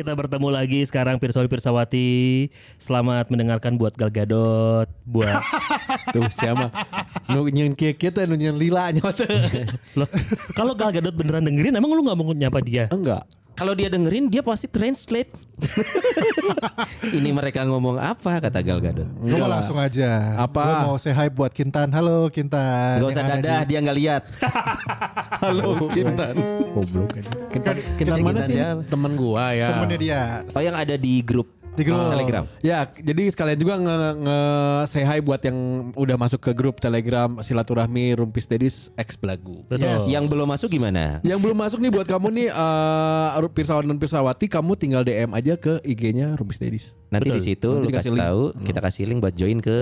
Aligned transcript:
Kita 0.00 0.16
bertemu 0.16 0.48
lagi 0.48 0.80
sekarang 0.88 1.20
Pirsawi 1.20 1.44
Pirsawati. 1.44 2.48
Selamat 2.80 3.28
mendengarkan 3.28 3.76
buat 3.76 3.92
Gal 3.92 4.08
Gadot, 4.08 4.88
buat 5.04 5.44
Tuh 6.16 6.24
siapa? 6.32 6.72
Nu 7.28 7.44
nyen 7.52 7.76
kita 7.76 8.24
nu 8.24 8.32
nyen 8.32 8.56
lila 8.56 8.88
nyata. 8.96 9.28
Loh, 10.00 10.08
kalau 10.56 10.72
Gal 10.72 10.96
Gadot 10.96 11.12
beneran 11.12 11.44
dengerin 11.44 11.76
emang 11.76 11.92
lu 11.92 12.00
nggak 12.00 12.16
mau 12.16 12.32
nyapa 12.32 12.64
dia? 12.64 12.88
Enggak. 12.88 13.28
Kalau 13.52 13.72
dia 13.72 13.86
dengerin 13.86 14.26
dia 14.26 14.40
pasti 14.40 14.64
translate. 14.66 15.28
Ini 17.12 17.28
mereka 17.30 17.60
ngomong 17.62 17.94
apa 17.94 18.40
kata 18.40 18.58
Gal 18.60 18.80
Gadot. 18.80 19.04
Gue 19.20 19.36
mau 19.36 19.46
langsung 19.46 19.76
aja. 19.76 20.32
Apa? 20.34 20.64
Gue 20.64 20.76
mau 20.86 20.96
say 20.96 21.12
hi 21.12 21.28
buat 21.28 21.52
Kintan. 21.52 21.92
Halo 21.92 22.28
Kintan. 22.28 22.98
Gak 22.98 23.10
usah 23.10 23.24
dadah 23.28 23.60
di- 23.62 23.68
dia 23.68 23.78
nggak 23.80 23.98
lihat. 23.98 24.22
Halo 25.44 25.76
Kintan. 25.86 26.34
Goblok 26.72 27.12
aja. 27.14 27.32
Kita 27.50 27.70
kita 28.00 28.10
Si 28.10 28.20
mana 28.20 28.28
Kintan 28.34 28.46
sih? 28.46 28.56
siapa? 28.56 28.80
Temen 28.88 29.12
gua 29.12 29.44
ya. 29.52 29.68
Temennya 29.70 29.98
dia. 29.98 30.20
Oh 30.48 30.62
yang 30.62 30.74
ada 30.74 30.96
di 30.96 31.20
grup 31.20 31.59
Di 31.80 31.84
grup. 31.88 32.12
Telegram. 32.12 32.44
Ya, 32.60 32.78
jadi 32.84 33.22
sekalian 33.32 33.58
juga 33.58 33.74
nge, 33.80 33.96
nge 34.20 34.38
say 34.86 35.04
hi 35.04 35.18
buat 35.24 35.40
yang 35.40 35.58
udah 35.96 36.16
masuk 36.20 36.40
ke 36.44 36.52
grup 36.52 36.76
Telegram 36.76 37.40
silaturahmi 37.40 38.12
Rumpis 38.20 38.44
Dedis 38.44 38.92
X 39.00 39.16
Belagu. 39.16 39.64
Betul. 39.66 39.88
Yes. 39.88 40.04
Yang 40.04 40.24
belum 40.28 40.46
masuk 40.48 40.68
gimana? 40.68 41.24
Yang 41.24 41.38
belum 41.40 41.56
masuk 41.56 41.78
nih 41.80 41.90
buat 41.92 42.06
kamu 42.06 42.28
nih 42.36 42.48
eh 42.52 43.48
Pirsawan 43.50 43.84
dan 43.84 43.98
Pirsawati 43.98 44.46
kamu 44.46 44.72
tinggal 44.78 45.02
DM 45.02 45.34
aja 45.34 45.58
ke 45.58 45.82
IG-nya 45.82 46.38
Rumpis 46.38 46.60
Dedis. 46.62 46.84
Nanti 47.10 47.26
Betul. 47.26 47.36
di 47.36 47.42
situ 47.42 47.70
Nanti 47.74 47.86
lu 47.86 47.90
kasih 47.90 48.10
link. 48.14 48.22
tahu, 48.22 48.42
kita 48.62 48.78
kasih 48.78 49.02
link 49.10 49.18
buat 49.18 49.34
join 49.34 49.58
ke 49.58 49.76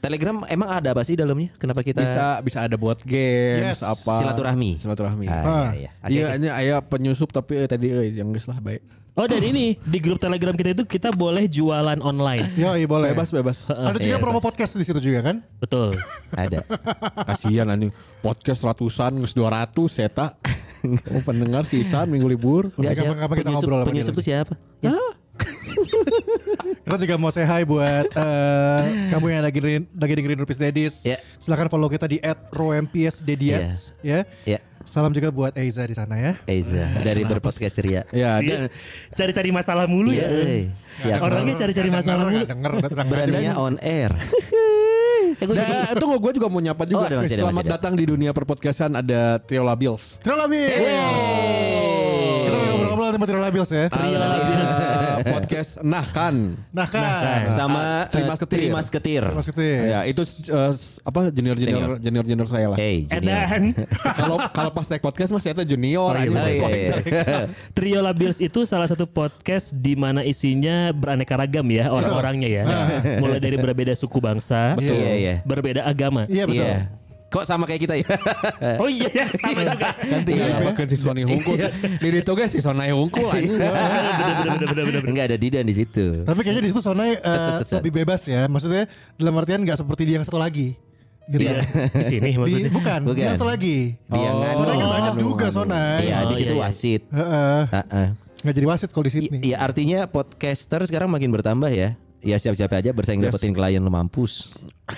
Telegram. 0.00 0.36
Emang 0.48 0.68
ada 0.72 0.96
apa 0.96 1.04
sih 1.04 1.16
dalamnya? 1.16 1.52
Kenapa 1.60 1.84
kita 1.84 2.00
Bisa 2.00 2.40
bisa 2.40 2.58
ada 2.64 2.76
buat 2.80 3.00
games 3.04 3.80
Yes. 3.80 3.84
apa. 3.84 4.20
silaturahmi? 4.24 4.80
Silaturahmi. 4.80 5.26
Ah, 5.28 5.72
iya, 5.72 5.72
iya. 5.76 5.90
Iya, 6.08 6.24
oke. 6.24 6.36
ini 6.40 6.48
ayah 6.48 6.78
penyusup 6.80 7.30
tapi 7.32 7.60
eh, 7.60 7.68
tadi 7.68 7.92
eh, 7.92 8.16
yang 8.16 8.32
lah 8.32 8.58
baik. 8.60 9.03
Oh 9.14 9.30
dan 9.30 9.38
ini 9.46 9.78
di 9.78 9.98
grup 10.02 10.18
Telegram 10.18 10.50
kita 10.50 10.74
itu 10.74 10.82
kita 10.82 11.14
boleh 11.14 11.46
jualan 11.46 12.02
online. 12.02 12.50
Yo, 12.58 12.74
iya 12.74 12.82
boleh. 12.82 13.14
Bebas 13.14 13.30
bebas. 13.30 13.70
Ada 13.70 13.94
juga 13.94 14.02
Iya, 14.02 14.16
promo 14.18 14.42
bebas. 14.42 14.50
podcast 14.50 14.72
di 14.74 14.82
situ 14.82 14.98
juga 14.98 15.22
kan? 15.22 15.36
Betul. 15.62 16.02
Ada. 16.34 16.66
Kasihan 17.22 17.70
anjing 17.70 17.94
podcast 18.18 18.66
ratusan 18.66 19.22
geus 19.22 19.30
200 19.30 19.70
seta. 19.86 20.34
Oh 21.14 21.22
pendengar 21.22 21.62
sisan 21.62 22.10
minggu 22.10 22.26
libur. 22.26 22.74
Enggak 22.74 22.98
siapa? 22.98 23.14
kapan-kapan 23.14 23.34
kita 23.38 23.46
Penyusup, 23.46 23.62
ngobrol 23.62 23.78
sama 23.78 23.88
penyusup 23.88 24.14
itu 24.18 24.22
siapa? 24.26 24.54
Kita 26.84 26.96
juga 27.00 27.14
mau 27.16 27.30
say 27.30 27.46
hi 27.46 27.62
buat 27.64 28.06
eh, 28.12 28.80
kamu 29.08 29.26
yang 29.30 29.42
lagi 29.42 29.58
dengerin, 29.58 29.82
lagi 29.94 30.12
dengerin 30.12 30.38
Rupis 30.42 30.58
Dedis. 30.58 30.94
Ya. 31.02 31.16
Silahkan 31.38 31.70
follow 31.70 31.88
kita 31.88 32.04
di 32.04 32.18
@rompiesdedias 32.50 33.94
ya. 34.02 34.26
Ya. 34.44 34.58
Salam 34.84 35.10
juga 35.10 35.32
buat 35.32 35.56
Eiza 35.56 35.80
di 35.82 35.96
sana 35.96 36.14
ya. 36.20 36.32
Eza 36.44 36.86
dari 37.00 37.24
berpodcast 37.24 37.80
Ria. 37.80 38.04
Ya, 38.12 38.36
dan 38.38 38.68
Cari-cari 39.16 39.48
masalah 39.50 39.88
mulu 39.88 40.12
Iya, 40.12 40.28
ya. 40.28 40.28
euy. 40.30 40.62
Siap. 40.92 41.18
Orangnya 41.24 41.54
cari-cari 41.56 41.88
masalah 41.88 42.24
mulu. 42.28 42.44
Denger. 42.44 42.72
Beraninya 43.08 43.52
on 43.56 43.76
air. 43.80 44.12
eh, 45.40 45.46
Nah, 45.50 45.96
tunggu 45.98 46.20
gue 46.20 46.38
juga 46.38 46.46
mau 46.46 46.60
nyapa 46.62 46.84
juga. 46.86 47.00
Oh, 47.00 47.08
ada 47.10 47.16
ada 47.24 47.32
Selamat 47.32 47.64
ada. 47.66 47.72
datang 47.80 47.98
di 47.98 48.04
dunia 48.06 48.30
perpodcastan 48.30 48.92
ada 48.94 49.40
Trio 49.42 49.64
Labils. 49.66 50.20
Trio 50.22 50.36
Labil. 50.36 50.68
Kita 50.68 50.92
mau 50.92 51.24
ngobrol-ngobrol 51.24 51.93
sama 53.14 53.24
Trio 53.30 53.38
Labils 53.38 53.70
ya. 53.70 53.86
Trio 53.86 54.18
Labils. 54.18 54.72
Eh, 55.14 55.30
podcast 55.30 55.78
Nah 55.86 56.04
kan. 56.10 56.58
Nah 56.74 56.88
kan. 56.90 57.46
sama 57.46 58.10
Trimas 58.10 58.36
eh, 58.36 58.42
Ketir. 58.42 58.58
Trimas 58.66 58.86
Ketir. 58.90 59.22
Mas 59.30 59.46
Ketis. 59.46 59.78
Ya, 59.86 60.00
itu 60.02 60.22
eh, 60.50 60.72
apa 61.06 61.30
junior-junior 61.30 61.80
Senior. 61.94 62.02
junior-junior 62.02 62.48
saya 62.50 62.66
lah. 62.74 62.76
Hey, 62.76 63.06
junior. 63.06 63.30
Edan. 63.46 63.62
Kalau 64.18 64.36
kalau 64.50 64.70
pas 64.74 64.86
naik 64.90 65.00
podcast 65.00 65.30
mas 65.30 65.46
saya 65.46 65.54
tuh 65.54 65.66
junior 65.66 66.12
Oh, 66.14 66.18
iya, 66.18 66.26
iya, 66.26 66.60
podcast. 66.60 67.06
iya. 67.06 67.24
Trio 67.76 68.00
Labils 68.02 68.38
itu 68.42 68.66
salah 68.66 68.90
satu 68.90 69.06
podcast 69.06 69.70
di 69.78 69.94
mana 69.94 70.26
isinya 70.26 70.90
beraneka 70.90 71.38
ragam 71.38 71.66
ya 71.70 71.94
orang-orangnya 71.94 72.48
ya. 72.50 72.62
Mulai 73.22 73.38
dari 73.38 73.56
berbeda 73.56 73.94
suku 73.94 74.18
bangsa, 74.18 74.74
Betul. 74.74 74.98
Iya, 74.98 75.12
iya. 75.14 75.34
berbeda 75.46 75.86
agama. 75.86 76.26
Iya 76.26 76.44
betul. 76.50 77.03
Iya. 77.34 77.42
Kok 77.42 77.44
sama 77.50 77.64
kayak 77.66 77.82
kita 77.82 77.94
ya? 77.98 78.06
Oh 78.82 78.86
iya 78.86 79.08
ya, 79.10 79.26
sama 79.34 79.60
juga. 79.66 79.90
Kan 79.98 80.20
tinggal 80.22 80.46
ngapain 80.54 80.86
si 80.86 80.96
Sony 80.96 81.22
Hungkul. 81.26 81.58
Di 81.98 82.08
itu 82.14 82.32
guys 82.38 82.50
si 82.54 82.60
Hungkul 82.62 83.26
anjing. 83.26 83.58
Bener-bener 83.58 84.66
bener-bener. 84.70 85.02
Enggak 85.02 85.24
ada 85.34 85.36
Didan 85.36 85.66
di 85.66 85.74
situ. 85.74 86.22
Tapi 86.22 86.38
kayaknya 86.46 86.62
di 86.62 86.70
situ 86.70 86.80
Sonai 86.80 87.18
eh, 87.18 87.58
lebih 87.82 87.92
bebas 88.04 88.22
ya. 88.30 88.46
Maksudnya 88.46 88.86
dalam 89.18 89.34
artian 89.34 89.66
nggak 89.66 89.82
seperti 89.82 90.02
dia 90.06 90.22
yang 90.22 90.26
satu 90.26 90.38
lagi. 90.38 90.78
Gitu. 91.24 91.40
Iya, 91.48 91.64
di 92.00 92.04
sini 92.04 92.30
Di, 92.30 92.38
maksudnya. 92.38 92.68
bukan, 92.68 92.98
Bukan. 93.08 93.16
dia 93.16 93.32
satu 93.32 93.46
lagi. 93.48 93.96
Biangan. 94.12 94.52
Sonai 94.54 94.76
kan 94.76 94.84
Oh. 94.84 94.92
banyak 94.92 95.14
juga 95.16 95.46
Sonai. 95.48 96.00
Iya, 96.04 96.16
di 96.20 96.26
Oh, 96.28 96.36
situ 96.36 96.44
iya, 96.52 96.60
iya. 96.60 96.64
wasit. 96.68 97.02
Heeh. 97.08 97.60
Heeh. 97.72 98.08
Nggak 98.44 98.54
jadi 98.60 98.66
wasit 98.68 98.90
kalau 98.92 99.04
di 99.08 99.12
Sydney. 99.16 99.40
Iya, 99.40 99.56
artinya 99.64 99.98
podcaster 100.04 100.84
sekarang 100.84 101.08
makin 101.08 101.32
bertambah 101.32 101.72
ya. 101.72 101.96
Ya 102.24 102.34
siap-siap 102.34 102.66
aja 102.72 102.90
bersaing 102.90 103.20
Yes. 103.20 103.30
dapetin 103.30 103.52
klien 103.52 103.78
lu 103.78 103.88
mampus. 103.88 104.50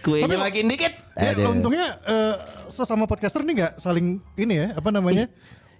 Kuenya 0.00 0.36
makin 0.36 0.64
dikit. 0.66 0.92
Ya, 1.14 1.32
Aduh. 1.32 1.52
untungnya 1.52 1.96
eh, 2.02 2.34
sesama 2.66 3.04
podcaster 3.04 3.40
nih 3.40 3.52
nggak 3.60 3.72
saling 3.76 4.18
ini 4.34 4.52
ya 4.56 4.66
apa 4.74 4.88
namanya 4.88 5.28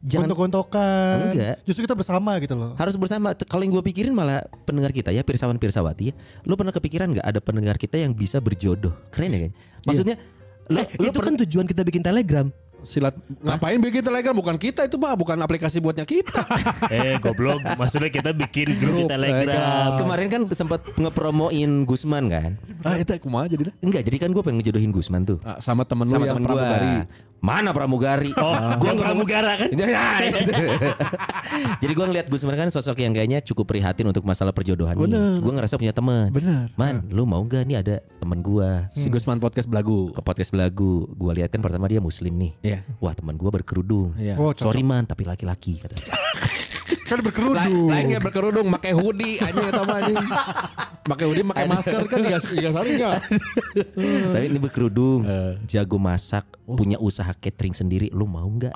jangan- 0.01 0.29
gontok-gontokan. 0.29 1.17
Enggak. 1.31 1.55
Justru 1.65 1.81
kita 1.85 1.95
bersama 1.95 2.31
gitu 2.37 2.53
loh. 2.53 2.71
Harus 2.77 2.95
bersama. 2.95 3.33
Kalau 3.35 3.61
yang 3.61 3.73
gue 3.75 3.85
pikirin 3.87 4.13
malah 4.13 4.45
pendengar 4.65 4.91
kita 4.91 5.09
ya, 5.09 5.21
Pirsawan 5.21 5.57
Pirsawati 5.57 6.09
ya. 6.09 6.13
Lu 6.45 6.55
pernah 6.55 6.71
kepikiran 6.71 7.11
nggak 7.11 7.27
ada 7.27 7.39
pendengar 7.41 7.75
kita 7.77 7.97
yang 7.97 8.13
bisa 8.13 8.39
berjodoh? 8.39 8.93
Keren 9.09 9.31
ya 9.31 9.39
kan? 9.49 9.53
Maksudnya 9.85 10.15
lu, 10.69 10.79
Eh, 10.79 10.87
lu 10.97 11.05
itu 11.09 11.15
per- 11.15 11.25
kan 11.27 11.35
tujuan 11.39 11.65
kita 11.65 11.81
bikin 11.83 12.01
Telegram. 12.01 12.47
Silat 12.83 13.15
ngapain 13.45 13.79
bikin 13.79 14.03
Telegram 14.03 14.35
bukan 14.35 14.57
kita 14.57 14.89
itu 14.89 14.97
mah 14.97 15.15
bukan 15.17 15.37
aplikasi 15.41 15.79
buatnya 15.79 16.09
kita. 16.09 16.43
eh 16.95 17.17
goblok, 17.21 17.61
maksudnya 17.77 18.09
kita 18.09 18.33
bikin 18.33 18.77
grup 18.81 18.95
di 18.97 19.05
Telegram. 19.09 19.97
kemarin 20.01 20.27
kan 20.29 20.43
sempat 20.57 20.81
ngepromoin 20.97 21.85
Gusman 21.85 22.25
kan? 22.29 22.51
ah 22.81 22.97
itu 22.97 23.13
kumaha 23.21 23.47
jadi 23.49 23.73
dah. 23.73 23.75
Enggak, 23.85 24.03
jadi 24.09 24.17
kan 24.17 24.31
gue 24.33 24.43
pengen 24.43 24.59
ngejodohin 24.65 24.93
Gusman 24.93 25.23
tuh. 25.29 25.39
Ah, 25.45 25.61
sama 25.61 25.85
temen 25.85 26.09
lu 26.09 26.15
Sama 26.17 26.25
yang 26.27 26.37
temen 26.41 26.45
gua. 26.49 26.57
pramugari. 26.57 26.95
Mana 27.41 27.73
pramugari? 27.73 28.37
Oh, 28.37 28.53
gua 28.77 28.93
pramugara 28.93 29.57
kan? 29.57 29.69
Ya, 29.73 30.21
itu. 30.29 30.53
Jadi 31.83 31.93
gue 31.97 32.07
ngeliat 32.07 32.27
Gusman 32.29 32.53
kan 32.53 32.69
sosok 32.69 33.01
yang 33.01 33.17
kayaknya 33.17 33.41
cukup 33.41 33.65
prihatin 33.73 34.05
untuk 34.05 34.29
masalah 34.29 34.53
perjodohan 34.53 34.93
Bener. 34.93 35.41
nih. 35.41 35.41
Gue 35.41 35.53
ngerasa 35.57 35.75
punya 35.81 35.97
teman. 35.97 36.29
Bener. 36.29 36.69
Man, 36.77 37.09
lu 37.09 37.25
mau 37.25 37.41
gak 37.49 37.65
nih 37.65 37.81
ada 37.81 37.97
temen 38.21 38.45
gue 38.45 38.69
Si 38.93 39.09
Gusman 39.09 39.41
podcast 39.41 39.67
belagu. 39.67 40.13
ke 40.13 40.21
podcast 40.21 40.53
belagu. 40.53 41.09
Gue 41.17 41.33
lihat 41.41 41.49
kan 41.49 41.65
pertama 41.65 41.89
dia 41.89 41.99
muslim 41.99 42.37
nih. 42.37 42.53
Iya. 42.61 42.79
Wah 43.01 43.17
teman 43.17 43.41
gue 43.41 43.51
berkerudung. 43.51 44.13
Iya. 44.21 44.37
Oh, 44.37 44.53
cocok. 44.53 44.71
Sorry 44.71 44.85
man, 44.85 45.09
tapi 45.09 45.25
laki-laki 45.25 45.81
kata. 45.81 45.97
Kan 47.11 47.19
berkerudung. 47.21 47.91
lain 47.91 48.05
kayak 48.09 48.23
berkerudung, 48.23 48.67
pakai 48.71 48.93
hoodie 48.93 49.37
anjing 49.37 49.67
eta 49.67 49.83
mah 49.83 49.97
anjing. 49.99 50.19
Pakai 51.03 51.25
hoodie, 51.27 51.43
pakai 51.43 51.67
masker 51.67 52.03
kan 52.07 52.19
digas 52.21 52.45
digas 52.47 52.71
hari 52.71 52.91
enggak? 52.95 53.19
tapi 54.31 54.45
ini 54.47 54.59
berkerudung, 54.59 55.21
Eh. 55.25 55.59
jago 55.67 55.99
masak, 55.99 56.47
Oh. 56.65 56.79
punya 56.79 56.97
usaha 56.97 57.31
catering 57.33 57.75
sendiri. 57.75 58.07
Lu 58.11 58.25
mau 58.25 58.47
nggak? 58.47 58.71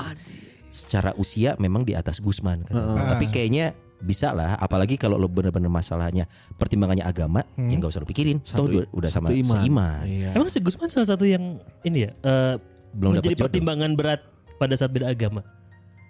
Secara 0.68 1.14
usia 1.14 1.54
memang 1.56 1.86
di 1.86 1.94
atas 1.94 2.18
Gusman 2.18 2.66
kan. 2.66 2.74
Tapi 2.74 3.30
kayaknya 3.30 3.70
bisa 3.96 4.34
lah 4.34 4.58
apalagi 4.58 4.94
kalau 4.94 5.16
lo 5.16 5.24
bener-bener 5.26 5.70
masalahnya 5.70 6.28
pertimbangannya 6.52 7.00
agama 7.02 7.40
ya 7.56 7.72
nggak 7.72 7.88
usah 7.88 8.00
lo 8.00 8.06
pikirin 8.06 8.36
Toh 8.36 8.68
udah, 8.68 8.84
udah 8.92 9.08
sama 9.08 9.30
Hmm. 9.30 9.40
satu 9.40 9.40
iman. 9.40 9.56
seiman 9.56 10.02
Iya. 10.04 10.30
Emang 10.34 10.48
si 10.50 10.58
Gusman 10.60 10.92
salah 10.92 11.08
satu 11.08 11.24
yang 11.24 11.56
ini 11.80 12.04
ya 12.04 12.10
eh, 12.20 12.54
Belum 12.92 13.16
menjadi 13.16 13.24
dapet 13.24 13.32
jodoh. 13.32 13.44
pertimbangan 13.48 13.90
berat 13.96 14.20
pada 14.54 14.74
saat 14.76 14.92
beda 14.92 15.08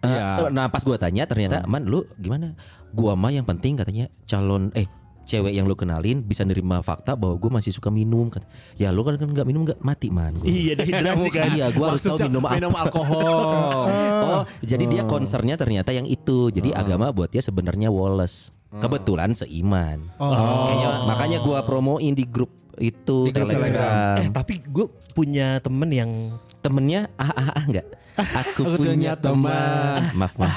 agama. 0.04 0.40
Iya. 0.40 0.46
Eh, 0.46 0.50
Nah 0.52 0.66
pas 0.68 0.82
gua 0.84 0.96
tanya 1.00 1.24
ternyata 1.24 1.64
man 1.64 1.88
lu 1.88 2.04
gimana? 2.20 2.52
Gua 2.92 3.16
mah 3.16 3.32
yang 3.32 3.42
penting 3.42 3.74
katanya 3.74 4.06
calon 4.24 4.70
eh 4.76 4.86
cewek 5.24 5.56
yang 5.56 5.64
lu 5.64 5.72
kenalin 5.72 6.20
bisa 6.20 6.44
nerima 6.44 6.84
fakta 6.84 7.16
bahwa 7.16 7.40
gue 7.40 7.48
masih 7.48 7.72
suka 7.72 7.88
minum 7.88 8.28
kan. 8.28 8.44
Ya 8.76 8.92
lu 8.92 9.00
kan 9.08 9.16
nggak 9.16 9.48
minum 9.48 9.64
nggak 9.64 9.80
mati 9.80 10.12
man. 10.12 10.36
Gua. 10.36 10.44
Iya 10.44 10.72
dehidrasi 10.76 11.28
kan. 11.32 11.48
Iya 11.56 11.66
gua 11.72 11.96
harus 11.96 12.04
tahu 12.04 12.28
minum 12.28 12.44
apa. 12.44 12.54
minum 12.60 12.72
alkohol. 12.76 13.88
Oh 14.24 14.42
jadi 14.64 14.84
dia 14.88 15.02
concernnya 15.04 15.54
ternyata 15.56 15.92
yang 15.92 16.04
itu. 16.08 16.48
Jadi 16.52 16.72
agama 16.76 17.12
buat 17.12 17.32
dia 17.32 17.40
sebenarnya 17.40 17.88
Wallace. 17.88 18.52
Kebetulan 18.74 19.32
seiman. 19.32 20.12
Kayaknya 20.18 20.88
makanya 21.06 21.38
gua 21.40 21.62
promoin 21.64 22.12
di 22.12 22.26
grup 22.26 22.50
itu 22.78 23.30
Di 23.30 23.32
grup 23.32 23.50
Telegram. 23.50 24.18
Eh 24.18 24.28
tapi 24.34 24.58
gue 24.66 24.86
punya 25.14 25.62
temen 25.62 25.90
yang 25.94 26.10
Temennya 26.58 27.12
ah 27.20 27.30
ah 27.30 27.48
ah 27.54 27.64
enggak. 27.68 27.86
Aku, 28.14 28.62
Aku 28.64 28.78
punya 28.78 29.18
teman. 29.18 30.06
Maaf 30.14 30.34
maaf. 30.38 30.54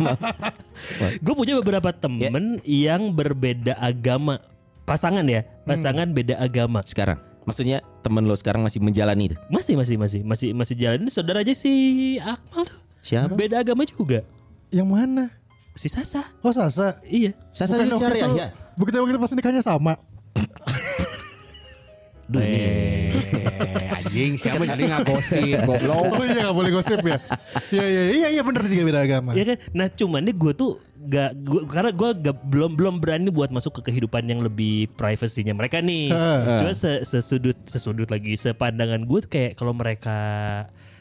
maaf. 0.00 0.18
gue 1.20 1.34
punya 1.36 1.54
beberapa 1.60 1.92
temen 1.92 2.56
yang 2.64 3.12
berbeda 3.12 3.76
agama. 3.76 4.40
pasangan 4.82 5.22
ya, 5.22 5.44
pasangan 5.62 6.10
beda 6.10 6.34
agama. 6.36 6.80
Sekarang. 6.82 7.20
Maksudnya 7.44 7.78
temen 8.00 8.24
lo 8.24 8.34
sekarang 8.34 8.60
masih 8.60 8.80
menjalani 8.80 9.30
itu. 9.30 9.36
Masih 9.46 9.76
masih 9.76 9.94
masih 9.94 10.20
masih 10.20 10.48
masih 10.50 10.74
jalan 10.74 10.98
ini 11.00 11.10
saudara 11.10 11.40
aja 11.40 11.52
si 11.52 11.72
Akmal 12.18 12.64
tuh. 12.64 12.80
Siapa? 13.00 13.32
Beda 13.32 13.60
agama 13.60 13.84
juga. 13.84 14.24
Yang 14.68 14.88
mana? 14.88 15.24
Si 15.72 15.86
Sasa. 15.86 16.26
Oh 16.40 16.50
Sasa. 16.50 16.98
Iya. 17.04 17.36
Sasa 17.50 17.76
Bukan 17.76 17.96
syariah 17.96 18.24
itu- 18.24 18.36
ya. 18.36 18.48
Begitu 18.74 18.96
begitu 18.98 19.18
pas 19.18 19.30
nikahnya 19.30 19.62
sama. 19.62 19.94
Eh, 22.30 23.10
anjing 24.10 24.32
siapa 24.36 24.66
jadi 24.66 24.82
nggak 24.84 25.04
gosip 25.06 25.58
goblok. 25.62 26.02
Oh 26.10 26.24
iya 26.24 26.40
gak 26.42 26.56
boleh 26.56 26.70
gosip 26.72 26.98
ya. 27.00 27.16
Iya 27.70 27.84
iya 27.86 28.02
iya 28.10 28.28
iya 28.30 28.42
bener 28.42 28.62
juga 28.64 28.82
beda 28.84 29.00
agama. 29.00 29.30
Iya 29.32 29.44
kan? 29.46 29.56
Nah 29.72 29.86
cuman 29.88 30.20
nih 30.20 30.34
gue 30.34 30.52
tuh 30.52 30.70
gak 31.00 31.30
gua, 31.40 31.60
karena 31.64 31.90
gue 31.90 32.10
gak, 32.20 32.36
belum 32.44 32.70
belum 32.74 32.94
berani 32.98 33.28
buat 33.28 33.48
masuk 33.48 33.80
ke 33.80 33.88
kehidupan 33.88 34.26
yang 34.26 34.40
lebih 34.40 34.90
privasinya 34.92 35.54
mereka 35.54 35.78
nih. 35.78 36.10
Cuma 36.58 36.72
se- 36.72 37.04
sesudut 37.04 37.56
sesudut 37.64 38.06
lagi 38.06 38.34
sepandangan 38.34 39.00
gue 39.00 39.18
tuh 39.20 39.30
kayak 39.30 39.52
kalau 39.54 39.70
mereka 39.70 40.18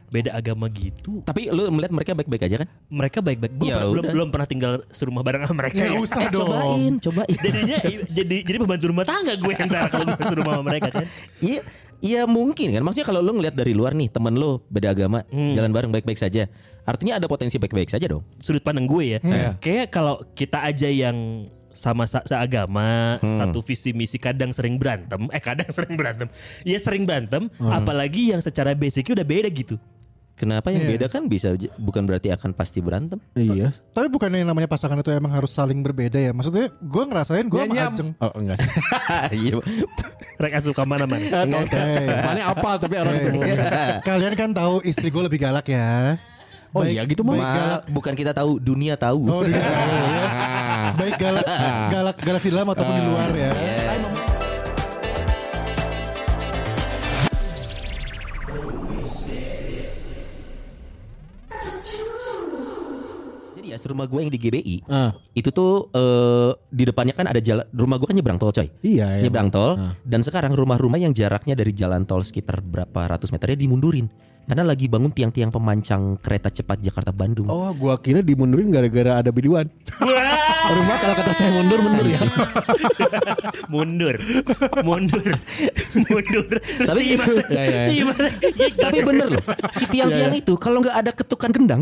beda 0.10 0.34
agama 0.34 0.66
gitu, 0.70 1.22
Tapi 1.22 1.54
lu 1.54 1.70
melihat 1.70 1.94
mereka 1.94 2.12
baik-baik 2.12 2.42
aja 2.44 2.56
kan? 2.58 2.70
mereka 2.90 3.22
baik-baik. 3.22 3.54
Gue 3.56 3.70
Ya 3.70 3.78
belum 3.84 4.02
udah. 4.02 4.12
belum 4.12 4.28
pernah 4.30 4.48
tinggal 4.48 4.74
serumah 4.90 5.22
bareng 5.22 5.46
sama 5.46 5.58
mereka. 5.60 5.78
Ya 5.78 5.86
ya. 5.86 6.02
usah 6.02 6.18
Eh, 6.20 6.30
dong. 6.34 6.50
cobain, 6.50 6.94
cobain. 6.98 7.38
Jadinya 7.38 7.78
jadi 8.18 8.36
jadi 8.42 8.58
pembantu 8.58 8.86
rumah 8.90 9.06
tangga 9.06 9.38
gue 9.38 9.54
ntar 9.54 9.86
kalau 9.88 10.10
gue 10.10 10.26
serumah 10.26 10.52
sama 10.52 10.64
mereka 10.66 10.90
kan. 10.90 11.06
Iya, 11.40 11.62
iya 12.00 12.24
mungkin 12.24 12.70
kan. 12.70 12.82
Maksudnya 12.82 13.08
kalau 13.08 13.20
lu 13.20 13.34
ngelihat 13.34 13.54
dari 13.54 13.72
luar 13.72 13.92
nih, 13.92 14.08
temen 14.08 14.34
lu 14.34 14.60
beda 14.66 14.92
agama, 14.92 15.24
jalan 15.52 15.70
bareng 15.70 15.92
baik-baik 15.92 16.16
saja. 16.16 16.48
Artinya 16.82 17.16
ada 17.16 17.26
potensi 17.26 17.56
baik-baik 17.56 17.88
saja 17.88 18.06
dong. 18.06 18.26
Sudut 18.38 18.60
pandang 18.60 18.84
gue 18.84 19.04
ya. 19.06 19.20
Kayak 19.58 19.88
kalau 19.90 20.20
kita 20.34 20.60
aja 20.60 20.88
yang 20.88 21.46
sama 21.70 22.04
sa- 22.04 22.26
seagama, 22.26 23.20
satu 23.22 23.62
visi 23.62 23.92
misi 23.92 24.18
kadang 24.18 24.50
sering 24.50 24.76
berantem, 24.76 25.30
eh 25.30 25.40
kadang 25.40 25.70
sering 25.76 25.94
berantem. 25.94 26.28
Ya 26.64 26.76
sering 26.76 27.04
berantem, 27.04 27.48
apalagi 27.62 28.32
yang 28.32 28.40
secara 28.40 28.74
basicnya 28.74 29.16
udah 29.16 29.28
beda 29.28 29.50
gitu. 29.50 29.78
Kenapa 30.40 30.72
yang 30.72 30.88
Iya. 30.88 30.92
beda 30.96 31.06
kan 31.12 31.28
bisa 31.28 31.52
bukan 31.76 32.08
berarti 32.08 32.32
akan 32.32 32.56
pasti 32.56 32.80
berantem. 32.80 33.20
Iya. 33.36 33.76
Tapi 33.92 34.08
bukan 34.08 34.32
yang 34.32 34.48
namanya 34.48 34.72
pasangan 34.72 34.96
itu 34.96 35.12
emang 35.12 35.36
harus 35.36 35.52
saling 35.52 35.84
berbeda 35.84 36.16
ya. 36.16 36.32
Maksudnya 36.32 36.72
gue 36.72 37.04
ngerasain 37.04 37.44
gue 37.44 37.60
sama. 37.60 37.92
Ajeng. 37.92 38.10
Oh 38.24 38.32
enggak 38.40 38.58
sih. 38.64 38.72
Iya. 39.44 39.60
Rek 40.40 40.54
asuh 40.56 40.72
ke 40.72 40.84
mana-mana. 40.88 41.20
Oke. 41.44 41.84
Mana 42.24 42.40
apal 42.48 42.80
tapi 42.80 42.96
orang 42.96 43.20
itu. 43.20 43.30
Kalian 44.00 44.34
kan 44.40 44.56
tahu 44.56 44.80
istri 44.88 45.12
gue 45.12 45.24
lebih 45.28 45.44
galak 45.44 45.68
ya. 45.68 46.16
Oh 46.70 46.86
iya 46.86 47.02
gitu 47.04 47.26
mah. 47.26 47.36
baik 47.36 47.50
galak. 47.52 47.82
Bukan 47.90 48.14
kita 48.16 48.32
tahu, 48.32 48.62
dunia 48.62 48.94
tahu. 48.96 49.20
Oh, 49.26 49.42
dia 49.42 49.58
tahu 49.58 49.90
ya. 49.92 50.24
Baik 51.00 51.16
galak, 51.18 51.46
galak, 51.90 52.18
galak 52.18 52.42
di 52.46 52.50
dalam 52.50 52.68
ataupun 52.70 52.94
di 52.94 53.04
luar 53.06 53.30
ya. 53.34 53.52
Jadi 53.54 54.19
ya 63.80 63.88
rumah 63.88 64.06
gue 64.06 64.20
yang 64.20 64.30
di 64.30 64.38
GBI 64.38 64.78
Ah. 64.86 65.12
itu 65.32 65.50
tuh 65.50 65.88
eh, 65.90 66.52
di 66.70 66.84
depannya 66.84 67.14
kan 67.14 67.26
ada 67.26 67.40
jalan 67.40 67.64
rumah 67.70 67.96
gue 67.96 68.06
kan 68.06 68.14
nyebrang 68.14 68.36
tol 68.36 68.52
coy. 68.52 68.68
Iya, 68.80 69.08
iya. 69.16 69.24
Nyebrang 69.24 69.48
tol 69.48 69.76
dan 70.02 70.20
sekarang 70.20 70.52
rumah-rumah 70.52 70.98
yang 70.98 71.12
jaraknya 71.12 71.54
dari 71.54 71.72
jalan 71.72 72.04
tol 72.04 72.20
sekitar 72.20 72.60
berapa 72.60 73.10
ratus 73.10 73.30
meternya 73.30 73.56
dimundurin 73.58 74.12
karena 74.44 74.66
lagi 74.66 74.90
bangun 74.90 75.14
tiang-tiang 75.14 75.54
pemancang 75.54 76.18
kereta 76.18 76.50
cepat 76.50 76.82
Jakarta 76.82 77.14
Bandung. 77.14 77.46
Oh, 77.46 77.70
gua 77.70 78.02
kira 78.02 78.20
dimundurin 78.20 78.74
gara-gara 78.74 79.22
ada 79.22 79.30
biduan. 79.30 79.70
Rumah 80.70 80.98
kalau 80.98 81.16
kata 81.16 81.32
saya 81.32 81.54
mundur 81.54 81.78
mundur 81.80 82.04
ya. 82.04 82.18
mundur, 83.74 84.16
mundur, 84.82 85.26
mundur. 85.94 86.46
Terus 86.58 86.90
Tapi- 86.90 86.98
si 87.00 87.14
gimana? 87.14 87.42
Ya, 87.54 87.62
ya, 87.62 87.70
ya. 87.70 87.82
Si 87.86 87.94
gimana? 87.96 88.28
Tapi 88.74 88.98
bener 89.06 89.28
loh, 89.30 89.44
si 89.72 89.84
tiang-tiang 89.86 90.34
itu 90.34 90.54
kalau 90.58 90.82
nggak 90.82 90.98
ada 90.98 91.12
ketukan 91.14 91.50
kendang. 91.54 91.82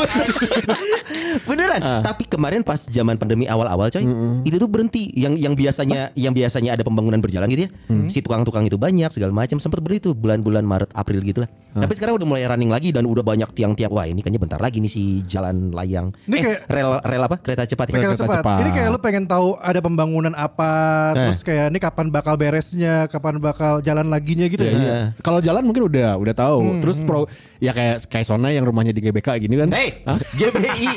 Beneran. 1.48 1.80
Tapi 2.02 2.24
kemarin 2.26 2.60
pas 2.60 2.80
zaman 2.80 3.16
pandemi 3.16 3.46
awal-awal 3.46 3.88
coy, 3.88 4.04
itu 4.42 4.56
tuh 4.56 4.68
berhenti. 4.68 5.10
Yang 5.12 5.34
yang 5.40 5.54
biasanya 5.54 6.00
yang 6.14 6.32
biasanya 6.32 6.74
ada 6.74 6.82
pembangunan 6.82 7.18
berjalan 7.18 7.46
gitu 7.48 7.66
ya. 7.66 7.70
Si 8.06 8.20
tukang-tukang 8.20 8.64
itu 8.64 8.76
banyak 8.76 9.10
segala 9.10 9.30
macam 9.30 9.58
sempat 9.58 9.80
berhenti 9.80 10.10
tuh 10.10 10.14
bulan-bulan 10.14 10.62
Maret 10.62 10.90
April 10.92 11.20
gitu 11.22 11.44
lah. 11.44 11.50
Tapi 11.70 11.92
sekarang 11.94 12.18
udah 12.18 12.26
mulai 12.26 12.44
running 12.44 12.66
lagi 12.68 12.90
dan 12.90 13.06
udah 13.06 13.22
banyak 13.22 13.46
tiang-tiang. 13.54 13.90
Wah, 13.90 14.02
ini 14.02 14.20
kayaknya 14.20 14.42
bentar 14.42 14.58
lagi 14.58 14.82
nih 14.82 14.90
si 14.90 15.02
jalan 15.24 15.70
layang. 15.70 16.10
Ini 16.26 16.34
eh, 16.34 16.42
kayak- 16.42 16.62
rel 16.66 16.90
rel 17.00 17.22
apa? 17.22 17.36
Kereta 17.38 17.62
cepat 17.62 17.86
ya. 17.86 17.92
Kereta 17.94 18.06
Kereta 18.10 18.24
cepat. 18.26 18.38
cepat. 18.42 18.58
Ini 18.58 18.70
kayak 18.72 18.88
lu 18.90 18.98
pengen 18.98 19.24
tahu 19.26 19.48
ada 19.56 19.78
pembangunan 19.78 20.34
apa, 20.34 20.72
terus 21.14 21.42
kayak 21.42 21.70
ini 21.70 21.78
kapan 21.78 22.06
bakal 22.10 22.34
beresnya, 22.34 23.06
kapan 23.06 23.38
bakal 23.38 23.78
jalan 23.80 24.06
laginya 24.06 24.46
gitu 24.46 24.62
ya. 24.62 24.72
Iya. 24.72 24.98
Kalau 25.22 25.38
jalan 25.38 25.62
mungkin 25.62 25.86
udah 25.86 26.18
udah 26.18 26.34
tahu. 26.34 26.82
Terus 26.82 26.98
pro 27.00 27.30
ya 27.62 27.70
kayak 27.70 28.08
kayak 28.08 28.26
Sona 28.26 28.50
yang 28.50 28.66
rumahnya 28.66 28.90
di 28.90 29.00
GBK 29.00 29.38
gini 29.38 29.54
kan. 29.56 29.68
Hey, 29.70 29.89
GBI, 30.32 30.88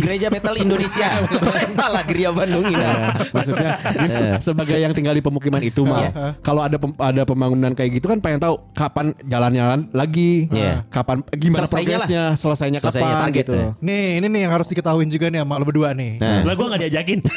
Gereja 0.00 0.28
Metal 0.28 0.54
Indonesia. 0.54 1.08
Salah 1.70 2.02
Geria 2.02 2.30
Bandung 2.30 2.64
ini. 2.64 2.76
Ya, 2.76 3.12
maksudnya 3.28 3.70
ini 3.94 4.08
sebagai 4.38 4.74
yang 4.74 4.92
tinggal 4.92 5.12
di 5.12 5.20
pemukiman 5.20 5.60
itu 5.60 5.82
mah 5.82 6.10
kalau 6.40 6.60
ada 6.60 6.76
pem- 6.76 6.96
ada 6.96 7.22
pembangunan 7.22 7.70
kayak 7.70 7.90
gitu 7.94 8.06
kan 8.06 8.18
pengen 8.18 8.40
tahu 8.40 8.56
kapan 8.72 9.12
jalan-jalan 9.22 9.88
lagi 9.90 10.48
Iya. 10.50 10.84
kapan 10.86 11.20
gimana 11.30 11.64
Selesainya 11.64 11.76
lah. 11.90 11.98
progresnya 12.00 12.24
selesainya, 12.34 12.78
Selesainya 12.78 13.06
kapan 13.06 13.22
target, 13.22 13.40
gitu 13.40 13.52
ya. 13.52 13.68
Nih, 13.80 14.06
ini 14.16 14.26
nih 14.28 14.40
yang 14.40 14.52
harus 14.52 14.66
diketahuin 14.66 15.08
juga 15.08 15.26
nih 15.28 15.40
sama 15.40 15.54
lo 15.56 15.64
berdua 15.64 15.90
nih. 15.92 16.12
Nah. 16.18 16.40
Lah 16.42 16.54
gue 16.54 16.66
gak 16.68 16.80
diajakin. 16.80 17.18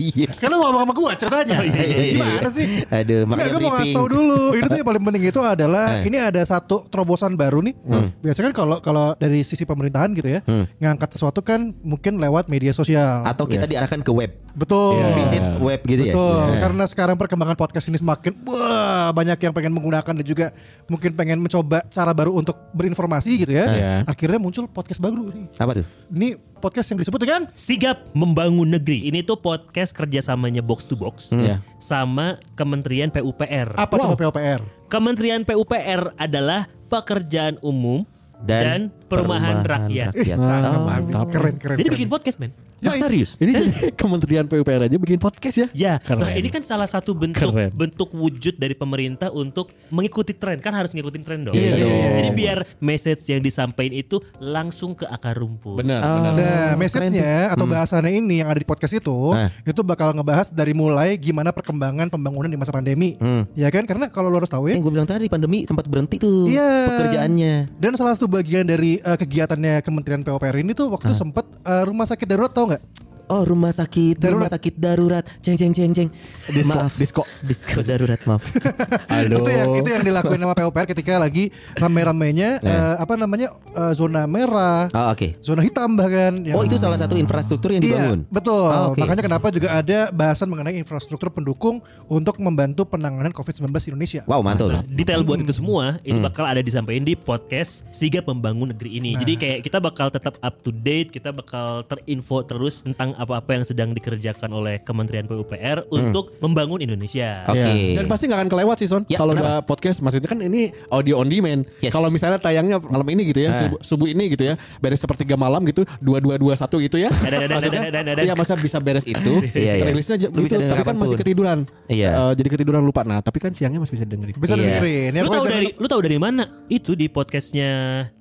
Iya. 0.00 0.28
Kan 0.32 0.48
lu 0.48 0.58
ngomong 0.58 0.82
sama 0.82 0.92
gua 0.92 1.12
ceritanya. 1.14 1.56
iya, 1.62 1.82
iya, 1.82 1.96
iya. 2.02 2.12
Gimana 2.14 2.50
sih? 2.50 2.66
Aduh, 2.86 3.20
makanya 3.24 3.50
gue 3.50 3.60
mau 3.60 3.72
ngasih 3.72 3.94
tahu 3.94 4.06
dulu. 4.08 4.40
Ini 4.52 4.66
tuh 4.66 4.76
yang 4.76 4.88
paling 4.88 5.02
penting 5.02 5.22
itu 5.26 5.40
adalah 5.40 5.86
Eh. 5.92 6.08
ini 6.08 6.18
ada 6.18 6.40
satu 6.42 6.86
terobosan 6.86 7.34
baru 7.34 7.60
nih. 7.60 7.74
Biasanya 8.20 8.46
kan 8.50 8.56
kalau 8.56 8.76
kalau 8.80 9.06
dari 9.14 9.40
sisi 9.40 9.62
pemerintahan 9.62 10.09
gitu 10.12 10.28
ya, 10.28 10.40
ngangkat 10.76 11.14
sesuatu 11.14 11.40
kan 11.40 11.72
mungkin 11.80 12.16
lewat 12.16 12.46
media 12.46 12.70
sosial. 12.70 13.22
Atau 13.22 13.44
kita 13.44 13.64
diarahkan 13.64 14.00
ke 14.00 14.10
web, 14.10 14.30
Betul. 14.52 15.00
visit 15.14 15.42
web 15.58 15.80
gitu 15.82 16.02
ya. 16.04 16.14
Betul, 16.14 16.46
Iya. 16.50 16.60
karena 16.60 16.84
sekarang 16.84 17.16
perkembangan 17.16 17.54
podcast 17.54 17.86
ini 17.86 17.96
semakin 17.96 18.32
wah 18.42 19.10
banyak 19.10 19.38
yang 19.38 19.52
pengen 19.52 19.72
menggunakan 19.72 20.12
dan 20.12 20.24
juga 20.24 20.50
mungkin 20.86 21.12
pengen 21.12 21.38
mencoba 21.38 21.86
cara 21.86 22.10
baru 22.10 22.34
untuk 22.34 22.58
berinformasi 22.72 23.30
gitu 23.38 23.52
ya. 23.52 23.64
Iya. 23.66 23.92
Akhirnya 24.04 24.38
muncul 24.38 24.66
podcast 24.66 24.98
baru 24.98 25.28
nih. 25.28 25.46
Apa 25.56 25.72
tuh? 25.76 25.86
Ini 26.10 26.28
podcast 26.60 26.90
yang 26.90 27.00
disebut 27.00 27.20
dengan 27.20 27.40
Sigap 27.52 28.12
membangun 28.12 28.68
negeri. 28.68 29.08
Ini 29.08 29.22
tuh 29.22 29.36
podcast 29.36 29.90
kerjasamanya 29.92 30.60
Box 30.60 30.84
to 30.84 30.94
Box 30.94 31.32
Iya. 31.32 31.64
sama 31.78 32.36
Kementerian 32.52 33.08
PUPR. 33.08 33.72
apa 33.74 33.94
coba 33.96 34.16
PUPR? 34.16 34.60
Kementerian 34.86 35.40
PUPR 35.42 36.12
adalah 36.14 36.68
pekerjaan 36.90 37.56
umum 37.62 38.02
dan, 38.42 38.90
perumahan, 39.10 39.56
rakyat. 39.60 40.12
Oh, 40.38 40.86
mantap. 40.86 41.26
Keren 41.28 41.54
keren. 41.56 41.76
Jadi 41.76 41.84
keren. 41.84 41.96
bikin 41.98 42.08
podcast, 42.08 42.38
men. 42.38 42.52
Ah, 42.80 42.96
serius? 42.96 43.36
ini 43.36 43.52
jadi 43.52 43.70
Kementerian 44.00 44.48
PUPR 44.48 44.88
aja 44.88 44.96
bikin 44.96 45.20
podcast 45.20 45.52
ya 45.52 45.68
Ya, 45.70 45.94
Keren. 46.00 46.24
nah 46.24 46.32
ini 46.32 46.48
kan 46.48 46.64
salah 46.64 46.88
satu 46.88 47.12
bentuk 47.12 47.52
Keren. 47.52 47.68
bentuk 47.70 48.08
wujud 48.10 48.56
dari 48.56 48.72
pemerintah 48.72 49.28
untuk 49.28 49.68
mengikuti 49.92 50.32
tren. 50.32 50.56
Kan 50.58 50.72
harus 50.72 50.88
ngikutin 50.90 51.20
tren 51.20 51.44
dong. 51.44 51.52
Iya 51.52 51.76
dong. 51.76 51.92
Jadi 51.92 52.30
biar 52.32 52.58
message 52.80 53.20
yang 53.28 53.44
disampaikan 53.44 53.92
itu 53.92 54.16
langsung 54.40 54.96
ke 54.96 55.04
akar 55.04 55.36
rumput. 55.36 55.76
benar 55.76 56.00
Oh. 56.00 56.14
benar 56.16 56.32
Nah, 56.32 56.72
message-nya 56.74 57.52
atau 57.52 57.68
bahasannya 57.68 58.16
ini 58.16 58.40
yang 58.40 58.48
ada 58.48 58.56
di 58.56 58.64
podcast 58.64 58.96
itu, 58.96 59.12
Nah. 59.30 59.52
itu 59.60 59.80
bakal 59.82 60.16
ngebahas 60.16 60.48
dari 60.48 60.72
mulai 60.72 61.14
gimana 61.14 61.52
perkembangan 61.52 62.08
pembangunan 62.08 62.48
di 62.48 62.56
masa 62.56 62.72
pandemi. 62.72 63.20
Ya 63.52 63.68
kan? 63.68 63.84
Karena 63.84 64.08
kalau 64.08 64.32
lo 64.32 64.40
harus 64.40 64.48
tahu 64.48 64.72
ya, 64.72 64.80
Yang 64.80 64.88
gue 64.88 64.94
bilang 64.94 65.04
tadi 65.06 65.28
pandemi 65.28 65.68
sempat 65.68 65.84
berhenti 65.84 66.16
tuh 66.16 66.48
Iya. 66.48 66.88
pekerjaannya. 66.88 67.76
Dan 67.76 67.92
salah 67.92 68.16
satu 68.16 68.24
bagian 68.24 68.64
dari 68.64 68.99
eh, 69.00 69.16
kegiatannya 69.16 69.82
Kementerian 69.82 70.22
PUPR 70.22 70.56
ini 70.60 70.72
tuh 70.76 70.92
waktu 70.92 71.12
itu 71.12 71.16
sempet 71.18 71.44
eh, 71.64 71.82
rumah 71.88 72.06
sakit 72.06 72.26
darurat 72.28 72.52
tau 72.52 72.68
nggak? 72.70 73.09
Oh 73.30 73.46
rumah 73.46 73.70
sakit, 73.70 74.18
rumah 74.18 74.42
Darurat. 74.42 74.50
sakit 74.50 74.74
darurat, 74.74 75.22
ceng 75.38 75.54
ceng 75.54 75.70
ceng 75.70 75.94
ceng. 75.94 76.08
Disko, 76.50 76.74
Maaf, 76.74 76.92
disko. 76.98 77.22
disko 77.40 77.78
darurat 77.80 78.18
maaf. 78.26 78.42
halo 79.06 79.38
Itu 79.38 79.50
yang 79.54 79.70
itu 79.78 79.86
yang 79.88 80.02
dilakuin 80.02 80.34
sama 80.36 80.50
PUPR 80.52 80.82
ketika 80.84 81.14
lagi 81.14 81.54
rame-ramenya 81.78 82.58
eh, 82.66 82.94
apa 82.98 83.14
namanya 83.14 83.54
eh, 83.70 83.92
zona 83.94 84.26
merah, 84.26 84.90
Oh 84.90 85.14
oke. 85.14 85.38
zona 85.38 85.62
hitam 85.62 85.94
bahkan. 85.94 86.42
yang- 86.42 86.58
Oh 86.58 86.66
itu 86.66 86.74
salah 86.74 86.98
satu 86.98 87.14
infrastruktur 87.14 87.70
yang 87.70 87.78
Iya, 87.80 87.94
dibangun. 87.94 88.20
betul. 88.26 88.66
Oh, 88.66 88.90
oke. 88.90 88.98
Makanya 88.98 89.22
kenapa 89.22 89.46
juga 89.48 89.68
ada 89.72 90.10
bahasan 90.10 90.50
mengenai 90.50 90.74
infrastruktur 90.74 91.30
pendukung 91.30 91.78
untuk 92.06 92.34
membantu 92.36 92.82
penanganan 92.84 93.30
COVID-19 93.30 93.62
di 93.70 93.88
Indonesia. 93.88 94.22
Wow 94.26 94.42
mantul. 94.42 94.74
Nah, 94.74 94.82
detail 94.84 95.22
buat 95.22 95.38
itu 95.38 95.54
semua 95.54 96.02
ini 96.02 96.18
bakal 96.18 96.50
ada 96.50 96.58
disampaikan 96.58 97.06
di 97.06 97.14
podcast 97.14 97.86
Sigap 97.90 98.26
Membangun 98.26 98.74
Negeri 98.74 98.98
ini. 98.98 99.14
Jadi 99.14 99.32
kayak 99.38 99.58
kita 99.62 99.78
bakal 99.78 100.10
tetap 100.10 100.34
up 100.36 100.58
to 100.60 100.74
date, 100.74 101.14
kita 101.14 101.30
bakal 101.30 101.86
terinfo 101.86 102.42
terus 102.42 102.82
tentang 102.82 103.14
apa-apa 103.20 103.60
yang 103.60 103.64
sedang 103.68 103.92
dikerjakan 103.92 104.48
oleh 104.50 104.80
Kementerian 104.80 105.28
PUPR 105.28 105.84
untuk 105.92 106.32
membangun 106.40 106.80
Indonesia. 106.80 107.44
Oke. 107.44 107.60
Iya. 107.60 108.00
Dan 108.00 108.08
pasti 108.08 108.24
nggak 108.24 108.40
akan 108.40 108.50
kelewat 108.50 108.76
sih 108.80 108.88
Son. 108.88 109.04
Ya, 109.06 109.20
Kalau 109.20 109.36
udah 109.36 109.60
podcast 109.60 110.00
maksudnya 110.00 110.26
kan 110.26 110.40
ini 110.40 110.72
audio 110.88 111.20
on 111.20 111.28
demand. 111.28 111.68
Yes. 111.78 111.92
Kalau 111.92 112.08
misalnya 112.08 112.40
tayangnya 112.40 112.80
malam 112.80 113.04
ini 113.12 113.28
gitu 113.28 113.44
ya, 113.44 113.50
Ah. 113.52 113.58
subuh, 113.60 113.78
subuh 113.82 114.08
ini 114.08 114.32
gitu 114.32 114.48
ya, 114.48 114.54
beres 114.80 114.96
sepertiga 114.96 115.36
malam 115.36 115.60
gitu, 115.68 115.84
dua 116.00 116.16
dua 116.18 116.40
dua 116.40 116.54
satu 116.56 116.80
gitu 116.80 116.96
ya. 116.96 117.12
Maksudnya, 117.12 117.82
iya 118.24 118.32
masa 118.32 118.56
bisa 118.56 118.80
beres 118.80 119.04
itu, 119.04 119.32
Iya, 119.52 119.72
iya. 119.76 119.84
rilisnya 119.90 120.16
gitu, 120.16 120.30
tapi 120.32 120.82
kan 120.82 120.96
masih 120.96 121.16
ketiduran. 121.18 121.68
Iya. 121.86 122.10
Eh, 122.14 122.32
jadi 122.40 122.48
ketiduran 122.48 122.80
lupa. 122.80 123.04
Nah, 123.04 123.20
tapi 123.20 123.36
kan 123.36 123.52
siangnya 123.52 123.82
masih 123.82 124.00
bisa 124.00 124.06
dengerin. 124.06 124.34
Bisa 124.38 124.54
Iya. 124.56 124.80
dengerin. 124.80 125.10
Ya, 125.12 125.22
Lu 125.22 125.30
tahu 125.30 125.44
dari 125.44 125.68
lu 125.74 125.86
tahu 125.86 126.00
dari 126.00 126.16
mana? 126.16 126.44
Itu 126.70 126.94
di 126.94 127.10
podcastnya 127.10 127.68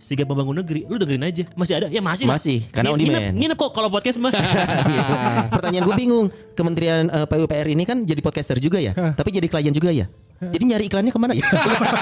Siga 0.02 0.26
Pembangun 0.26 0.60
Negeri. 0.60 0.84
Lu 0.90 0.98
dengerin 0.98 1.24
aja. 1.24 1.44
Masih 1.54 1.74
ada? 1.80 1.88
Ya 1.88 2.02
masih. 2.02 2.26
Masih, 2.26 2.60
karena 2.74 2.92
on 2.92 3.00
demand. 3.00 3.36
Nginep 3.38 3.56
kok 3.56 3.72
kalau 3.72 3.88
podcast 3.88 4.18
mah. 4.18 4.34
Pertanyaan 5.56 5.84
gue 5.86 5.96
bingung. 5.96 6.28
Kementerian 6.54 7.08
eh, 7.08 7.26
PUPR 7.28 7.68
ini 7.72 7.84
kan 7.88 8.04
jadi 8.04 8.20
podcaster 8.20 8.58
juga 8.60 8.82
ya, 8.82 8.94
tapi 9.16 9.30
jadi 9.32 9.48
klien 9.48 9.74
juga 9.74 9.92
ya. 9.94 10.08
Jadi 10.40 10.64
nyari 10.72 10.88
iklannya 10.88 11.12
ke 11.12 11.20
mana 11.20 11.34
ya? 11.36 11.44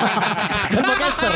kan 0.74 0.84
podcaster. 0.86 1.34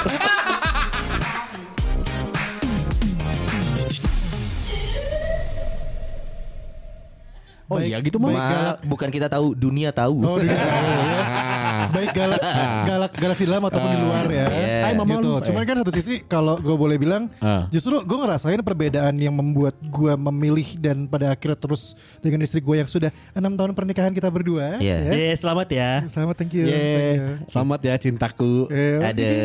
Oh 7.71 7.79
iya 7.79 8.03
gitu 8.03 8.19
mah. 8.19 8.29
Ma, 8.35 8.75
bukan 8.83 9.07
kita 9.07 9.31
tahu, 9.31 9.55
dunia 9.55 9.95
tahu. 9.95 10.19
Oh, 10.27 10.35
dunia 10.43 10.59
tahu, 10.59 10.91
ya. 11.07 11.60
Baik 11.89 12.09
galak, 12.11 12.41
galak, 12.89 13.11
galak 13.13 13.37
di 13.37 13.45
dalam 13.45 13.63
ataupun 13.63 13.89
di 13.89 13.99
luar 13.99 14.25
ya. 14.27 14.45
Iya. 14.45 14.77
Hai, 14.83 14.93
Mama 14.93 15.13
gitu. 15.17 15.23
lu. 15.23 15.33
Cuman 15.41 15.61
kan 15.63 15.75
satu 15.81 15.91
sisi 15.91 16.13
kalau 16.21 16.55
gue 16.57 16.75
boleh 16.75 16.97
bilang, 16.97 17.25
Ah. 17.37 17.65
justru 17.67 17.97
gue 17.97 18.17
ngerasain 18.17 18.61
perbedaan 18.61 19.15
yang 19.15 19.33
membuat 19.33 19.73
gue 19.79 20.13
memilih 20.21 20.77
dan 20.77 21.05
pada 21.05 21.31
akhirnya 21.31 21.57
terus 21.57 21.93
dengan 22.19 22.41
istri 22.41 22.59
gue 22.59 22.75
yang 22.75 22.85
sudah 22.85 23.09
enam 23.31 23.55
tahun 23.55 23.71
pernikahan 23.71 24.11
kita 24.11 24.27
berdua. 24.27 24.77
Iya. 24.77 24.97
ya. 25.01 25.11
Eh, 25.31 25.33
selamat 25.33 25.67
ya. 25.67 25.91
Selamat, 26.05 26.35
thank 26.37 26.53
you. 26.53 26.67
Thank 26.67 27.17
you. 27.17 27.25
Selamat 27.47 27.79
ya 27.81 27.93
cintaku. 27.97 28.67
Eh, 28.69 28.99
Ada 28.99 29.29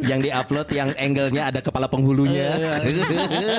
yang 0.00 0.16
diupload 0.16 0.68
yang 0.72 0.88
angle-nya 0.96 1.52
ada 1.52 1.60
kepala 1.60 1.84
penghulunya. 1.84 2.56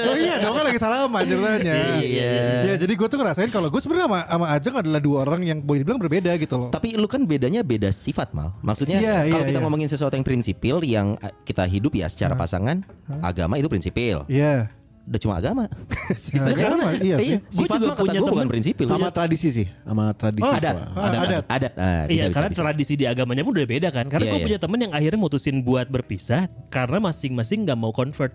Oh 0.02 0.16
iya 0.18 0.42
dong 0.42 0.54
kan 0.54 0.64
lagi 0.66 0.80
salaman 0.80 1.22
ceritanya. 1.22 2.02
Iya. 2.02 2.34
Ya 2.66 2.74
jadi 2.76 2.90
gue 2.92 3.08
tuh 3.08 3.16
ngerasain 3.16 3.48
kalau 3.48 3.70
gue 3.70 3.78
sebenarnya 3.78 4.08
sama, 4.10 4.20
sama 4.26 4.46
Ajeng 4.50 4.76
adalah 4.76 5.00
dua 5.00 5.18
orang 5.24 5.42
yang 5.44 5.60
boleh 5.62 5.86
dibilang 5.86 6.02
berbeda 6.02 6.32
gitu 6.36 6.56
loh. 6.58 6.70
Tapi 6.74 6.98
lu 6.98 7.06
kan 7.06 7.22
bedanya 7.24 7.61
beda 7.62 7.90
sifat 7.90 8.32
mal. 8.32 8.54
Maksudnya 8.60 8.98
Iya, 8.98 9.16
kalau 9.24 9.42
iya, 9.42 9.48
kita 9.48 9.58
iya. 9.58 9.64
ngomongin 9.64 9.88
sesuatu 9.88 10.14
yang 10.14 10.24
prinsipil 10.24 10.78
yang 10.82 11.16
eh, 11.18 11.34
kita 11.42 11.64
hidup 11.64 11.94
ya 11.94 12.06
secara 12.06 12.34
pasangan, 12.34 12.82
agama 13.20 13.56
itu 13.56 13.66
prinsipil. 13.66 14.26
Iya. 14.26 14.70
Udah 15.02 15.18
cuma 15.18 15.34
agama. 15.36 15.66
Sisanya 16.14 16.54
agama, 16.72 16.84
kan- 16.94 17.02
iya 17.02 17.16
sih. 17.18 17.38
Gua 17.38 17.50
Sifat 17.50 17.78
juga 17.80 17.94
punya 17.96 18.20
gua 18.20 18.30
bukan 18.30 18.38
temen- 18.38 18.52
prinsipil. 18.54 18.86
Sama 18.86 19.10
tradisi 19.10 19.48
sih, 19.50 19.68
sama 19.82 20.04
tradisi. 20.14 20.46
Oh, 20.46 20.54
adat. 20.54 20.76
Ah, 20.78 20.86
adat. 20.86 21.20
adat. 21.20 21.44
Adat. 21.50 21.74
Ah, 21.74 22.04
bisa, 22.06 22.14
iya, 22.14 22.24
bisa, 22.24 22.36
karena 22.38 22.50
bisa. 22.50 22.62
tradisi 22.62 22.94
di 22.94 23.06
agamanya 23.06 23.42
pun 23.42 23.52
udah 23.52 23.66
beda 23.66 23.90
kan. 23.90 24.06
Karena 24.06 24.24
Iya, 24.24 24.32
gue 24.32 24.40
iya. 24.40 24.46
punya 24.46 24.60
temen 24.62 24.80
yang 24.80 24.94
akhirnya 24.94 25.20
mutusin 25.20 25.58
buat 25.62 25.88
berpisah 25.88 26.46
karena 26.70 27.02
masing-masing 27.02 27.66
nggak 27.66 27.76
mau 27.76 27.90
convert, 27.90 28.34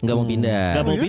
nggak 0.00 0.16
mau 0.16 0.26
pindah. 0.26 0.66
nggak 0.74 0.84
mau 0.84 0.94
Oh, 0.94 1.02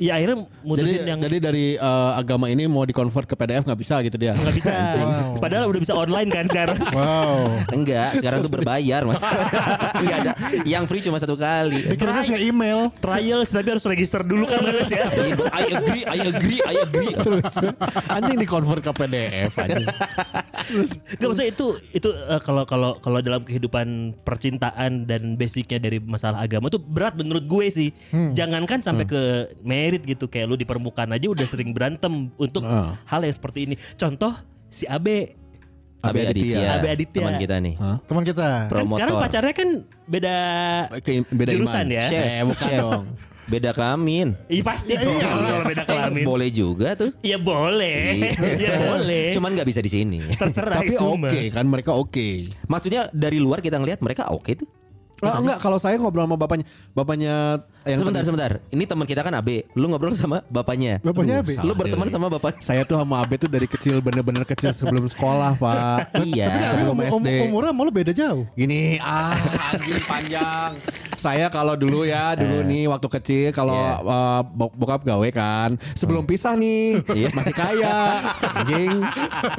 iya? 0.00 0.08
Ya 0.10 0.12
akhirnya 0.16 0.36
Jadi, 0.42 0.64
mutusin 0.64 1.00
yang 1.04 1.20
jadi 1.20 1.36
dari 1.38 1.66
eh, 1.76 2.10
agama 2.16 2.48
ini 2.48 2.64
mau 2.66 2.82
dikonvert 2.82 3.28
ke 3.28 3.36
PDF 3.36 3.68
nggak 3.68 3.80
bisa 3.80 4.00
gitu 4.00 4.16
dia. 4.16 4.32
nggak 4.32 4.56
bisa. 4.56 4.72
Padahal 5.38 5.68
udah 5.68 5.80
bisa 5.80 5.92
online 5.94 6.32
kan 6.32 6.48
sekarang. 6.48 6.80
Wow. 6.90 7.52
Enggak, 7.70 8.18
sekarang 8.18 8.42
tuh 8.42 8.50
berbayar 8.50 9.04
mas. 9.04 9.20
Enggak 10.00 10.16
ada. 10.24 10.32
Yang 10.64 10.84
free 10.88 11.02
cuma 11.04 11.20
satu 11.20 11.36
kali. 11.36 11.92
Dikirimnya 11.92 12.24
via 12.26 12.40
email. 12.40 12.80
Trial 12.98 13.44
tapi 13.44 13.76
harus 13.76 13.84
register 13.84 14.24
dulu 14.24 14.48
kan 14.48 14.64
Mas 14.64 14.88
ya. 14.88 15.04
I 15.52 15.64
agree, 15.76 16.04
I 16.08 16.18
agree, 16.32 16.60
I 16.64 16.74
agree. 16.80 17.12
Terus 17.12 17.52
anjing 18.08 18.40
dikonvert 18.40 18.80
ke 18.80 18.92
PDF 18.96 19.52
anjing. 19.60 19.86
Gak 21.12 21.26
maksudnya 21.26 21.50
itu 21.50 21.66
itu 21.92 22.08
eh, 22.08 22.40
kalau 22.40 22.62
kalau 22.64 22.96
kalau 22.96 23.18
dalam 23.18 23.40
kehidupan 23.40 23.86
percintaan 24.20 25.04
dan 25.04 25.34
basicnya 25.34 25.76
dari 25.76 25.98
masalah 25.98 26.40
agama 26.40 26.66
tuh 26.66 26.78
berat 26.78 27.14
menurut 27.14 27.44
gue 27.44 27.66
sih. 27.68 27.88
Jangankan 28.10 28.80
sampai 28.80 29.04
ke 29.04 29.20
merit 29.60 30.02
gitu 30.02 30.26
kayak 30.26 30.46
lu 30.46 30.54
di 30.54 30.64
permukaan 30.64 31.10
aja 31.10 31.26
udah 31.26 31.44
sering 31.44 31.70
berantem 31.70 32.30
untuk 32.36 32.62
Ah. 32.62 32.94
hal 33.04 33.20
yang 33.20 33.32
seperti 33.32 33.64
ini. 33.64 33.74
Contoh 33.94 34.32
si 34.66 34.84
Abe 34.84 35.34
Abe 36.00 36.24
Aditya. 36.26 36.80
Abe 36.80 36.88
Aditya. 36.90 37.20
Teman 37.20 37.36
kita 37.36 37.56
nih. 37.58 37.74
Teman 37.76 38.22
kita. 38.22 38.48
kan 38.64 38.68
Promotor. 38.68 38.96
sekarang 38.96 39.14
pacarnya 39.20 39.52
kan 39.52 39.68
beda 40.06 40.36
beda 41.28 41.50
jurusan 41.52 41.84
iman. 41.84 41.86
ya. 41.92 42.04
Chef, 42.06 42.24
Eh, 42.24 42.42
bukan 42.42 42.68
dong. 42.74 43.04
Beda 43.50 43.74
kelamin. 43.74 44.38
Iya 44.46 44.62
pasti 44.62 44.94
dong 44.94 45.18
kalau 45.18 45.66
beda 45.66 45.82
kelamin. 45.82 46.22
Boleh 46.22 46.48
juga 46.54 46.94
tuh. 46.94 47.10
Iya 47.18 47.34
boleh. 47.42 48.30
Iya 48.38 48.70
boleh. 48.78 49.34
Cuman 49.34 49.58
nggak 49.58 49.66
bisa 49.66 49.82
di 49.82 49.90
sini. 49.90 50.22
terserah 50.38 50.78
Tapi 50.78 50.94
oke 50.94 51.18
mah. 51.18 51.34
kan 51.50 51.66
mereka 51.66 51.98
oke. 51.98 52.46
Maksudnya 52.70 53.10
dari 53.10 53.42
luar 53.42 53.58
kita 53.58 53.82
ngelihat 53.82 53.98
mereka 54.06 54.30
oke 54.30 54.54
tuh. 54.54 54.70
Oh, 55.20 55.34
enggak 55.36 55.58
kalau 55.58 55.76
saya 55.76 55.96
ngobrol 55.96 56.24
sama 56.24 56.34
bapaknya, 56.34 56.64
bapaknya 56.90 57.34
yang 57.82 57.98
sebentar, 57.98 58.20
sebentar. 58.22 58.52
Ini 58.68 58.84
teman 58.84 59.04
kita 59.04 59.20
kan 59.20 59.32
Abe. 59.32 59.68
Lu 59.72 59.84
ngobrol 59.84 60.12
sama 60.12 60.40
bapaknya. 60.46 60.96
Bapaknya 61.00 61.40
Aduh, 61.40 61.44
Abe. 61.44 61.54
Lu 61.60 61.72
berteman 61.72 62.08
sama 62.08 62.28
bapak. 62.28 62.56
Saya 62.58 62.84
tuh 62.84 62.96
sama 62.96 63.20
Abe 63.20 63.36
tuh 63.36 63.46
dari 63.46 63.64
kecil 63.64 64.00
bener-bener 64.00 64.44
kecil 64.44 64.72
sebelum 64.72 65.04
sekolah 65.04 65.56
pak. 65.56 65.76
Iya. 66.24 66.72
sebelum 66.72 66.92
Um- 66.94 67.04
um- 67.10 67.24
SD. 67.24 67.28
umurnya 67.48 67.72
malu 67.72 67.88
beda 67.90 68.12
jauh. 68.12 68.44
Gini 68.52 68.96
ah 68.98 69.36
anjing 69.70 70.00
panjang. 70.04 70.72
Saya 71.16 71.48
kalau 71.48 71.76
dulu 71.76 72.04
ya 72.04 72.32
dulu 72.32 72.64
nih 72.64 72.88
waktu 72.88 73.08
kecil 73.10 73.48
kalau 73.52 73.76
Iya. 73.76 74.00
uh, 74.00 74.40
bok- 74.42 74.72
bokap 74.72 75.04
gawe 75.04 75.28
kan 75.28 75.76
sebelum 75.92 76.24
pisah 76.24 76.56
nih 76.56 77.04
Iya. 77.06 77.28
masih 77.30 77.52
kaya 77.52 77.96
anjing. 78.56 79.04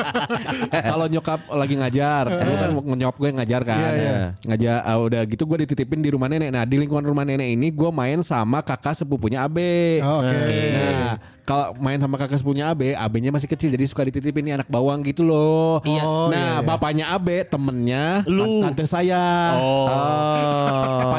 kalau 0.89 1.05
nyokap 1.05 1.39
lagi 1.51 1.75
ngajar, 1.75 2.23
dulu 2.27 2.53
kan 2.55 2.69
nyokap 2.97 3.15
gue 3.15 3.29
ngajar 3.31 3.61
kan. 3.61 3.77
Iya, 3.79 3.89
iya. 3.93 4.15
Ngajar 4.43 4.75
ah, 4.81 4.97
udah 4.97 5.21
gitu 5.25 5.43
gue 5.51 5.67
dititipin 5.67 6.00
di 6.00 6.10
rumah 6.15 6.31
nenek. 6.31 6.48
Nah, 6.48 6.63
di 6.63 6.79
lingkungan 6.79 7.03
rumah 7.03 7.27
nenek 7.27 7.60
ini 7.60 7.67
gue 7.75 7.89
main 7.91 8.24
sama 8.24 8.63
kakak 8.63 8.96
sepupunya 8.96 9.43
Abe. 9.43 10.00
Oh, 10.00 10.24
Oke. 10.24 10.55
Nah, 10.72 11.20
kalau 11.43 11.75
main 11.84 12.00
sama 12.00 12.15
kakak 12.15 12.39
sepupunya 12.39 12.72
Abe, 12.72 12.96
Abenya 12.96 13.36
masih 13.36 13.51
kecil 13.51 13.67
jadi 13.67 13.84
suka 13.84 14.08
dititipin 14.08 14.48
nih 14.48 14.53
anak 14.63 14.72
bawang 14.72 15.03
gitu 15.03 15.27
loh. 15.27 15.84
Iya. 15.84 16.03
Oh, 16.08 16.31
nah, 16.31 16.39
iya, 16.39 16.53
iya. 16.55 16.63
bapaknya 16.63 17.05
Abe 17.12 17.43
temennya 17.43 18.24
Lu. 18.31 18.63
tante 18.63 18.88
saya. 18.88 19.60
Oh. 19.60 19.91
Oh. 19.91 20.70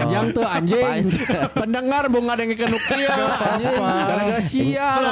Panjang 0.03 0.25
tuh 0.31 0.43
anjing. 0.43 1.03
Pendengar 1.61 2.03
bung 2.07 2.27
ada 2.27 2.41
yang 2.41 2.53
kenuk 2.53 2.83
dia 2.85 3.09
anjing. 3.09 3.79
Gara-gara 3.79 4.41
sial. 4.43 5.03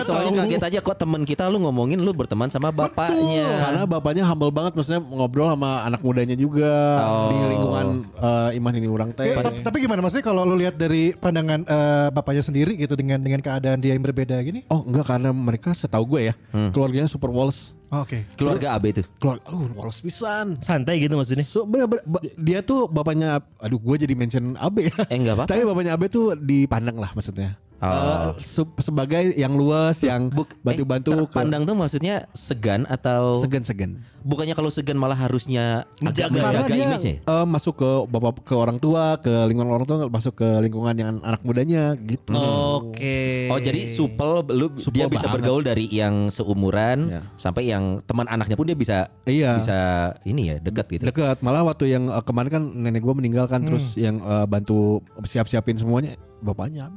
Soalnya 0.00 0.32
kaget 0.40 0.62
aja 0.64 0.78
kok 0.80 0.96
teman 0.96 1.22
kita 1.22 1.46
lu 1.46 1.58
ngomongin 1.58 1.98
lu 1.98 2.12
berteman 2.12 2.46
sama 2.46 2.70
bapaknya. 2.70 3.46
Karena 3.58 3.82
bapaknya 3.84 4.24
humble 4.24 4.50
banget 4.50 4.72
maksudnya 4.72 5.02
ngobrol 5.02 5.48
sama 5.48 5.82
anak 5.82 6.00
mudanya 6.00 6.34
juga 6.34 6.68
Oh. 6.98 7.28
di 7.28 7.36
lingkungan 7.48 7.86
eh, 8.16 8.56
iman 8.56 8.72
ini 8.72 8.86
orang 8.86 9.10
teh. 9.10 9.26
Eh, 9.26 9.36
ta- 9.36 9.62
tapi 9.64 9.76
gimana 9.78 10.00
maksudnya 10.00 10.24
kalau 10.24 10.42
lu 10.42 10.54
lihat 10.54 10.74
dari 10.74 11.10
pandangan 11.12 11.62
eh, 11.62 12.08
bapaknya 12.10 12.42
sendiri 12.42 12.74
gitu 12.74 12.94
dengan 12.94 13.18
dengan 13.18 13.40
keadaan 13.40 13.78
dia 13.78 13.92
yang 13.92 14.02
berbeda 14.02 14.38
gini? 14.40 14.62
Oh 14.68 14.80
enggak 14.80 15.06
karena 15.06 15.30
mereka 15.30 15.72
setahu 15.72 16.06
gue 16.08 16.20
ya 16.24 16.34
keluarganya 16.70 17.06
super 17.06 17.28
walls. 17.28 17.74
Oh, 17.86 18.02
Oke. 18.02 18.26
Keluarga 18.34 18.74
Abe 18.74 18.90
itu. 18.90 19.02
Keluar, 19.22 19.38
oh 19.46 19.62
walls 19.78 20.02
pisan. 20.02 20.58
Santai 20.58 20.98
gitu 20.98 21.14
maksudnya. 21.14 21.46
So, 21.46 21.62
bener- 21.62 21.86
bener- 21.86 22.34
dia 22.34 22.58
tuh 22.58 22.90
bapaknya, 22.90 23.38
aduh 23.62 23.78
gue 23.78 23.96
jadi 24.02 24.14
mention 24.18 24.58
Abe 24.58 24.90
ya. 24.90 24.96
Eh, 25.06 25.14
enggak 25.14 25.38
apa-apa. 25.38 25.50
Tapi 25.54 25.62
bapaknya 25.62 25.92
Abe 25.94 26.10
tuh 26.10 26.34
dipandang 26.34 26.98
lah 26.98 27.14
maksudnya. 27.14 27.54
Oh. 27.76 27.92
Eh, 28.32 28.40
se- 28.40 28.76
sebagai 28.80 29.32
yang 29.32 29.52
luas, 29.52 30.00
yang 30.00 30.28
Buk- 30.28 30.56
bantu-bantu 30.58 31.12
eh, 31.12 31.26
ke 31.26 31.36
Pandang 31.36 31.62
tuh 31.62 31.74
maksudnya 31.74 32.24
segan 32.32 32.84
atau 32.86 33.36
segan-segan. 33.36 34.00
bukannya 34.22 34.52
kalau 34.52 34.68
segan 34.68 34.96
malah 34.96 35.14
harusnya 35.14 35.84
Menjaga. 35.98 36.32
Menjaga 36.32 36.66
dia 36.66 36.84
image-nya. 36.88 37.14
ya? 37.14 37.28
eh, 37.30 37.46
masuk 37.46 37.74
ke 37.74 37.90
bapak 38.06 38.42
ke 38.42 38.54
orang 38.54 38.76
tua, 38.76 39.16
ke 39.16 39.30
lingkungan 39.44 39.70
orang 39.70 39.84
tua, 39.84 40.08
masuk 40.08 40.34
ke 40.34 40.48
lingkungan 40.60 40.94
yang 40.94 41.10
anak 41.20 41.40
mudanya 41.42 41.94
gitu. 41.98 42.32
Oke. 42.32 43.46
Oh 43.46 43.58
jadi 43.58 43.84
supel 43.86 44.40
lu 44.48 44.72
Supel 44.76 44.96
dia 44.96 45.06
bisa 45.06 45.26
banget. 45.26 45.36
bergaul 45.38 45.62
dari 45.62 45.84
yang 45.86 46.28
seumuran 46.28 46.98
Ya. 47.08 47.20
sampai 47.36 47.66
yang 47.66 48.00
teman 48.02 48.24
anaknya 48.26 48.54
pun 48.54 48.64
dia 48.64 48.74
bisa 48.74 49.12
Iya. 49.22 49.58
bisa 49.58 49.78
ini 50.24 50.42
ya 50.48 50.56
dekat 50.58 50.86
gitu. 50.90 51.04
Dekat. 51.04 51.38
Malah 51.38 51.62
waktu 51.62 51.90
yang 51.90 52.08
eh, 52.08 52.22
kemarin 52.22 52.50
kan 52.50 52.62
nenek 52.64 53.00
gue 53.00 53.14
meninggal 53.14 53.46
kan, 53.46 53.62
terus 53.62 53.94
yang 53.94 54.16
eh, 54.18 54.46
bantu 54.46 55.04
siap-siapin 55.20 55.76
semuanya 55.76 56.14
bapaknya 56.38 56.88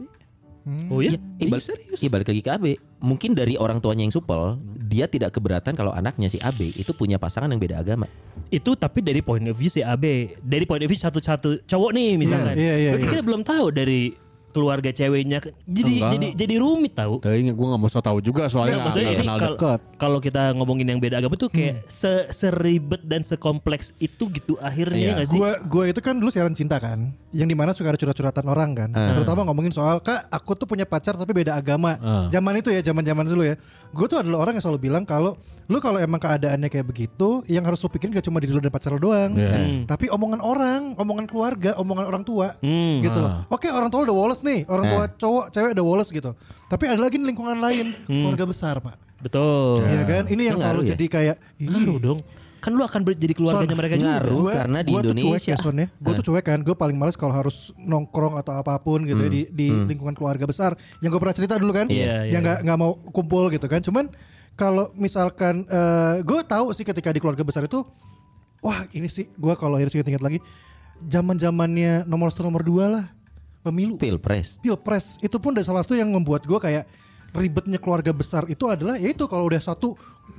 Abe. 0.66 0.92
Oh 0.92 1.00
ya? 1.00 1.16
Iya, 1.16 1.20
iya, 1.40 1.48
balik, 1.50 1.66
iya, 2.00 2.10
balik 2.10 2.28
lagi 2.30 2.42
ke 2.44 2.50
AB. 2.52 2.66
Mungkin 3.00 3.32
dari 3.34 3.56
orang 3.56 3.80
tuanya 3.80 4.04
yang 4.04 4.14
supel, 4.14 4.60
dia 4.90 5.06
tidak 5.08 5.36
keberatan 5.36 5.74
kalau 5.74 5.94
anaknya 5.96 6.28
si 6.28 6.38
AB 6.42 6.76
itu 6.76 6.92
punya 6.92 7.16
pasangan 7.16 7.50
yang 7.50 7.62
beda 7.62 7.80
agama. 7.80 8.06
Itu 8.52 8.76
tapi 8.76 9.00
dari 9.00 9.24
point 9.24 9.46
of 9.48 9.56
view 9.56 9.72
si 9.72 9.80
AB. 9.82 10.36
Dari 10.44 10.66
point 10.68 10.84
of 10.84 10.90
view 10.90 11.00
satu-satu 11.00 11.64
cowok 11.66 11.92
nih 11.96 12.12
misalkan. 12.20 12.56
Iya, 12.58 12.76
iya, 12.76 12.90
Berarti 12.96 13.06
iya. 13.08 13.14
kita 13.16 13.24
belum 13.26 13.42
tahu 13.48 13.66
dari 13.72 14.02
keluarga 14.50 14.90
ceweknya 14.90 15.40
jadi 15.64 15.94
Enggak. 15.96 16.12
jadi 16.12 16.28
jadi 16.36 16.56
rumit 16.58 16.94
tahu. 16.94 17.20
Tapi 17.20 17.46
gue 17.46 17.68
gak 17.68 17.78
mau 17.78 17.88
so 17.88 18.00
tahu 18.00 18.18
juga 18.20 18.46
soalnya 18.46 18.76
Nggak, 18.76 18.76
nggak 18.76 18.86
maksudnya 18.86 19.06
nggak 19.06 19.16
ini 19.16 19.24
kenal 19.24 19.38
kal- 19.38 19.50
dekat. 19.54 19.80
kalau 19.96 20.20
kita 20.20 20.42
ngomongin 20.54 20.88
yang 20.88 21.00
beda 21.00 21.16
agama 21.18 21.36
tuh 21.36 21.48
kayak 21.48 21.86
se 21.86 22.12
seribet 22.30 23.02
dan 23.02 23.22
sekompleks 23.22 23.92
itu 23.98 24.26
gitu 24.30 24.58
akhirnya 24.58 24.96
Iya. 24.96 25.12
nggak 25.16 25.28
sih? 25.28 25.36
Gue 25.36 25.52
gue 25.62 25.84
itu 25.88 26.00
kan 26.00 26.14
dulu 26.14 26.30
siaran 26.30 26.52
cinta 26.52 26.78
kan, 26.78 27.00
yang 27.30 27.46
di 27.46 27.54
mana 27.54 27.72
suka 27.72 27.88
ada 27.88 27.98
curhat-curhatan 27.98 28.46
orang 28.46 28.72
kan, 28.74 28.90
terutama 28.92 29.44
ngomongin 29.44 29.70
soal 29.70 30.00
kak 30.00 30.26
aku 30.28 30.54
tuh 30.56 30.66
punya 30.66 30.84
pacar 30.84 31.14
tapi 31.14 31.32
beda 31.32 31.54
agama. 31.54 31.96
Zaman 32.28 32.58
itu 32.58 32.70
ya, 32.70 32.82
zaman 32.82 33.02
zaman 33.02 33.26
dulu 33.26 33.44
ya. 33.44 33.56
Gue 33.90 34.06
tuh 34.06 34.18
adalah 34.18 34.44
orang 34.44 34.54
yang 34.54 34.64
selalu 34.64 34.80
bilang 34.84 35.02
kalau 35.02 35.34
lu 35.66 35.78
kalau 35.78 35.98
emang 35.98 36.18
keadaannya 36.18 36.66
kayak 36.66 36.82
begitu, 36.84 37.46
yang 37.46 37.62
harus 37.62 37.78
lu 37.78 37.88
pikirin 37.88 38.10
gak 38.12 38.24
cuma 38.24 38.38
diri 38.38 38.50
lu 38.50 38.58
dan 38.58 38.70
pacar 38.70 38.90
lu 38.90 39.02
doang, 39.04 39.38
tapi 39.86 40.10
omongan 40.10 40.42
orang, 40.42 40.82
omongan 40.96 41.26
keluarga, 41.26 41.74
omongan 41.76 42.06
orang 42.06 42.24
tua, 42.24 42.58
Hmm. 42.60 43.00
gitu 43.00 43.14
loh. 43.16 43.46
Oke 43.48 43.70
orang 43.70 43.88
tua 43.88 44.02
udah 44.02 44.16
woles 44.16 44.39
nih, 44.42 44.66
orang 44.70 44.86
tua 44.90 45.04
cowok 45.10 45.46
cewek 45.52 45.72
udah 45.78 45.86
woles 45.86 46.10
gitu. 46.10 46.32
Tapi 46.70 46.84
ada 46.86 47.02
lagi 47.02 47.18
lingkungan 47.18 47.58
lain, 47.58 47.98
keluarga 48.06 48.46
besar 48.46 48.78
pak. 48.80 48.96
Betul. 49.20 49.84
Iya 49.84 50.04
kan? 50.08 50.24
Ini 50.32 50.42
yang 50.54 50.58
selalu 50.58 50.82
ya? 50.88 50.96
jadi 50.96 51.06
kayak 51.12 51.36
Ngaruh 51.60 52.00
dong. 52.00 52.20
Kan 52.60 52.76
lu 52.76 52.84
akan 52.84 53.08
jadi 53.16 53.32
keluarganya 53.32 53.72
Son, 53.72 53.80
mereka 53.80 53.96
juga. 53.96 54.20
ngaruh. 54.20 54.46
karena 54.52 54.80
di 54.84 54.92
gua 54.92 55.00
Tuh 55.00 55.12
cuek 55.16 55.24
Indonesia. 55.24 55.52
ya, 55.56 55.58
Son, 55.64 55.76
ya. 55.80 55.88
Gue 55.96 56.14
tuh 56.20 56.26
cuek 56.28 56.44
kan. 56.44 56.60
Gue 56.60 56.76
paling 56.76 56.98
males 57.00 57.16
kalau 57.16 57.32
harus 57.32 57.72
nongkrong 57.80 58.36
atau 58.36 58.52
apa 58.60 58.76
pun 58.84 59.00
gitu 59.08 59.16
ya 59.16 59.32
di, 59.32 59.42
di 59.48 59.68
lingkungan 59.72 60.12
keluarga 60.12 60.44
besar. 60.44 60.76
Yang 61.00 61.16
gue 61.16 61.22
pernah 61.24 61.36
cerita 61.40 61.56
dulu 61.56 61.72
kan. 61.72 61.88
Iya, 61.88 62.28
iya, 62.28 62.36
yang 62.36 62.44
nggak 62.44 62.60
nggak 62.68 62.78
mau 62.80 63.00
kumpul 63.16 63.48
gitu 63.48 63.64
kan. 63.72 63.80
Cuman 63.80 64.12
kalau 64.60 64.92
misalkan 65.00 65.64
gue 66.20 66.40
tahu 66.44 66.76
sih 66.76 66.84
ketika 66.84 67.16
di 67.16 67.24
keluarga 67.24 67.48
besar 67.48 67.64
itu, 67.64 67.80
wah 68.60 68.84
ini 68.92 69.08
sih 69.08 69.32
gue 69.32 69.54
kalau 69.56 69.80
harus 69.80 69.96
ingat-ingat 69.96 70.20
lagi, 70.20 70.44
zaman 71.08 71.40
zamannya 71.40 72.04
nomor 72.04 72.28
satu 72.28 72.44
nomor 72.44 72.60
dua 72.60 72.86
lah 72.92 73.06
pemilu 73.60 74.00
Pilpres. 74.00 74.58
pilpres 74.64 75.20
itu 75.20 75.36
pun 75.38 75.52
dari 75.52 75.68
salah 75.68 75.84
satu 75.84 75.96
yang 75.96 76.10
membuat 76.10 76.48
gue 76.48 76.60
kayak 76.60 76.88
ribetnya 77.36 77.78
keluarga 77.78 78.10
besar 78.10 78.48
itu 78.50 78.66
adalah 78.66 78.98
ya 78.98 79.12
itu 79.12 79.26
kalau 79.30 79.46
udah 79.46 79.62
satu 79.62 79.94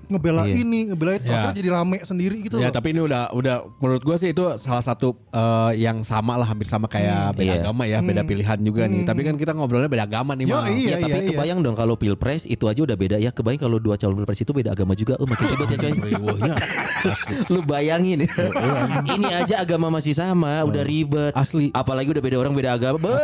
ngebela 0.07 0.43
Iya. 0.43 0.59
ini 0.59 0.91
ngebela 0.91 1.13
itu 1.15 1.25
Ya. 1.25 1.39
akhirnya 1.39 1.57
jadi 1.57 1.71
rame 1.71 1.99
sendiri 2.03 2.37
gitu 2.43 2.59
Ya 2.59 2.69
loh. 2.69 2.75
tapi 2.75 2.91
ini 2.91 3.01
udah 3.01 3.31
udah 3.31 3.57
menurut 3.79 4.03
gue 4.03 4.17
sih 4.19 4.35
itu 4.35 4.43
salah 4.59 4.83
satu 4.83 5.15
eh, 5.31 5.79
yang 5.79 6.03
sama 6.03 6.35
lah 6.35 6.45
hampir 6.45 6.67
sama 6.67 6.91
kayak 6.91 7.39
beda 7.39 7.47
Iya. 7.47 7.63
agama 7.63 7.83
ya 7.87 7.99
beda 8.03 8.23
pilihan 8.25 8.59
juga 8.59 8.91
nih. 8.91 9.07
Tapi 9.07 9.21
kan 9.23 9.35
kita 9.35 9.55
ngobrolnya 9.55 9.87
beda 9.87 10.05
agama 10.05 10.35
nih 10.35 10.51
Yo, 10.51 10.59
Mal. 10.59 10.67
iya, 10.69 10.99
ya, 10.99 11.07
tapi 11.07 11.15
iya. 11.15 11.29
kebayang 11.31 11.59
dong 11.63 11.75
kalau 11.75 11.95
pilpres 11.95 12.43
itu 12.45 12.67
aja 12.67 12.83
udah 12.83 12.97
beda 12.99 13.17
ya. 13.17 13.31
Kebayang 13.31 13.61
kalau 13.61 13.79
dua 13.79 13.95
calon 13.95 14.19
pilpres 14.19 14.41
itu 14.41 14.51
beda 14.51 14.75
agama 14.75 14.99
juga. 14.99 15.15
Oh 15.17 15.27
makin 15.27 15.47
ribet 15.47 15.69
ya 15.71 15.79
coy. 15.79 15.93
Lu 17.55 17.63
bayangin 17.63 18.27
Ini 19.07 19.27
aja 19.33 19.63
agama 19.63 19.89
masih 19.89 20.13
sama 20.13 20.63
Udah 20.65 20.83
ribet 20.83 21.33
Asli. 21.33 21.71
Apalagi 21.71 22.11
udah 22.11 22.21
beda 22.21 22.37
orang 22.37 22.53
beda 22.53 22.75
agama. 22.75 23.15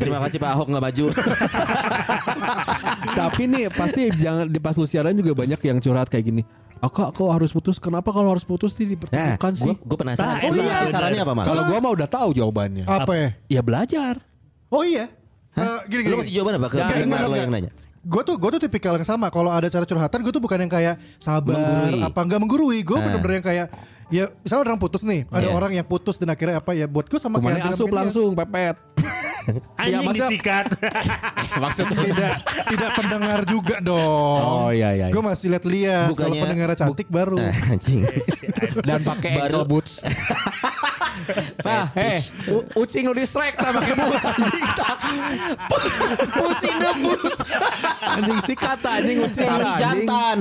Terima 0.00 0.18
kasih 0.24 0.38
Pak 0.38 0.50
Ahok 0.50 0.66
gak 0.70 0.82
maju 0.82 1.04
Tapi 3.10 3.42
nih 3.46 3.64
pasti 3.70 4.08
jangan 4.12 4.46
di 4.46 4.58
pas 4.58 4.74
lu 4.74 4.86
siaran 4.86 5.12
juga 5.12 5.32
banyak 5.34 5.60
yang 5.70 5.78
curhat 5.80 6.06
kayak 6.06 6.24
gini. 6.24 6.42
Aku 6.80 7.04
aku 7.04 7.28
harus 7.28 7.50
putus. 7.50 7.76
Kenapa 7.76 8.08
kalau 8.08 8.28
harus 8.28 8.42
putus 8.42 8.72
Nah 8.72 8.88
dipertemukan 8.88 9.52
sih? 9.52 9.74
gue 9.76 9.96
penasaran 9.96 10.32
Nah, 10.32 10.38
Oh 10.42 10.52
iya. 10.54 10.88
Sarannya 10.88 11.20
apa 11.20 11.32
Mal? 11.34 11.44
Kalau 11.44 11.62
gua 11.64 11.78
mah 11.78 11.92
udah 11.92 12.08
tahu 12.08 12.30
jawabannya. 12.32 12.84
apa 12.84 13.12
ya 13.12 13.28
Ya 13.48 13.60
belajar. 13.60 14.18
oh 14.68 14.80
iya 14.80 15.12
Eh, 15.50 15.78
gini 15.86 16.06
Lu 16.06 16.14
gini 16.14 16.22
kasih 16.22 16.32
jawaban 16.32 16.56
apa 16.56 16.66
ke 16.66 16.76
Ya, 16.76 16.86
pendengar 16.88 17.26
lo 17.26 17.34
yang 17.34 17.50
nanya 17.50 17.70
gue 18.00 18.22
tuh 18.24 18.32
gue 18.34 18.50
tuh 18.50 18.62
tipikal 18.62 18.96
yang 18.96 19.04
sama 19.04 19.28
kalau 19.28 19.52
ada 19.52 19.68
cara 19.68 19.84
curhatan 19.84 20.24
gue 20.24 20.32
tuh 20.32 20.40
bukan 20.40 20.56
yang 20.56 20.72
kayak 20.72 20.96
sabar 21.18 21.52
Menggurui. 21.52 22.00
apa 22.00 22.20
enggak 22.22 22.40
menggurui 22.40 22.78
gue 22.80 22.96
bener-bener 22.96 23.34
yang 23.36 23.44
kayak 23.44 23.66
ya 24.08 24.24
misalnya 24.40 24.62
orang 24.64 24.78
putus 24.80 25.04
nih 25.04 25.28
ada 25.28 25.44
Iya. 25.44 25.52
orang 25.52 25.72
yang 25.74 25.84
putus 25.84 26.16
dan 26.16 26.32
akhirnya 26.32 26.56
apa 26.56 26.72
ya 26.72 26.88
buat 26.88 27.04
gue 27.04 27.20
sama 27.20 27.36
Ke 27.36 27.44
mana 27.44 27.60
kayak 27.60 27.76
asup 27.76 27.92
langsung 27.92 28.32
pepet. 28.32 28.80
Anjing 29.76 30.04
maksudnya- 30.04 30.30
disikat. 30.30 30.64
Maksudnya 31.62 31.98
tidak 32.10 32.32
tidak 32.46 32.90
pendengar 32.94 33.40
juga 33.42 33.76
dong 33.82 34.42
Oh 34.62 34.70
iya 34.70 34.94
iya. 34.94 35.06
gue 35.10 35.18
masih 35.18 35.50
lihat-lihat 35.50 36.14
kalau 36.14 36.34
pendengarnya 36.38 36.78
cantik 36.78 37.08
baru 37.10 37.36
Nah, 37.42 37.54
Anjing 37.74 38.06
Dan 38.86 39.00
pakai 39.02 39.30
ankle 39.40 39.66
boots. 39.66 40.04
Nah, 41.60 41.90
eh, 41.94 42.22
ucing 42.74 43.06
lu 43.06 43.14
distrek 43.14 43.54
tak 43.54 43.70
pakai 43.72 43.94
boots. 43.96 44.24
Pusing 46.30 46.76
debut 46.78 47.20
Anjing 48.00 48.40
sikat 48.44 48.78
anjing 48.80 49.18
ucing. 49.24 49.46
Tapi 49.46 49.70
jantan 49.76 50.38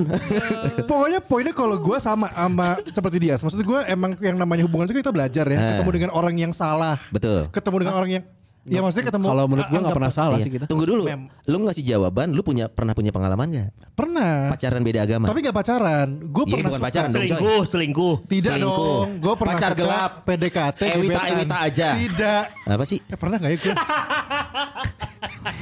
Pokoknya 0.85 1.19
poinnya 1.19 1.53
kalau 1.53 1.77
gue 1.77 1.97
sama 1.97 2.29
sama 2.31 2.77
seperti 2.85 3.17
dia. 3.21 3.35
Maksud 3.39 3.61
gue 3.61 3.79
emang 3.87 4.13
yang 4.21 4.37
namanya 4.37 4.63
hubungan 4.65 4.85
itu 4.89 5.01
kita 5.01 5.11
belajar 5.13 5.45
ya. 5.49 5.57
Eh. 5.57 5.67
Ketemu 5.77 5.91
dengan 5.95 6.11
orang 6.13 6.35
yang 6.37 6.53
salah. 6.53 6.97
Betul 7.09 7.49
Ketemu 7.49 7.75
dengan 7.85 7.95
orang 7.97 8.11
yang 8.19 8.23
ya 8.69 8.79
maksudnya 8.79 9.05
ketemu. 9.07 9.25
Kalau 9.25 9.43
menurut 9.45 9.67
gua 9.67 9.79
nggak 9.79 9.97
pernah 9.97 10.11
salah 10.11 10.37
Iya. 10.37 10.45
sih 10.45 10.51
kita. 10.51 10.65
Tunggu 10.65 10.85
dulu 10.85 11.03
Mem. 11.03 11.21
Lu 11.43 11.57
ngasih 11.59 11.83
jawaban 11.83 12.27
Lu 12.29 12.41
punya 12.41 12.65
pernah 12.65 12.93
punya 12.93 13.09
pengalaman 13.09 13.47
gak? 13.49 13.69
Pernah. 13.91 14.47
Pacaran 14.49 14.79
beda 14.79 14.99
agama 15.03 15.25
Tapi 15.25 15.39
gak 15.41 15.53
pacaran. 15.53 16.07
Gue 16.23 16.43
Iya, 16.43 16.51
pernah 16.51 16.69
bukan 16.69 16.81
pacaran 16.81 17.07
dong, 17.07 17.15
selingkuh, 17.19 17.61
selingkuh. 17.65 18.15
Tidak 18.25 18.53
Selingkuh. 18.55 18.77
dong. 18.79 19.07
Gue 19.17 19.33
pernah 19.35 19.55
Pacar 19.55 19.71
gelap. 19.73 20.11
PDKT. 20.23 20.81
Ewita- 20.87 21.01
gebetan. 21.19 21.35
Ewita 21.35 21.57
aja. 21.59 21.87
Tidak. 21.95 22.43
Apa 22.65 22.83
sih? 22.85 22.97
Eh, 23.01 23.17
pernah 23.17 23.35
gak 23.37 23.49
ya 23.49 23.57
gue? 23.59 23.73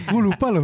gue 0.08 0.22
lupa 0.22 0.48
loh. 0.50 0.64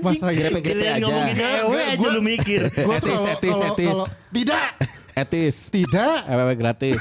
Masa 0.00 0.26
Grepe-grepe 0.28 0.62
Giliran 0.74 0.96
aja. 0.96 1.04
ngomongin 1.04 1.36
ewe 1.36 1.80
aja 1.86 1.98
Gua- 1.98 2.12
lu 2.12 2.20
mikir. 2.20 2.60
Gue 2.68 2.96
etis, 2.96 3.58
etis. 3.62 3.98
tidak. 4.30 4.62
Etis. 5.14 5.70
Tidak. 5.70 6.26
FWB 6.26 6.50
gratis. 6.58 6.98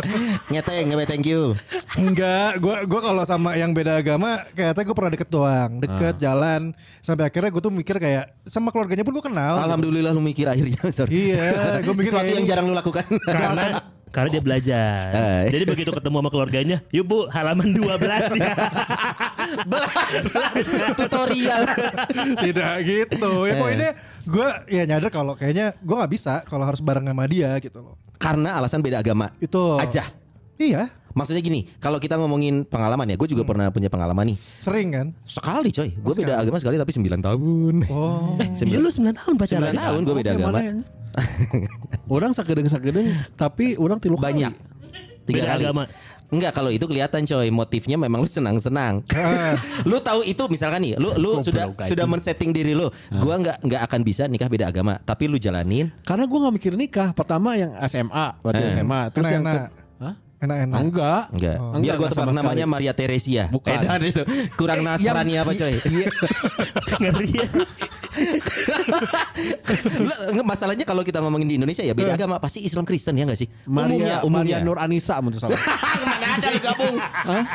Nyeteng 0.54 0.86
nggak 0.86 1.10
thank 1.10 1.26
you 1.26 1.58
Enggak, 1.98 2.62
gue 2.62 2.76
gua 2.86 3.00
kalau 3.02 3.22
sama 3.26 3.58
yang 3.58 3.74
beda 3.74 3.98
agama 3.98 4.46
kayaknya 4.54 4.82
gue 4.86 4.94
pernah 4.94 5.10
deket 5.10 5.28
doang, 5.28 5.70
deket 5.82 6.14
Ah. 6.16 6.20
jalan 6.20 6.62
sampai 7.02 7.26
akhirnya 7.26 7.50
gue 7.50 7.62
tuh 7.62 7.74
mikir 7.74 7.96
kayak 7.98 8.30
sama 8.46 8.70
keluarganya 8.70 9.02
pun 9.02 9.18
gue 9.18 9.24
kenal. 9.24 9.58
Alhamdulillah 9.58 10.14
lu 10.14 10.22
mikir 10.22 10.46
akhirnya 10.46 10.78
sorry. 10.94 11.34
Iya, 11.34 11.82
gue 11.82 11.94
mikir 11.94 12.14
Sesuatu 12.14 12.30
yang 12.30 12.46
jarang 12.46 12.70
lu 12.70 12.74
lakukan 12.76 13.02
Karena 13.26 13.82
karena 14.16 14.28
dia 14.32 14.40
belajar. 14.40 14.96
Eh. 15.12 15.44
Jadi 15.52 15.64
begitu 15.68 15.90
ketemu 15.92 16.16
sama 16.18 16.30
keluarganya, 16.32 16.80
yuk 16.88 17.04
bu 17.04 17.18
halaman 17.28 17.68
12 17.68 18.40
ya. 18.40 18.54
Belajar 19.70 20.88
tutorial 20.96 21.62
tidak 22.40 22.72
gitu. 22.82 23.32
Ya 23.44 23.52
Eh. 23.52 23.56
pokoknya 23.56 23.90
gue 24.24 24.48
ya 24.72 24.82
nyadar 24.84 25.10
kalau 25.12 25.36
kayaknya 25.36 25.76
gue 25.76 25.94
nggak 25.94 26.12
bisa 26.12 26.40
kalau 26.44 26.64
harus 26.64 26.80
bareng 26.80 27.04
sama 27.04 27.24
dia 27.28 27.52
gitu 27.60 27.78
loh. 27.78 27.94
Karena 28.16 28.56
alasan 28.56 28.80
beda 28.80 29.04
agama 29.04 29.28
Itu 29.36 29.76
Aja 29.76 30.08
Iya, 30.56 30.88
Maksudnya 31.12 31.44
gini 31.44 31.68
Kalau 31.76 32.00
kita 32.00 32.16
ngomongin 32.16 32.64
pengalaman 32.64 33.04
ya 33.04 33.20
Gue 33.20 33.28
juga 33.28 33.44
pernah 33.44 33.68
punya 33.68 33.92
pengalaman 33.92 34.32
nih 34.32 34.40
sering 34.40 34.88
kan. 34.88 35.06
Sekali 35.28 35.68
coy 35.68 35.92
Gue 35.92 36.14
beda 36.16 36.40
agama 36.40 36.56
sekali 36.56 36.80
tapi 36.80 36.96
9 36.96 37.12
tahun 37.20 37.74
Oh. 37.92 38.40
Iya 38.64 38.80
lu 38.80 38.88
9 38.88 39.12
tahun 39.12 39.34
pacaran. 39.36 39.68
9 39.68 39.76
tahun 39.76 40.00
gue 40.00 40.14
beda 40.16 40.30
agama 40.32 40.58
ya? 40.64 40.72
Orang 42.06 42.32
sakedeng-sakedeng 42.32 43.08
tapi 43.34 43.74
orang 43.80 43.98
tilu 43.98 44.16
kali. 44.16 44.44
Banyak 44.46 44.52
Tiga 45.26 45.42
Beda 45.42 45.50
kali 45.58 45.64
agama. 45.66 45.82
Enggak 46.26 46.58
kalau 46.58 46.70
itu 46.74 46.82
kelihatan 46.90 47.22
coy 47.22 47.50
Motifnya 47.54 47.94
memang 47.94 48.18
lu 48.18 48.26
senang-senang 48.26 49.02
Lu 49.90 50.02
tahu 50.02 50.26
itu 50.26 50.42
misalkan 50.50 50.82
nih 50.82 50.98
Lu 50.98 51.14
lu 51.14 51.38
sudah 51.38 51.70
Goblok, 51.70 51.86
sudah 51.86 52.06
men-setting 52.06 52.50
diri 52.50 52.74
lu 52.74 52.90
Gua 53.10 53.38
nggak 53.38 53.62
nggak 53.62 53.80
akan 53.86 54.00
bisa 54.02 54.26
nikah 54.26 54.50
beda 54.50 54.70
agama 54.70 54.98
Tapi 55.02 55.30
lu 55.30 55.38
jalanin 55.38 55.90
Karena 56.02 56.26
gue 56.26 56.38
gak 56.42 56.54
mikir 56.54 56.72
nikah. 56.74 57.14
Pertama 57.14 57.54
yang 57.54 57.74
SMA, 57.86 58.26
berarti 58.42 58.62
Eh. 58.62 58.74
SMA. 58.74 59.00
Terus 59.14 59.26
yang 59.30 59.42
Enak-enak. 59.46 59.85
Enak-enak. 60.36 60.78
Enggak. 60.84 61.22
Enggak. 61.32 61.56
Oh. 61.56 61.80
Biar 61.80 61.94
enggak 61.96 62.10
tebak 62.12 62.28
namanya 62.28 62.44
sekali. 62.60 62.74
Maria 62.76 62.92
Teresia. 62.92 63.44
Bukan. 63.48 63.72
Edan 63.72 64.02
itu. 64.04 64.22
Kurang 64.52 64.80
Eh, 64.80 64.86
Nasrani 64.86 65.34
apa 65.36 65.52
coy? 65.52 65.74
Iya. 65.86 66.08
Ngeri 67.00 67.30
ya. 67.32 67.46
Masalahnya 70.42 70.84
kalau 70.84 71.00
kita 71.00 71.20
ngomongin 71.20 71.46
di 71.46 71.56
Indonesia 71.56 71.80
ya 71.80 71.92
beda 71.92 72.14
agama 72.14 72.36
pasti 72.36 72.60
Islam 72.60 72.84
Kristen 72.84 73.16
ya 73.16 73.24
enggak 73.24 73.40
sih? 73.40 73.48
Maria, 73.64 74.20
umumnya, 74.22 74.56
Maria 74.56 74.64
Nur 74.64 74.76
Anissa 74.76 75.16
menurut 75.20 75.40
saya. 75.40 75.56
Mana 76.06 76.36
ada 76.36 76.46
lu 76.48 76.60
gabung? 76.60 76.96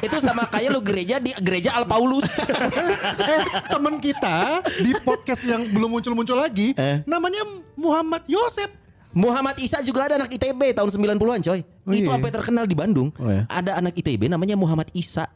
Itu 0.01 0.17
sama 0.17 0.45
kayak 0.47 0.69
lu 0.69 0.81
gereja 0.81 1.15
di 1.17 1.33
gereja 1.37 1.73
Al 1.73 1.85
Paulus. 1.85 2.25
eh 3.31 3.41
teman 3.69 3.97
kita 3.97 4.61
di 4.79 4.91
podcast 5.01 5.45
yang 5.45 5.65
belum 5.67 5.89
muncul-muncul 5.91 6.35
lagi 6.35 6.73
Eh. 6.73 7.05
namanya 7.05 7.45
Muhammad 7.73 8.25
Yosep. 8.25 8.80
Muhammad 9.11 9.59
Isa 9.59 9.83
juga 9.83 10.07
ada 10.07 10.23
anak 10.23 10.31
ITB 10.31 10.71
tahun 10.71 10.87
90-an 10.87 11.41
coy. 11.43 11.59
Oh, 11.59 11.91
itu 11.91 12.07
iya. 12.07 12.15
sampai 12.15 12.31
terkenal 12.31 12.65
di 12.65 12.75
Bandung. 12.75 13.11
Oh, 13.19 13.27
ya? 13.27 13.43
Ada 13.51 13.83
anak 13.83 13.99
ITB 13.99 14.31
namanya 14.31 14.55
Muhammad 14.55 14.87
Isa. 14.95 15.27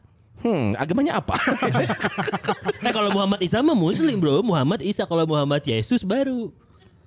Hmm, 0.45 0.77
agamanya 0.77 1.17
apa? 1.17 1.39
Nah 2.83 2.91
kalau 2.97 3.09
Muhammad 3.09 3.41
Isa 3.41 3.65
mah 3.65 3.73
muslim 3.73 4.19
bro. 4.21 4.45
Muhammad 4.45 4.83
Isa 4.83 5.07
kalau 5.07 5.25
Muhammad 5.25 5.63
Yesus 5.65 6.05
baru. 6.05 6.53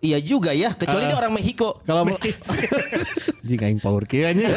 Iya 0.00 0.18
juga 0.18 0.50
ya, 0.50 0.72
kecuali 0.72 1.04
Ah. 1.04 1.08
dia 1.08 1.18
orang 1.18 1.32
Meksiko. 1.32 1.82
Kalau 1.82 2.02
Jing 3.48 3.58
aing 3.58 3.78
power 3.78 4.04
kieu 4.04 4.24
anjing. 4.24 4.44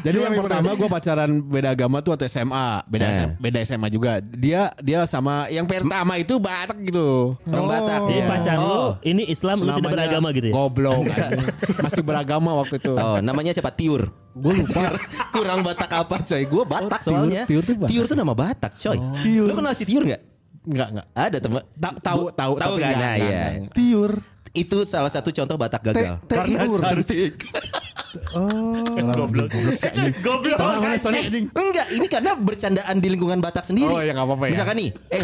Jadi 0.00 0.16
yang 0.16 0.34
pertama 0.36 0.72
gue 0.72 0.88
pacaran 0.88 1.30
beda 1.40 1.68
agama 1.70 2.00
tuh 2.00 2.14
waktu 2.14 2.26
SMA, 2.26 2.82
beda 2.84 3.04
Eh. 3.04 3.12
SM 3.12 3.30
beda 3.38 3.58
SMA 3.62 3.88
juga. 3.88 4.12
Dia 4.20 4.72
dia 4.76 5.04
sama 5.04 5.46
yang 5.48 5.64
pertama 5.64 6.16
itu 6.16 6.36
Batak 6.36 6.78
gitu. 6.82 7.36
Orang 7.44 7.66
Batak. 7.66 8.00
Jadi 8.02 8.16
Iya. 8.16 8.26
pacar 8.26 8.56
lu 8.56 8.66
Oh. 8.66 8.90
ini 9.02 9.22
Islam 9.24 9.56
lu 9.60 9.70
tidak 9.72 9.92
beragama 9.92 10.28
gitu 10.30 10.46
ya? 10.48 10.52
Goblok. 10.52 11.02
Masih 11.84 12.02
beragama 12.02 12.50
waktu 12.56 12.74
itu. 12.76 12.92
Oh, 12.92 13.18
namanya 13.20 13.52
siapa? 13.52 13.70
Tiur. 13.70 14.10
Gue 14.32 14.52
lupa. 14.56 14.94
Kurang 15.30 15.60
Batak 15.60 15.90
apa 15.92 16.16
coy? 16.22 16.42
Gue 16.44 16.64
Batak 16.64 17.00
Oh, 17.00 17.04
Tiur- 17.04 17.18
soalnya. 17.22 17.42
Tiur 17.44 17.62
tuh 17.62 17.74
Batak. 17.76 18.06
tuh 18.06 18.16
nama 18.16 18.32
Batak 18.32 18.72
coy. 18.76 18.98
Lu 19.26 19.52
kenal 19.52 19.74
si 19.74 19.84
Tiur 19.84 20.02
nggak? 20.02 20.22
Enggak 20.60 20.88
enggak. 20.92 21.06
Ada 21.12 21.38
teman. 21.40 21.62
Ta- 21.74 21.98
Tahu 21.98 22.22
tahu 22.30 22.52
Tahu 22.54 22.54
tapi 22.56 22.80
kan? 22.80 22.90
enggak, 22.90 23.00
Nah, 23.00 23.14
enggak, 23.16 23.50
enggak. 23.56 23.74
Tiur. 23.74 24.12
Itu 24.50 24.78
salah 24.82 25.08
satu 25.08 25.30
contoh 25.30 25.54
Batak 25.54 25.82
gagal. 25.86 26.18
Te- 26.26 26.44
Tiur. 26.44 26.78
cantik. 26.78 27.34
Goblok. 29.14 29.48
Goblok. 30.18 30.58
Enggak, 31.54 31.86
ini 31.94 32.06
karena 32.06 32.32
bercandaan 32.34 32.96
di 32.98 33.08
lingkungan 33.08 33.38
Batak 33.38 33.62
sendiri. 33.62 33.90
Oh, 33.90 34.02
ya 34.02 34.12
apa-apa 34.26 34.50
ya. 34.50 34.52
Misalkan 34.52 34.76
nih, 34.76 34.90
eh. 35.08 35.22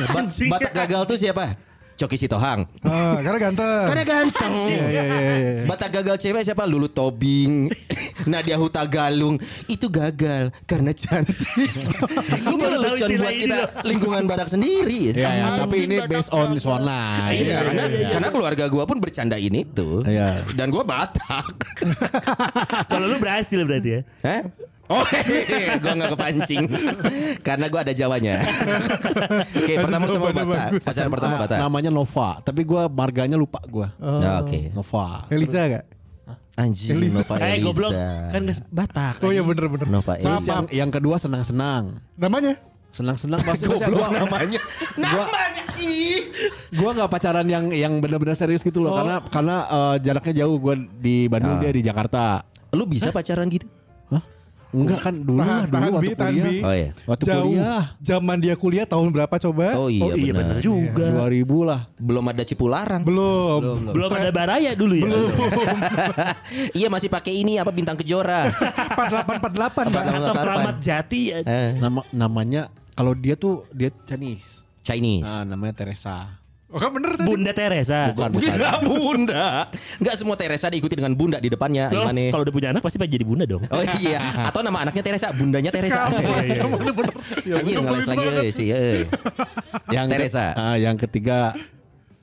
Batak 0.48 0.72
gagal 0.72 1.02
tuh 1.04 1.18
siapa? 1.18 1.58
Coki 1.96 2.16
Sitohang. 2.20 2.68
Ah, 2.84 3.18
karena 3.24 3.38
ganteng. 3.40 3.86
Karena 3.88 4.04
ganteng. 4.04 4.52
Iya, 4.68 4.84
iya, 4.92 5.02
iya, 5.02 5.20
iya. 5.40 5.52
Batak 5.64 5.90
gagal 5.96 6.20
cewek 6.20 6.44
siapa? 6.44 6.68
Lulu 6.68 6.92
Tobing, 6.92 7.72
Nadia 8.30 8.60
Huta 8.60 8.84
Galung. 8.84 9.40
Itu 9.64 9.88
gagal 9.88 10.52
karena 10.68 10.92
cantik. 10.92 11.72
ini 12.52 12.62
lelucon 12.68 13.10
buat 13.16 13.32
ini 13.32 13.42
kita 13.48 13.58
lingkungan 13.80 14.22
Batak 14.28 14.52
sendiri. 14.52 15.16
Iya, 15.16 15.30
ya, 15.32 15.46
tapi 15.56 15.88
ini 15.88 16.04
based 16.04 16.30
on 16.36 16.60
zona. 16.60 17.32
Iya, 17.32 17.64
karena, 17.64 17.84
karena 18.12 18.28
keluarga 18.28 18.64
gua 18.68 18.84
pun 18.84 19.00
bercandain 19.00 19.54
itu. 19.56 20.04
Iya. 20.04 20.44
Dan 20.52 20.68
gua 20.68 20.84
Batak. 20.84 21.48
Kalau 22.92 23.06
lu 23.08 23.16
berhasil 23.16 23.64
berarti 23.64 23.88
ya. 23.88 24.00
Hah? 24.20 24.42
Oh, 24.86 25.02
gua 25.76 25.92
nggak 25.92 26.10
kepancing 26.12 26.64
karena 27.40 27.66
gua 27.66 27.80
ada 27.82 27.90
Jawanya. 27.90 28.38
Oke, 29.52 29.74
pertama 29.76 30.04
sama 30.04 30.14
jawabannya 30.14 30.44
Batak. 30.44 30.62
bagus. 30.70 30.82
Pacar 30.84 31.06
pertama 31.08 31.32
Ah, 31.32 31.40
Batak. 31.42 31.58
namanya 31.58 31.90
Nova, 31.90 32.28
tapi 32.40 32.62
gue 32.62 32.82
marganya 32.88 33.34
lupa 33.34 33.58
gue. 33.62 33.86
Nah, 33.98 34.40
Oke. 34.40 34.70
Nova. 34.70 35.26
Elisa 35.28 35.66
gak? 35.66 35.84
Anjing 36.56 36.96
Nova 37.12 37.34
Eh 37.36 37.46
Elisa. 37.52 37.64
goblok 37.64 37.92
kan 38.30 38.42
Batak. 38.70 39.14
Oh 39.20 39.28
iya 39.28 39.42
bener-bener. 39.42 39.86
Nova 39.86 40.14
Terus 40.14 40.40
Elisa. 40.40 40.52
yang, 40.52 40.64
yang 40.70 40.90
kedua 40.90 41.16
senang-senang. 41.16 41.98
Namanya? 42.14 42.54
Senang-senang 42.88 43.42
maksudnya 43.42 43.76
gua, 43.92 44.08
namanya. 44.08 44.60
Namanya 44.96 45.62
ih. 45.76 46.30
gua 46.72 46.90
nggak 46.94 47.10
pacaran 47.10 47.44
yang 47.44 47.68
yang 47.68 47.92
benar-benar 47.98 48.32
serius 48.32 48.62
gitu 48.62 48.80
loh 48.80 48.94
karena 48.94 49.20
karena 49.26 49.56
eh, 49.66 49.96
jaraknya 50.00 50.34
jauh 50.40 50.56
gue 50.56 50.74
di 50.96 51.16
Bandung 51.26 51.58
dia 51.58 51.68
di 51.68 51.82
Jakarta. 51.82 52.40
Lu 52.70 52.86
bisa 52.86 53.10
pacaran 53.10 53.50
gitu? 53.50 53.66
Enggak 54.76 55.00
kan 55.00 55.14
dulu 55.16 55.40
lah 55.40 55.46
Tahan, 55.46 55.64
dulu 55.64 55.72
tahan, 55.72 55.88
waktu 55.88 56.04
Bi, 56.04 56.12
tahan, 56.12 56.32
kuliah. 56.36 56.44
Bi. 56.44 56.56
Oh 56.60 56.74
iya. 56.76 56.90
Waktu 57.08 57.24
Jauh. 57.24 57.40
kuliah 57.48 57.82
Zaman 57.98 58.36
dia 58.36 58.54
kuliah 58.54 58.84
tahun 58.84 59.08
berapa 59.08 59.34
coba? 59.40 59.66
Oh 59.80 59.88
iya, 59.88 60.02
Oh 60.04 60.12
iya 60.12 60.32
benar. 60.36 60.40
benar 60.52 60.56
juga. 60.60 61.06
2000 61.24 61.64
lah. 61.64 61.80
Belum 61.96 62.24
ada 62.26 62.42
Cipularang. 62.44 63.02
Belum. 63.02 63.60
Belum 63.88 64.10
ada 64.12 64.28
baraya 64.28 64.76
dulu 64.76 64.94
ya. 65.00 65.08
iya 66.78 66.86
masih 66.86 67.08
pakai 67.08 67.32
ini 67.34 67.56
apa 67.56 67.72
bintang 67.72 67.96
kejora. 67.96 68.52
4848 69.00 69.88
Pak. 69.88 70.02
Atau 70.12 70.34
keramat 70.36 70.76
jati 70.78 71.20
ya. 71.32 71.38
Eh, 71.40 71.70
Nama 71.80 72.00
namanya 72.12 72.62
kalau 72.92 73.16
dia 73.16 73.32
tuh 73.34 73.64
dia 73.72 73.88
Chinese. 74.04 74.60
Chinese. 74.84 75.24
Nah, 75.24 75.42
namanya 75.42 75.72
Teresa. 75.74 76.35
Oh 76.66 76.82
kan 76.82 76.90
bener 76.90 77.14
tadi. 77.14 77.30
Bunda 77.30 77.52
Teresa. 77.54 78.10
Bukan 78.10 78.30
bukan. 78.34 78.54
Enggak 78.58 78.76
bunda. 78.82 79.46
Enggak 80.02 80.14
semua 80.18 80.34
Teresa 80.34 80.66
diikuti 80.66 80.98
dengan 80.98 81.14
bunda 81.14 81.38
di 81.38 81.46
depannya. 81.46 81.94
Loh, 81.94 82.10
Gimana? 82.10 82.26
kalau 82.34 82.42
udah 82.42 82.54
punya 82.58 82.68
anak 82.74 82.82
pasti 82.82 82.98
pengen 82.98 83.14
jadi 83.14 83.24
bunda 83.24 83.44
dong. 83.46 83.62
Oh 83.70 83.82
iya, 84.02 84.18
atau 84.50 84.66
nama 84.66 84.82
anaknya 84.82 85.02
Teresa, 85.06 85.30
bundanya 85.30 85.70
Teresa. 85.70 86.10
Iya, 86.10 86.42
iya, 86.42 86.62
iya. 87.46 87.54
Anjir 87.62 87.76
ngeles 87.78 88.06
lagi 88.10 88.26
euy 88.26 88.50
sih 88.50 88.66
euy. 88.74 89.06
Yang 89.94 90.06
Teresa. 90.10 90.44
ah, 90.58 90.74
yang 90.74 90.98
ketiga 90.98 91.54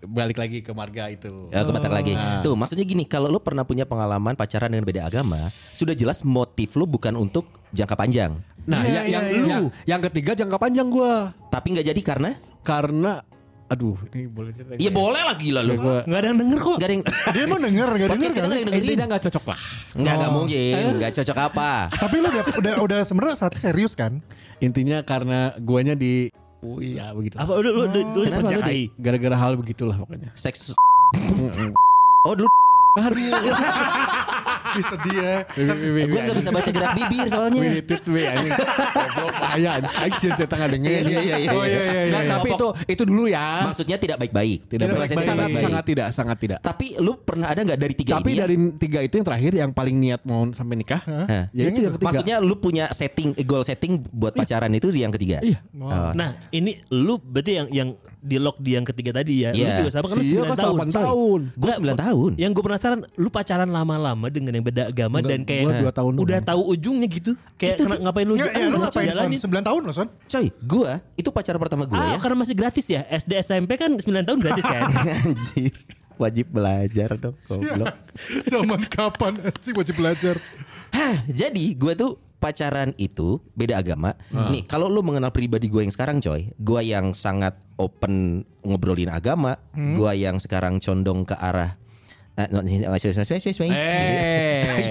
balik 0.03 0.36
lagi 0.36 0.60
ke 0.60 0.75
marga 0.75 1.08
itu. 1.08 1.47
Ya, 1.47 1.63
ke 1.63 1.71
Batak 1.71 1.91
lagi. 1.95 2.12
Tuh, 2.43 2.60
maksudnya 2.60 2.84
gini, 2.84 3.08
kalau 3.08 3.32
lu 3.32 3.39
pernah 3.39 3.63
punya 3.63 3.88
pengalaman 3.88 4.36
pacaran 4.36 4.67
dengan 4.67 4.84
beda 4.84 5.08
agama, 5.08 5.56
sudah 5.71 5.95
jelas 5.95 6.27
motif 6.27 6.75
lu 6.75 6.84
bukan 6.84 7.15
untuk 7.15 7.47
jangka 7.71 7.95
panjang. 7.95 8.36
Nah, 8.67 8.84
Iya, 8.84 8.91
yang, 8.91 9.08
yang, 9.08 9.23
iya, 9.23 9.32
iya. 9.32 9.47
yang 9.47 9.63
yang 9.88 10.01
ketiga 10.08 10.32
jangka 10.39 10.56
panjang 10.56 10.88
gua 10.88 11.36
Tapi 11.51 11.75
nggak 11.75 11.84
jadi 11.84 12.01
karena 12.03 12.29
karena 12.63 13.19
aduh 13.73 13.97
ini 14.09 14.25
boleh 14.27 14.51
cerita 14.51 14.77
Iya 14.77 14.89
boleh 14.89 15.21
lah 15.21 15.33
gila 15.33 15.62
lu. 15.62 15.73
Gua- 15.75 16.05
Nggak 16.05 16.19
ada 16.19 16.27
yang 16.29 16.39
denger 16.39 16.59
kok. 16.59 16.77
Gak 16.77 16.86
ada 16.86 16.93
yang 16.93 17.03
Dia 17.33 17.43
mau 17.43 17.57
denger 17.57 17.88
gak 17.89 17.97
denger 17.97 18.13
kita 18.13 18.13
kan? 18.13 18.29
nggak 18.29 18.45
ada 18.45 18.53
yang 18.53 18.67
dengerin. 18.69 18.86
intinya 18.86 19.05
nggak 19.09 19.23
cocok 19.23 19.43
lah. 19.43 19.59
Enggak, 19.93 20.13
enggak 20.13 20.31
mungkin. 20.31 20.73
Enggak 20.93 21.12
cocok 21.13 21.38
apa. 21.39 21.71
Tapi 22.03 22.15
lu 22.15 22.27
udah 22.29 22.43
udah, 22.55 22.73
udah 22.79 22.99
sebenarnya 23.01 23.36
saat 23.36 23.53
serius 23.55 23.93
kan? 23.93 24.13
Intinya 24.59 25.01
karena 25.01 25.39
guanya 25.57 25.93
di 25.93 26.29
Oh 26.63 26.79
iya 26.79 27.12
begitu. 27.12 27.36
Apa 27.36 27.59
udah 27.59 27.71
lu 27.73 27.83
lu, 27.91 28.23
lu? 28.23 28.31
Gara-gara 28.95 29.36
hal 29.36 29.59
begitulah 29.59 29.97
pokoknya. 29.97 30.31
Seks. 30.31 30.71
Oh 32.23 32.33
dulu 32.33 32.47
Bisa 34.73 34.95
dia. 35.05 35.31
gue 36.03 36.19
nggak 36.19 36.38
bisa 36.38 36.49
baca 36.49 36.69
gerak 36.69 36.91
bibir 36.93 37.25
soalnya. 37.29 37.62
Wih, 37.62 37.77
itu 37.79 37.95
wih 38.09 38.25
anjing. 38.25 38.51
Goblok 38.53 39.36
bahaya 39.38 39.69
anjing. 39.77 40.31
Saya 40.33 40.47
tengah 40.49 40.67
denger. 40.67 40.89
Iya, 40.89 40.99
iya, 41.03 41.19
iya, 41.19 41.36
iya. 41.38 41.49
Oh 41.53 41.63
iya 41.63 41.79
iya. 41.79 41.81
Iya, 41.93 42.12
Nah, 42.13 42.21
iya. 42.21 42.31
tapi 42.33 42.49
itu 42.51 42.67
itu 42.89 43.03
dulu 43.03 43.23
ya. 43.25 43.45
Maksudnya 43.65 43.97
tidak 43.97 44.17
baik-baik. 44.19 44.59
Tidak 44.67 44.86
Selesai 44.88 45.15
baik, 45.15 45.27
sangat 45.27 45.45
baik-baik. 45.47 45.65
sangat 45.65 45.83
tidak, 45.86 46.07
sangat 46.09 46.38
tidak. 46.39 46.59
Tapi 46.59 46.88
lu 46.97 47.13
pernah 47.17 47.47
ada 47.53 47.62
nggak 47.62 47.79
dari 47.79 47.93
tiga 47.93 48.12
Tapi 48.17 48.29
ini? 48.29 48.36
ya? 48.36 48.41
dari 48.43 48.55
tiga 48.75 48.99
itu 49.01 49.13
yang 49.15 49.27
terakhir 49.27 49.51
yang 49.53 49.71
paling 49.71 49.95
niat 49.97 50.21
mau 50.23 50.41
sampai 50.51 50.75
nikah, 50.75 51.01
ya 51.51 51.63
itu 51.63 51.79
yang 51.79 51.93
ketiga. 51.93 52.07
Maksudnya 52.09 52.36
lu 52.39 52.55
punya 52.57 52.86
setting 52.91 53.33
goal 53.43 53.63
setting 53.63 54.01
buat 54.09 54.33
pacaran 54.33 54.71
itu 54.73 54.89
di 54.89 55.01
yang 55.01 55.13
ketiga. 55.13 55.39
Iya. 55.39 55.59
Oh. 55.77 56.12
Nah, 56.13 56.36
ini 56.49 56.79
lu 56.89 57.17
berarti 57.17 57.51
yang 57.59 57.67
yang 57.69 57.89
di 58.23 58.39
lock 58.39 58.55
di 58.57 58.71
yang 58.71 58.81
ketiga 58.81 59.12
tadi 59.13 59.43
ya. 59.43 59.51
Lu 59.51 59.59
Iya. 59.59 59.83
juga 59.83 59.91
sama 59.91 60.07
kan 60.07 60.15
lu 60.15 60.23
Iya 60.23 60.39
9 60.39 60.47
kan 60.47 60.57
tahun. 60.57 60.77
8 60.79 60.95
tahun. 60.95 61.41
Gue 61.53 61.71
9 61.75 61.97
tahun. 61.99 62.31
Yang 62.39 62.51
gue 62.51 62.63
penasaran 62.63 62.99
lu 63.13 63.27
pacaran 63.27 63.67
lama-lama 63.67 64.25
dengan 64.27 64.51
yang 64.53 64.63
beda 64.63 64.83
agama 64.88 65.19
Enggak, 65.19 65.29
dan 65.29 65.39
kayak 65.43 65.63
gua 65.63 65.73
dua 65.77 65.91
tahun 65.91 66.12
udah 66.15 66.23
doang. 66.33 66.47
tahu 66.47 66.62
ujungnya 66.71 67.07
gitu. 67.07 67.31
Kayak 67.53 67.75
kena- 67.77 67.99
ngapain 68.01 68.23
lu 68.23 68.33
Ya, 68.33 68.47
ya, 68.47 68.65
lu 68.65 68.77
ngapain 68.77 69.05
Son? 69.05 69.12
jalanin? 69.12 69.39
9 69.39 69.62
tahun 69.62 69.81
loh 69.83 69.93
Son. 69.93 70.07
Coy, 70.23 70.47
gue 70.49 70.91
itu 71.13 71.29
pacar 71.29 71.55
pertama 71.57 71.83
gue 71.83 71.93
Ah, 71.93 72.15
ya. 72.15 72.17
karena 72.17 72.38
masih 72.39 72.55
gratis 72.55 72.86
ya. 72.88 73.03
SD 73.05 73.31
SMP 73.38 73.75
kan 73.75 73.91
9 73.91 74.23
tahun 74.23 74.39
gratis 74.39 74.63
kan. 74.63 74.81
Anjir. 75.27 75.75
Wajib 76.13 76.45
belajar 76.47 77.09
dong. 77.17 77.36
Goblok. 77.43 77.89
Zaman 78.51 78.81
kapan 78.88 79.33
sih 79.59 79.73
wajib 79.73 79.97
belajar? 79.97 80.38
Hah, 80.89 81.25
jadi 81.25 81.73
gue 81.73 81.93
tuh 81.93 82.21
pacaran 82.43 82.91
itu 82.99 83.39
beda 83.56 83.79
agama. 83.79 84.19
Nih, 84.51 84.67
kalau 84.67 84.91
lu 84.91 84.99
mengenal 84.99 85.32
pribadi 85.32 85.71
gue 85.71 85.79
yang 85.79 85.93
sekarang, 85.93 86.19
coy, 86.19 86.51
gue 86.51 86.82
yang 86.84 87.15
sangat 87.15 87.56
open 87.79 88.43
ngobrolin 88.60 89.08
agama, 89.08 89.56
gue 89.71 90.12
yang 90.13 90.36
sekarang 90.38 90.77
condong 90.77 91.23
ke 91.23 91.34
arah. 91.34 91.79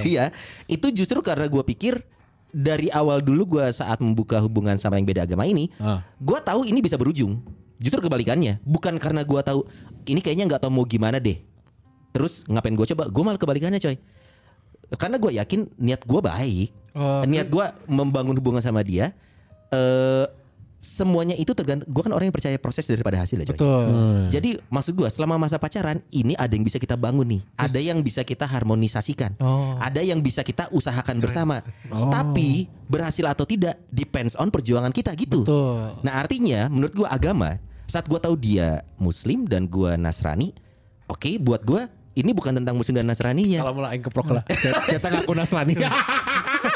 Iya, 0.03 0.25
itu 0.65 0.87
justru 0.91 1.21
karena 1.21 1.45
gue 1.45 1.63
pikir 1.67 2.01
dari 2.49 2.89
awal 2.89 3.21
dulu 3.21 3.59
gue 3.59 3.65
saat 3.69 3.99
membuka 3.99 4.39
hubungan 4.39 4.77
sama 4.77 4.97
yang 4.97 5.05
beda 5.05 5.25
agama 5.25 5.45
ini, 5.45 5.69
Ah. 5.77 6.01
gue 6.17 6.39
tahu 6.39 6.65
ini 6.65 6.81
bisa 6.81 6.97
berujung. 6.97 7.43
Justru 7.77 7.99
kebalikannya, 8.01 8.63
bukan 8.63 8.95
karena 8.97 9.27
gue 9.27 9.41
tahu 9.43 9.67
ini 10.07 10.23
kayaknya 10.23 10.47
nggak 10.47 10.63
tahu 10.63 10.71
mau 10.71 10.87
gimana 10.87 11.19
deh. 11.19 11.43
Terus 12.13 12.45
ngapain 12.47 12.77
gue 12.77 12.87
coba? 12.95 13.11
Gue 13.11 13.23
malah 13.25 13.41
kebalikannya, 13.41 13.81
coy. 13.81 13.97
Karena 14.95 15.17
gue 15.17 15.33
yakin 15.37 15.61
niat 15.77 16.03
gue 16.03 16.21
baik, 16.21 16.69
Oh, 16.93 17.25
niat 17.25 17.49
gue 17.49 17.65
membangun 17.89 18.37
hubungan 18.37 18.61
sama 18.61 18.85
dia. 18.85 19.17
eh 19.71 20.29
semuanya 20.77 21.33
itu 21.33 21.55
tergantung. 21.55 21.87
Gue 21.87 22.03
kan 22.03 22.11
orang 22.11 22.27
yang 22.27 22.35
percaya 22.35 22.59
proses 22.59 22.83
daripada 22.85 23.15
hasil 23.17 23.39
ya, 23.39 23.47
coy. 23.47 23.55
Betul. 23.55 23.87
Jadi 24.29 24.51
maksud 24.67 24.93
gue 24.93 25.07
selama 25.09 25.39
masa 25.39 25.55
pacaran 25.55 26.03
ini 26.11 26.35
ada 26.35 26.51
yang 26.51 26.67
bisa 26.67 26.77
kita 26.77 26.99
bangun 26.99 27.23
nih, 27.25 27.43
ada 27.55 27.79
yang 27.79 28.03
bisa 28.03 28.21
kita 28.21 28.45
harmonisasikan, 28.45 29.39
Oh. 29.39 29.79
ada 29.79 30.03
yang 30.03 30.19
bisa 30.19 30.43
kita 30.43 30.67
usahakan 30.69 31.23
bersama. 31.23 31.63
Tapi 31.87 32.67
berhasil 32.85 33.23
atau 33.25 33.47
tidak 33.47 33.79
depends 33.89 34.35
on 34.35 34.51
perjuangan 34.51 34.91
kita 34.91 35.15
gitu. 35.15 35.47
Betul. 35.47 36.03
Nah 36.03 36.19
artinya 36.19 36.67
menurut 36.67 36.93
gue 36.93 37.07
agama 37.07 37.57
saat 37.87 38.05
gue 38.05 38.19
tahu 38.19 38.35
dia 38.35 38.83
Muslim 38.99 39.47
dan 39.47 39.65
gue 39.65 39.95
Nasrani, 39.95 40.51
oke 41.07 41.39
buat 41.39 41.63
gue 41.63 41.87
ini 42.13 42.31
bukan 42.37 42.53
tentang 42.61 42.77
Muslim 42.77 43.01
dan 43.01 43.09
Nasraninya. 43.09 43.65
Kalau 43.65 43.75
mulai 43.77 43.97
aing 43.97 44.05
keprok 44.05 44.29
lah. 44.37 44.45
Saya 45.01 45.21
ngaku 45.21 45.33
Nasrani. 45.33 45.75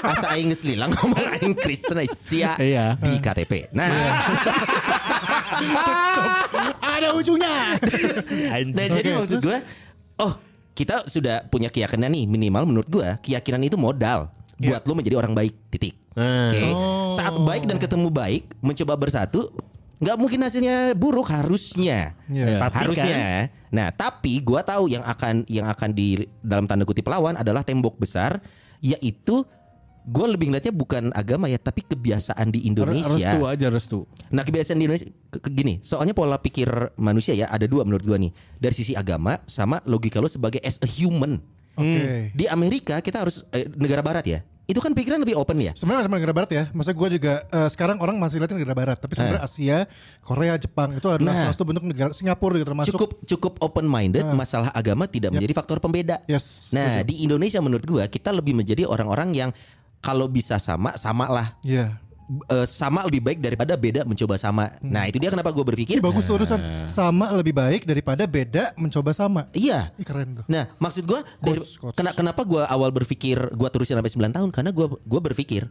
Asa 0.02 0.32
aing 0.34 0.50
geus 0.50 0.64
lilang 0.64 0.90
ngomong 0.96 1.24
aing 1.38 1.54
Kristen 1.56 2.00
sia 2.10 2.56
Iya. 2.56 2.96
di 2.98 3.20
KTP. 3.20 3.70
Nah, 3.70 3.86
Ada 6.96 7.12
ujungnya. 7.14 7.76
Nah 8.72 8.86
jadi 8.92 9.08
maksud 9.14 9.38
gue 9.40 9.58
Oh 10.16 10.32
kita 10.76 11.08
sudah 11.08 11.44
punya 11.48 11.68
keyakinan 11.68 12.12
nih 12.12 12.24
Minimal 12.28 12.64
menurut 12.68 12.88
gue 12.88 13.08
Keyakinan 13.24 13.64
itu 13.64 13.76
modal 13.76 14.28
Buat 14.56 14.84
lu 14.84 14.96
menjadi 14.96 15.16
orang 15.16 15.32
baik 15.32 15.54
Titik 15.68 15.96
Nah. 16.16 16.48
Oke 16.48 16.64
Saat 17.12 17.36
baik 17.36 17.68
dan 17.68 17.76
ketemu 17.76 18.08
baik 18.08 18.48
Mencoba 18.64 18.96
bersatu 18.96 19.52
nggak 19.96 20.16
mungkin 20.16 20.40
hasilnya 20.40 20.92
buruk 20.92 21.26
harusnya 21.26 22.12
Iya. 22.26 22.60
Tapi 22.60 22.76
harusnya 22.78 23.48
nah 23.68 23.88
tapi 23.88 24.40
gua 24.40 24.60
tahu 24.60 24.88
yang 24.88 25.02
akan 25.02 25.44
yang 25.46 25.66
akan 25.66 25.90
di 25.90 26.14
dalam 26.38 26.64
tanda 26.64 26.84
kutip 26.84 27.04
lawan 27.04 27.34
adalah 27.34 27.60
tembok 27.60 27.96
besar 27.96 28.40
yaitu 28.78 29.42
gue 30.06 30.26
lebih 30.28 30.46
ngeliatnya 30.48 30.70
bukan 30.70 31.10
agama 31.10 31.50
ya, 31.50 31.58
tapi 31.58 31.82
kebiasaan 31.82 32.46
di 32.46 32.62
Restu 32.62 32.70
Indonesia. 32.70 33.34
aja 33.42 33.66
restu. 33.66 33.98
Nah 34.30 34.46
kebiasaan 34.46 34.78
di 34.78 34.86
Indonesia 34.86 35.10
ke- 35.26 35.42
ke- 35.42 35.50
gini, 35.50 35.82
soalnya 35.82 36.14
pola 36.14 36.38
pikir 36.38 36.70
manusia 36.94 37.34
ya 37.34 37.50
ada 37.50 37.66
dua 37.66 37.82
menurut 37.82 38.06
gua 38.06 38.14
nih, 38.14 38.30
dari 38.54 38.70
sisi 38.70 38.94
agama 38.94 39.42
sama 39.46 39.82
logika 39.82 40.22
lo 40.22 40.30
sebagai 40.30 40.62
as 40.62 40.78
a 40.78 40.86
human. 40.86 41.42
Oke. 41.74 42.30
Di 42.32 42.46
Amerika 42.46 43.02
kita 43.02 43.18
harus 43.18 43.42
eh, 43.50 43.66
negara 43.74 43.98
Barat 43.98 44.22
ya, 44.24 44.46
itu 44.66 44.82
kan 44.82 44.90
pikiran 44.90 45.22
lebih 45.22 45.38
open 45.38 45.62
ya. 45.62 45.70
Sebenarnya 45.78 46.10
sama 46.10 46.18
negara 46.18 46.34
barat 46.34 46.50
ya. 46.50 46.64
Maksudnya 46.74 46.98
gue 46.98 47.08
juga 47.22 47.32
eh, 47.46 47.68
sekarang 47.70 48.02
orang 48.02 48.18
masih 48.18 48.42
lihat 48.42 48.50
negara 48.50 48.74
barat, 48.74 48.98
tapi 48.98 49.14
sebenarnya 49.14 49.46
Asia, 49.46 49.78
Korea, 50.26 50.58
Jepang 50.58 50.90
itu 50.98 51.06
adalah 51.06 51.32
Nah. 51.32 51.42
salah 51.46 51.54
satu 51.54 51.64
bentuk 51.70 51.84
negara 51.86 52.10
Singapura 52.10 52.58
juga 52.58 52.74
termasuk. 52.74 52.90
Cukup 52.94 53.10
cukup 53.22 53.52
open 53.62 53.86
minded, 53.86 54.26
masalah 54.34 54.74
agama 54.74 55.06
tidak 55.06 55.30
menjadi 55.30 55.54
faktor 55.54 55.78
pembeda. 55.78 56.18
Yes. 56.26 56.74
Nah 56.74 57.06
di 57.06 57.22
Indonesia 57.22 57.62
menurut 57.62 57.86
gua 57.86 58.10
kita 58.10 58.34
lebih 58.34 58.58
menjadi 58.58 58.90
orang-orang 58.90 59.30
yang 59.32 59.50
kalau 60.02 60.26
bisa 60.26 60.58
sama, 60.58 60.98
samalah. 60.98 61.58
Iya. 61.62 61.98
Eh, 62.26 62.66
sama 62.66 63.06
lebih 63.06 63.22
baik 63.22 63.38
daripada 63.38 63.78
beda 63.78 64.02
mencoba 64.02 64.34
sama. 64.34 64.74
Nah 64.80 65.06
itu 65.06 65.14
dia 65.16 65.30
kenapa 65.30 65.54
gue 65.54 65.62
berpikir. 65.62 65.94
Ini 65.94 66.02
bagus 66.02 66.26
tuh 66.26 66.34
urusan 66.34 66.58
sama 66.84 67.30
lebih 67.30 67.54
baik 67.54 67.86
daripada 67.86 68.26
beda 68.26 68.74
mencoba 68.74 69.14
sama. 69.14 69.46
Iya. 69.52 69.94
Ini 69.94 70.02
keren 70.02 70.28
tuh. 70.34 70.44
Nah, 70.46 70.66
maksud 70.76 71.06
gua 71.06 71.22
dari, 71.38 71.62
kena- 71.94 72.10
kenapa 72.12 72.42
gua 72.42 72.66
awal 72.66 72.90
berpikir 72.90 73.38
gua 73.52 73.70
terusin 73.70 73.94
sampai 73.94 74.10
9 74.10 74.34
tahun 74.34 74.50
karena 74.50 74.70
gua 74.70 74.98
gua 74.98 75.20
berpikir 75.22 75.70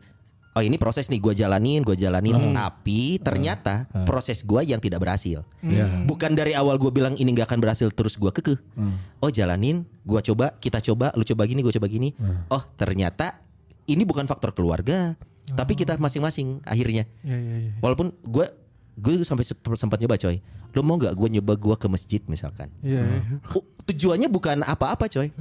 oh 0.50 0.64
ini 0.64 0.80
proses 0.80 1.12
nih 1.12 1.20
gua 1.20 1.36
jalanin, 1.36 1.84
gua 1.84 1.92
jalanin 1.94 2.32
Hmm. 2.32 2.56
tapi 2.56 3.20
ternyata 3.20 3.92
proses 4.08 4.40
gua 4.40 4.64
yang 4.64 4.80
tidak 4.80 5.04
berhasil. 5.04 5.44
Hmm. 5.60 6.08
Bukan 6.08 6.32
dari 6.32 6.56
awal 6.56 6.80
gua 6.80 6.88
bilang 6.90 7.20
ini 7.20 7.36
nggak 7.36 7.52
akan 7.52 7.60
berhasil 7.60 7.92
terus 7.92 8.16
gua 8.16 8.32
kekeh. 8.32 8.56
Hmm. 8.74 8.96
Oh, 9.20 9.28
jalanin, 9.28 9.84
gua 10.02 10.24
coba, 10.24 10.56
kita 10.56 10.80
coba, 10.80 11.12
lu 11.12 11.28
coba 11.28 11.44
gini, 11.44 11.60
gua 11.60 11.76
coba 11.76 11.92
gini. 11.92 12.16
Hmm. 12.16 12.48
Oh, 12.48 12.64
ternyata 12.76 13.44
ini 13.86 14.02
bukan 14.02 14.24
faktor 14.24 14.56
keluarga, 14.56 15.20
tapi 15.56 15.74
kita 15.74 15.96
masing-masing 15.96 16.60
akhirnya. 16.62 17.08
Iya 17.22 17.36
iya 17.36 17.56
iya. 17.62 17.72
Walaupun 17.80 18.12
gua 18.22 18.52
gue 18.96 19.24
sampai 19.24 19.44
sempat 19.74 19.98
nyoba 19.98 20.16
coy. 20.16 20.40
Lu 20.72 20.80
mau 20.80 20.96
nggak 20.96 21.12
gua 21.12 21.28
nyoba 21.30 21.54
gua 21.56 21.76
ke 21.76 21.88
masjid 21.88 22.20
misalkan? 22.26 22.68
Iya. 22.80 23.02
iya. 23.02 23.20
Oh, 23.50 23.64
tujuannya 23.84 24.28
bukan 24.28 24.62
apa-apa 24.62 25.08
coy. 25.08 25.32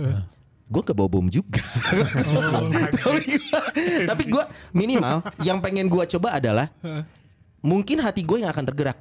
Gue 0.65 0.81
ke 0.81 0.91
bawa 0.91 1.09
bom 1.09 1.29
juga. 1.29 1.61
tapi 2.97 3.37
gua- 3.37 3.69
tapi 4.07 4.23
gue 4.27 4.45
minimal 4.73 5.17
yang 5.41 5.61
pengen 5.61 5.87
gue 5.87 6.05
coba 6.09 6.35
adalah 6.35 6.73
mungkin 7.61 8.01
hati 8.01 8.23
gue 8.23 8.41
yang 8.41 8.51
akan 8.51 8.65
tergerak. 8.65 8.97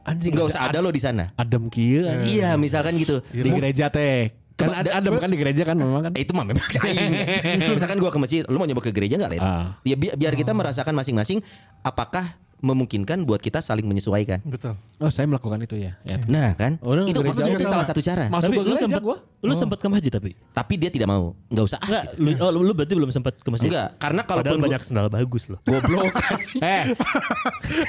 Anjing 0.00 0.32
Nggak 0.32 0.46
usah 0.48 0.62
ada 0.64 0.78
lo 0.78 0.88
di 0.88 0.98
sana. 0.98 1.30
Adem 1.34 1.68
kieu 1.68 2.02
anjing. 2.02 2.40
Iya, 2.40 2.56
misalkan 2.56 2.96
gitu. 2.96 3.20
di 3.26 3.50
gereja 3.50 3.86
teh. 3.88 4.32
Kan 4.60 4.70
ada 4.70 4.84
da- 4.84 4.94
adem 5.00 5.16
kan 5.16 5.28
di 5.28 5.38
gereja 5.38 5.62
kan 5.64 5.74
memang 5.74 6.02
kan. 6.04 6.12
Itu 6.14 6.36
mah 6.36 6.44
memang. 6.44 6.60
Misalkan 7.76 7.96
gue 7.96 8.10
ke 8.10 8.18
masjid, 8.20 8.40
lu 8.44 8.56
mau 8.56 8.68
nyoba 8.68 8.84
ke 8.84 8.92
gereja 8.92 9.16
nggak, 9.16 9.30
Len? 9.32 9.40
Ah. 9.40 9.80
Ya 9.82 9.96
bi- 9.96 10.12
biar 10.12 10.36
kita 10.36 10.52
merasakan 10.52 10.92
masing-masing 10.92 11.40
apakah 11.80 12.36
memungkinkan 12.60 13.24
buat 13.24 13.40
kita 13.40 13.58
saling 13.58 13.84
menyesuaikan. 13.84 14.40
Betul. 14.44 14.76
Oh, 14.96 15.08
saya 15.08 15.24
melakukan 15.24 15.60
itu 15.60 15.76
ya. 15.76 15.96
ya. 16.04 16.20
Nah, 16.24 16.52
kan? 16.52 16.76
Orang 16.80 17.08
itu 17.08 17.16
gereja 17.16 17.48
itu 17.48 17.64
salah 17.64 17.84
satu 17.84 18.00
cara. 18.00 18.28
Masuk 18.28 18.46
tapi 18.46 18.56
lu 18.56 18.62
gereja 18.68 18.84
sempat 18.84 19.00
gua. 19.00 19.16
lu 19.40 19.52
sempat 19.56 19.78
ke 19.80 19.88
masjid 19.88 20.12
tapi 20.12 20.30
Tapi 20.52 20.74
dia 20.76 20.90
tidak 20.92 21.08
mau. 21.08 21.32
Nggak 21.48 21.64
usah. 21.64 21.78
ah, 21.80 21.88
enggak 21.88 22.02
lu, 22.14 22.28
oh, 22.36 22.50
lu 22.52 22.72
berarti 22.72 22.92
belum 22.92 23.10
sempat 23.10 23.34
ke 23.34 23.48
masjid 23.48 23.68
Enggak, 23.72 23.88
karena 23.96 24.20
Padahal 24.20 24.36
kalaupun 24.36 24.56
gua- 24.56 24.66
banyak 24.68 24.82
sendal 24.84 25.06
bagus 25.08 25.42
loh 25.48 25.58
Goblok. 25.64 26.12
Eh, 26.60 26.84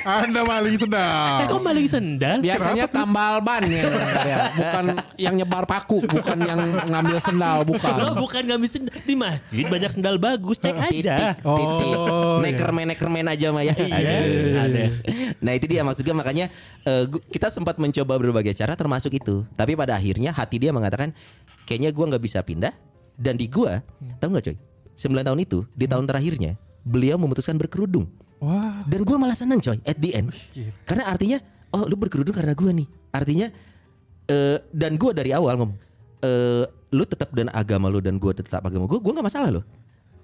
Anda 0.05 0.41
maling 0.45 0.75
eh 0.75 0.81
sedang. 0.81 1.35
kok 1.49 1.61
maling 1.61 1.87
sendal 1.87 2.37
biasanya 2.39 2.85
tambal 2.87 3.41
ban 3.41 3.63
ya, 3.65 3.83
ya. 4.23 4.37
bukan 4.53 4.85
yang 5.17 5.33
nyebar 5.35 5.65
paku, 5.65 5.99
bukan 6.01 6.37
yang 6.39 6.59
ngambil 6.87 7.17
sendal, 7.19 7.57
Lo 7.61 7.75
bukan. 7.75 7.91
bukan 8.15 8.41
ngambil 8.47 8.69
sendal 8.69 8.93
di 9.01 9.15
masjid 9.17 9.65
banyak 9.67 9.91
sendal 9.91 10.15
bagus 10.15 10.57
cek 10.57 10.71
aja. 10.71 11.35
titik 11.35 11.35
titik 11.41 11.89
nekermen 12.41 12.85
nekermen 12.87 13.25
aja 13.27 13.47
mah 13.49 13.63
ya 13.65 13.73
ada. 14.63 14.83
Nah 15.45 15.51
itu 15.53 15.65
dia 15.65 15.81
maksudnya 15.81 16.13
makanya 16.13 16.45
gu- 16.83 17.23
kita 17.27 17.49
sempat 17.49 17.77
mencoba 17.77 18.17
berbagai 18.17 18.53
cara 18.53 18.75
termasuk 18.75 19.15
itu. 19.15 19.41
Tapi 19.53 19.73
pada 19.73 19.95
akhirnya 19.95 20.29
hati 20.29 20.61
dia 20.61 20.69
mengatakan 20.69 21.15
kayaknya 21.65 21.89
gua 21.89 22.11
nggak 22.13 22.23
bisa 22.23 22.39
pindah. 22.41 22.71
Dan 23.15 23.37
di 23.37 23.45
gua 23.45 23.81
tahu 24.17 24.33
nggak 24.33 24.45
coy? 24.47 24.57
9 24.97 25.21
tahun 25.23 25.39
itu 25.41 25.65
di 25.73 25.85
tahun 25.85 26.05
terakhirnya 26.05 26.57
beliau 26.81 27.17
memutuskan 27.17 27.57
berkerudung. 27.57 28.05
Wah. 28.41 28.81
dan 28.89 29.05
gua 29.05 29.21
malah 29.21 29.37
seneng 29.37 29.61
coy 29.61 29.77
at 29.85 30.01
the 30.01 30.17
end. 30.17 30.33
Karena 30.85 31.05
artinya 31.05 31.37
oh 31.69 31.85
lu 31.85 31.93
berkerudung 31.93 32.33
karena 32.33 32.57
gua 32.57 32.73
nih. 32.73 32.89
Artinya 33.13 33.53
eh, 34.25 34.57
dan 34.73 34.97
gua 34.97 35.13
dari 35.13 35.29
awal 35.29 35.61
ngomong 35.61 35.77
eh, 36.21 36.65
lu 36.89 37.03
tetap 37.05 37.29
dan 37.37 37.53
agama 37.53 37.85
lu 37.87 38.01
dan 38.01 38.17
gua 38.17 38.33
tetap 38.33 38.65
agama 38.65 38.89
gua 38.89 38.97
gua 38.97 39.13
nggak 39.21 39.27
masalah 39.29 39.49
loh. 39.61 39.65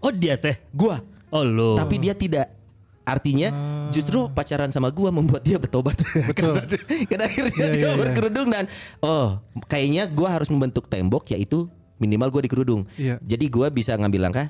Oh 0.02 0.10
dia 0.10 0.34
teh. 0.34 0.58
gua. 0.74 1.02
Oh 1.30 1.44
lo. 1.44 1.76
tapi 1.76 2.00
dia 2.00 2.16
tidak 2.16 2.48
artinya 3.08 3.50
justru 3.88 4.28
pacaran 4.28 4.68
sama 4.68 4.92
gua 4.92 5.10
membuat 5.10 5.40
dia 5.42 5.56
bertobat 5.56 5.96
karena, 6.38 6.68
karena 7.08 7.24
akhirnya 7.24 7.56
Iya, 7.56 7.68
dia 7.72 7.80
iya, 7.80 7.88
iya. 7.88 7.96
berkerudung 7.96 8.48
dan 8.52 8.68
oh 9.00 9.40
kayaknya 9.66 10.12
gua 10.12 10.36
harus 10.36 10.52
membentuk 10.52 10.92
tembok 10.92 11.32
yaitu 11.32 11.72
minimal 11.98 12.28
gua 12.28 12.44
dikerudung 12.44 12.84
Iya. 13.00 13.16
jadi 13.24 13.46
gua 13.48 13.72
bisa 13.72 13.96
ngambil 13.96 14.28
langkah 14.28 14.48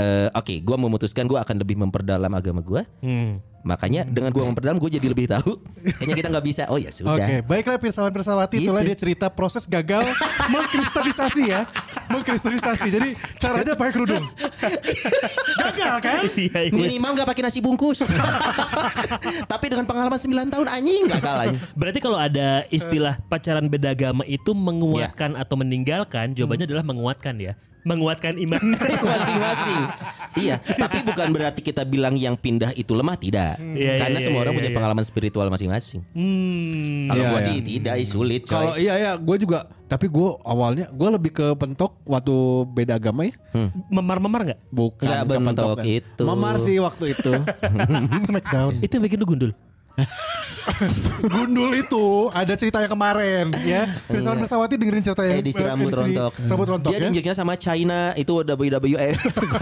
eh, 0.00 0.28
oke 0.32 0.54
gua 0.60 0.76
memutuskan 0.76 1.24
gua 1.24 1.44
akan 1.44 1.56
lebih 1.56 1.76
memperdalam 1.76 2.32
agama 2.32 2.60
gua 2.60 2.82
Hmm. 2.98 3.38
makanya 3.60 4.02
dengan 4.02 4.32
gua 4.32 4.48
memperdalam 4.48 4.76
gua 4.76 4.88
jadi 4.88 5.04
lebih 5.04 5.28
tahu 5.28 5.60
kayaknya 6.00 6.16
kita 6.16 6.28
nggak 6.28 6.46
bisa 6.46 6.62
oh 6.66 6.76
ya 6.76 6.88
sudah 6.88 7.12
Oke, 7.14 7.44
baiklah 7.44 7.76
pirsawan 7.76 8.08
pirsawati 8.08 8.56
itulah 8.58 8.80
Gitu. 8.80 8.88
dia 8.88 8.96
cerita 8.98 9.26
proses 9.28 9.64
gagal 9.64 10.00
mengkristalisasi 10.52 11.42
ya, 11.46 11.68
mengkristalisasi. 12.08 12.88
Jadi 12.88 13.08
caranya 13.36 13.76
pakai 13.76 13.92
kerudung. 13.92 14.24
gagal 15.62 15.94
kan? 16.00 16.20
Iya 16.32 16.58
iya. 16.66 16.72
minimal 16.72 17.14
nggak 17.14 17.28
pakai 17.28 17.42
nasi 17.44 17.60
bungkus 17.60 18.02
tapi 19.46 19.66
dengan 19.68 19.84
pengalaman 19.84 20.16
9 20.16 20.26
tahun 20.48 20.66
anjing 20.66 21.02
nggak 21.06 21.22
kalah 21.22 21.52
Berarti 21.74 21.98
kalau 21.98 22.18
ada 22.18 22.64
istilah 22.68 23.20
pacaran 23.26 23.66
beda 23.66 23.92
agama 23.92 24.24
itu 24.24 24.50
menguatkan 24.50 25.36
atau 25.36 25.54
meninggalkan, 25.54 26.32
jawabannya 26.32 26.64
adalah 26.64 26.82
menguatkan 26.82 27.36
ya. 27.36 27.52
Menguatkan 27.82 28.36
iman. 28.38 28.62
masing-masing. 29.12 29.82
iya, 30.36 30.60
tapi 30.62 31.02
bukan 31.02 31.32
berarti 31.32 31.60
kita 31.60 31.82
bilang 31.82 32.14
yang 32.14 32.36
pindah 32.36 32.70
itu 32.72 32.92
lemah 32.92 33.16
tidak. 33.16 33.56
Iya, 33.58 33.98
Karena 33.98 34.18
iya, 34.20 34.24
semua 34.24 34.40
orang 34.44 34.54
iya, 34.54 34.60
punya 34.60 34.70
iya. 34.70 34.76
pengalaman 34.76 35.04
spiritual 35.04 35.46
masing-masing. 35.48 36.00
hmm. 36.12 37.08
Kalau 37.08 37.22
Iya, 37.22 37.30
gua 37.32 37.40
iya. 37.40 37.48
sih 37.48 37.56
tidak, 37.60 37.94
sulit 38.06 38.42
coy. 38.44 38.54
Kalau 38.54 38.72
iya 38.76 38.94
ya, 38.96 39.12
gue 39.16 39.36
juga. 39.40 39.58
Tapi 39.90 40.06
gue 40.06 40.28
awalnya 40.46 40.86
gue 40.86 41.08
lebih 41.10 41.32
ke 41.34 41.46
pentok 41.58 41.98
waktu 42.06 42.34
beda 42.70 42.94
agama 42.94 43.26
ya. 43.26 43.34
Memar-memar 43.90 44.40
nggak? 44.46 44.60
Bukan 44.70 45.08
bentok 45.26 45.82
ya. 45.82 45.98
itu. 45.98 46.22
Memar 46.22 46.54
sih 46.62 46.78
waktu 46.78 47.04
itu. 47.18 47.32
Smackdown. 48.30 48.78
Itu 48.78 48.92
yang 49.00 49.04
bikin 49.10 49.18
lu 49.18 49.26
gundul. 49.26 49.52
Gundul 51.32 51.72
itu 51.74 52.28
ada 52.30 52.52
ceritanya 52.52 52.86
kemarin 52.86 53.48
ya. 53.64 53.88
Pirsawan 54.10 54.38
pirsawati 54.38 54.74
dengerin 54.76 55.02
cerita 55.02 55.22
yang 55.24 55.40
eh 55.40 55.44
disi 55.44 55.60
rambut 55.60 55.88
edisi 55.88 56.00
rontok. 56.00 56.32
Rambut 56.46 56.66
rontok 56.68 56.90
Dia 56.90 56.96
ya. 56.96 57.02
diinjeknya 57.06 57.34
sama 57.34 57.54
China 57.56 58.12
itu 58.14 58.32
WWE. 58.40 59.08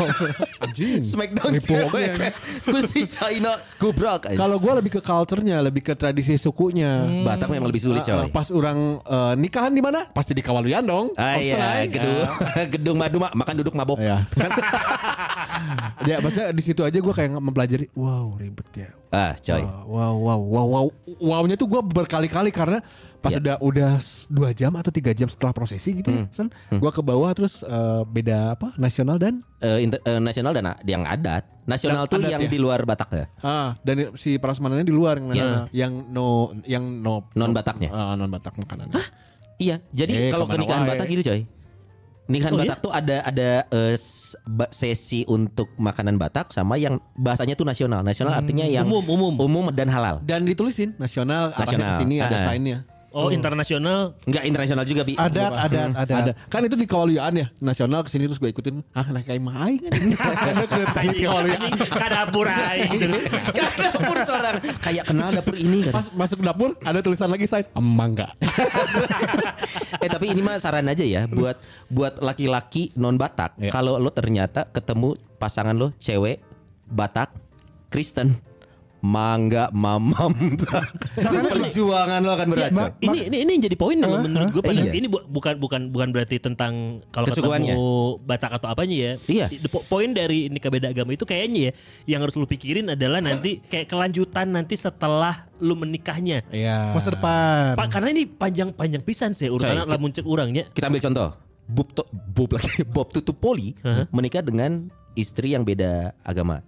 Anjing. 0.64 1.03
Smackdown 1.03 1.51
Nipu 1.55 1.70
cewek. 1.70 2.03
ya. 2.18 2.31
Ku 2.62 2.79
si 2.83 3.07
China 3.07 3.57
gubrak. 3.79 4.27
Kalau 4.35 4.59
gue 4.59 4.72
lebih 4.74 4.98
ke 4.98 5.01
culture-nya, 5.01 5.62
lebih 5.62 5.83
ke 5.83 5.94
tradisi 5.94 6.35
sukunya. 6.35 7.07
Batak 7.22 7.48
memang 7.48 7.70
lebih 7.70 7.83
sulit 7.83 8.03
Ah, 8.09 8.14
ah, 8.14 8.18
coy. 8.24 8.31
pas 8.31 8.48
orang 8.55 8.79
eh, 9.03 9.35
nikahan 9.37 9.72
di 9.74 9.83
mana? 9.83 10.07
Pasti 10.11 10.33
di 10.33 10.42
Kawaluyan 10.42 10.83
dong. 10.83 11.14
Ah 11.14 11.38
iya, 11.38 11.83
gedung 11.87 12.27
gedung 12.68 12.96
madu 12.98 13.18
mak 13.18 13.33
makan 13.35 13.55
duduk 13.62 13.74
mabok. 13.74 13.98
Ya, 13.98 14.24
kan. 14.35 14.51
ya, 16.07 16.16
maksudnya 16.22 16.51
di 16.51 16.62
situ 16.62 16.81
aja 16.83 16.94
gue 16.94 17.14
kayak 17.14 17.31
mempelajari. 17.37 17.87
Wow, 17.94 18.38
ribet 18.38 18.66
ya. 18.74 18.90
Ah, 19.09 19.33
coy. 19.35 19.64
Wow, 19.87 20.14
wow, 20.18 20.38
wow, 20.38 20.66
wow. 20.68 20.87
Wownya 21.18 21.55
tuh 21.55 21.64
gue 21.66 21.81
berkali-kali 21.81 22.49
karena 22.49 22.85
pas 23.18 23.31
Ya. 23.31 23.40
udah 23.40 23.57
udah 23.59 23.90
dua 24.29 24.53
jam 24.53 24.71
atau 24.73 24.88
tiga 24.88 25.11
jam 25.11 25.27
setelah 25.27 25.51
prosesi 25.51 25.90
gitu 25.92 26.07
ya, 26.07 26.31
San, 26.31 26.49
gue 26.71 26.87
ke 26.88 27.01
bawah 27.01 27.33
terus 27.33 27.61
eh, 27.61 28.03
beda 28.05 28.55
apa 28.55 28.77
nasional 28.77 29.16
dan 29.16 29.42
Eh, 29.59 29.83
inter- 29.83 29.99
eh, 30.01 30.21
nasional 30.21 30.53
dan 30.53 30.71
yang 30.85 31.03
adat. 31.03 31.42
Nasional 31.64 32.05
Dan 32.05 32.11
tuh 32.11 32.18
adat 32.21 32.31
yang 32.31 32.42
ya? 32.42 32.49
di 32.49 32.59
luar 32.59 32.85
Batak 32.85 33.09
ya. 33.11 33.27
ah 33.40 33.75
dan 33.81 34.14
si 34.14 34.37
prasmanannya 34.37 34.85
di 34.85 34.92
luar 34.92 35.18
yang 35.18 35.27
Ya. 35.27 35.33
nasional. 35.35 35.64
yang 35.73 35.92
no 36.09 36.27
yang 36.62 36.85
no 37.03 37.27
Non 37.33 37.51
Bataknya. 37.51 37.90
Ah, 37.90 38.14
non 38.14 38.29
Batak 38.29 38.55
makanan. 38.57 38.92
Iya, 39.59 39.83
jadi 39.90 40.12
Eh, 40.14 40.31
kalau 40.31 40.47
pernikahan. 40.47 40.87
Batak 40.87 41.09
gitu 41.09 41.23
coy. 41.27 41.42
Nikahan 42.29 42.53
Oh, 42.53 42.61
Batak 42.61 42.79
tuh 42.79 42.93
ada 42.93 43.25
ada 43.25 43.64
ba- 44.45 44.69
sesi 44.69 45.25
untuk 45.25 45.73
makanan 45.75 46.21
Batak 46.21 46.53
sama 46.53 46.77
yang 46.77 47.01
bahasanya 47.17 47.57
tuh 47.57 47.64
nasional. 47.64 48.05
Nasional 48.05 48.37
artinya 48.37 48.69
yang 48.69 48.85
Umum, 48.85 49.01
umum. 49.09 49.33
umum 49.41 49.64
dan 49.73 49.88
halal. 49.88 50.21
Dan 50.21 50.45
ditulisin 50.45 50.93
nasional, 50.97 51.49
arahnya 51.49 51.64
Nasional. 51.81 51.88
ke 51.88 52.01
sini 52.05 52.17
ada 52.21 52.37
Ah. 52.37 52.45
sign-nya. 52.45 52.79
Oh, 53.09 53.33
internasional. 53.33 54.12
Enggak 54.29 54.44
internasional 54.44 54.85
juga 54.85 55.01
bi. 55.01 55.16
Adat, 55.16 55.49
adat, 55.49 55.90
adat. 55.97 56.23
Ada. 56.29 56.33
Kan 56.53 56.61
itu 56.68 56.77
di 56.77 56.85
Kawaluyan 56.85 57.33
ya, 57.33 57.47
nasional 57.64 58.05
ke 58.05 58.12
sini 58.12 58.29
terus 58.29 58.37
gue 58.37 58.53
ikutin. 58.53 58.85
Ah, 58.92 59.09
nah 59.09 59.25
kayak 59.25 59.40
mah 59.40 59.64
aing. 59.64 59.81
Anjing, 60.99 61.73
Ka 61.88 62.07
dapur 62.12 62.47
aing. 62.53 63.01
Kan 63.57 63.77
dapur 63.81 64.16
seorang 64.29 64.55
kayak 64.85 65.05
kenal 65.09 65.33
dapur 65.33 65.57
ini 65.57 65.88
kan. 65.88 65.92
Pas 65.97 66.07
masuk 66.12 66.44
dapur 66.44 66.77
ada 66.85 67.01
tulisan 67.01 67.33
lagi 67.33 67.49
sign 67.49 67.64
emang 67.73 68.12
enggak. 68.12 68.33
eh 70.05 70.09
tapi 70.09 70.29
ini 70.29 70.40
mah 70.44 70.61
saran 70.61 70.85
aja 70.88 71.05
ya 71.05 71.25
buat 71.25 71.57
buat 71.88 72.21
laki-laki 72.21 72.92
non 73.01 73.16
Batak. 73.16 73.57
Iya. 73.57 73.73
Kalau 73.73 73.97
lo 73.97 74.12
ternyata 74.12 74.68
ketemu 74.68 75.16
pasangan 75.40 75.75
lo 75.75 75.90
cewek 75.97 76.44
Batak 76.88 77.33
Kristen 77.88 78.48
mangga 79.01 79.71
mamam 79.71 80.35
perjuangan 81.49 82.21
lo 82.21 82.33
akan 82.33 82.47
berat 82.49 82.71
coy. 82.73 82.91
Ini 83.01 83.19
ini 83.29 83.37
ini 83.43 83.51
yang 83.53 83.63
jadi 83.65 83.77
poin 83.77 83.97
loh 83.97 84.19
menurut 84.19 84.51
gue 84.51 84.61
pada 84.61 84.77
Iya. 84.77 84.93
ini 84.93 85.07
bu- 85.07 85.23
bukan 85.25 85.55
bukan 85.57 85.81
bukan 85.89 86.09
berarti 86.11 86.39
tentang 86.39 87.03
kalau 87.09 87.27
ketemu 87.27 87.79
Batak 88.21 88.51
atau 88.55 88.69
apanya 88.69 88.97
ya. 88.97 89.13
Iya. 89.25 89.47
The 89.51 89.69
po- 89.69 89.85
Poin 89.85 90.11
dari 90.11 90.47
nikah 90.49 90.69
beda 90.69 90.91
agama 90.91 91.13
itu 91.13 91.23
kayaknya 91.23 91.61
ya 91.61 91.73
yang 92.09 92.21
harus 92.21 92.35
lu 92.35 92.45
pikirin 92.45 92.91
adalah 92.91 93.19
nanti 93.21 93.63
kayak 93.63 93.87
kelanjutan 93.87 94.51
nanti 94.51 94.75
setelah 94.75 95.47
lu 95.57 95.75
menikahnya. 95.75 96.43
Iya. 96.49 96.93
Masa 96.93 97.11
depan. 97.11 97.75
Pak 97.75 97.87
karena 97.89 98.09
ini 98.11 98.27
panjang-panjang 98.27 99.03
pisan 99.03 99.31
sih 99.31 99.47
urutan 99.47 99.75
Coy, 99.77 99.89
lamun 99.89 100.11
cek 100.11 100.25
urangnya. 100.25 100.65
kita 100.71 100.87
ambil 100.87 101.03
contoh 101.03 101.29
Bob 101.65 101.93
to, 101.93 102.01
Bob 102.11 102.51
lagi 102.51 102.81
Bob 102.83 103.09
Tutupoli 103.09 103.77
menikah 104.09 104.41
dengan 104.41 104.89
istri 105.19 105.59
yang 105.59 105.67
beda 105.67 106.15
agama. 106.23 106.63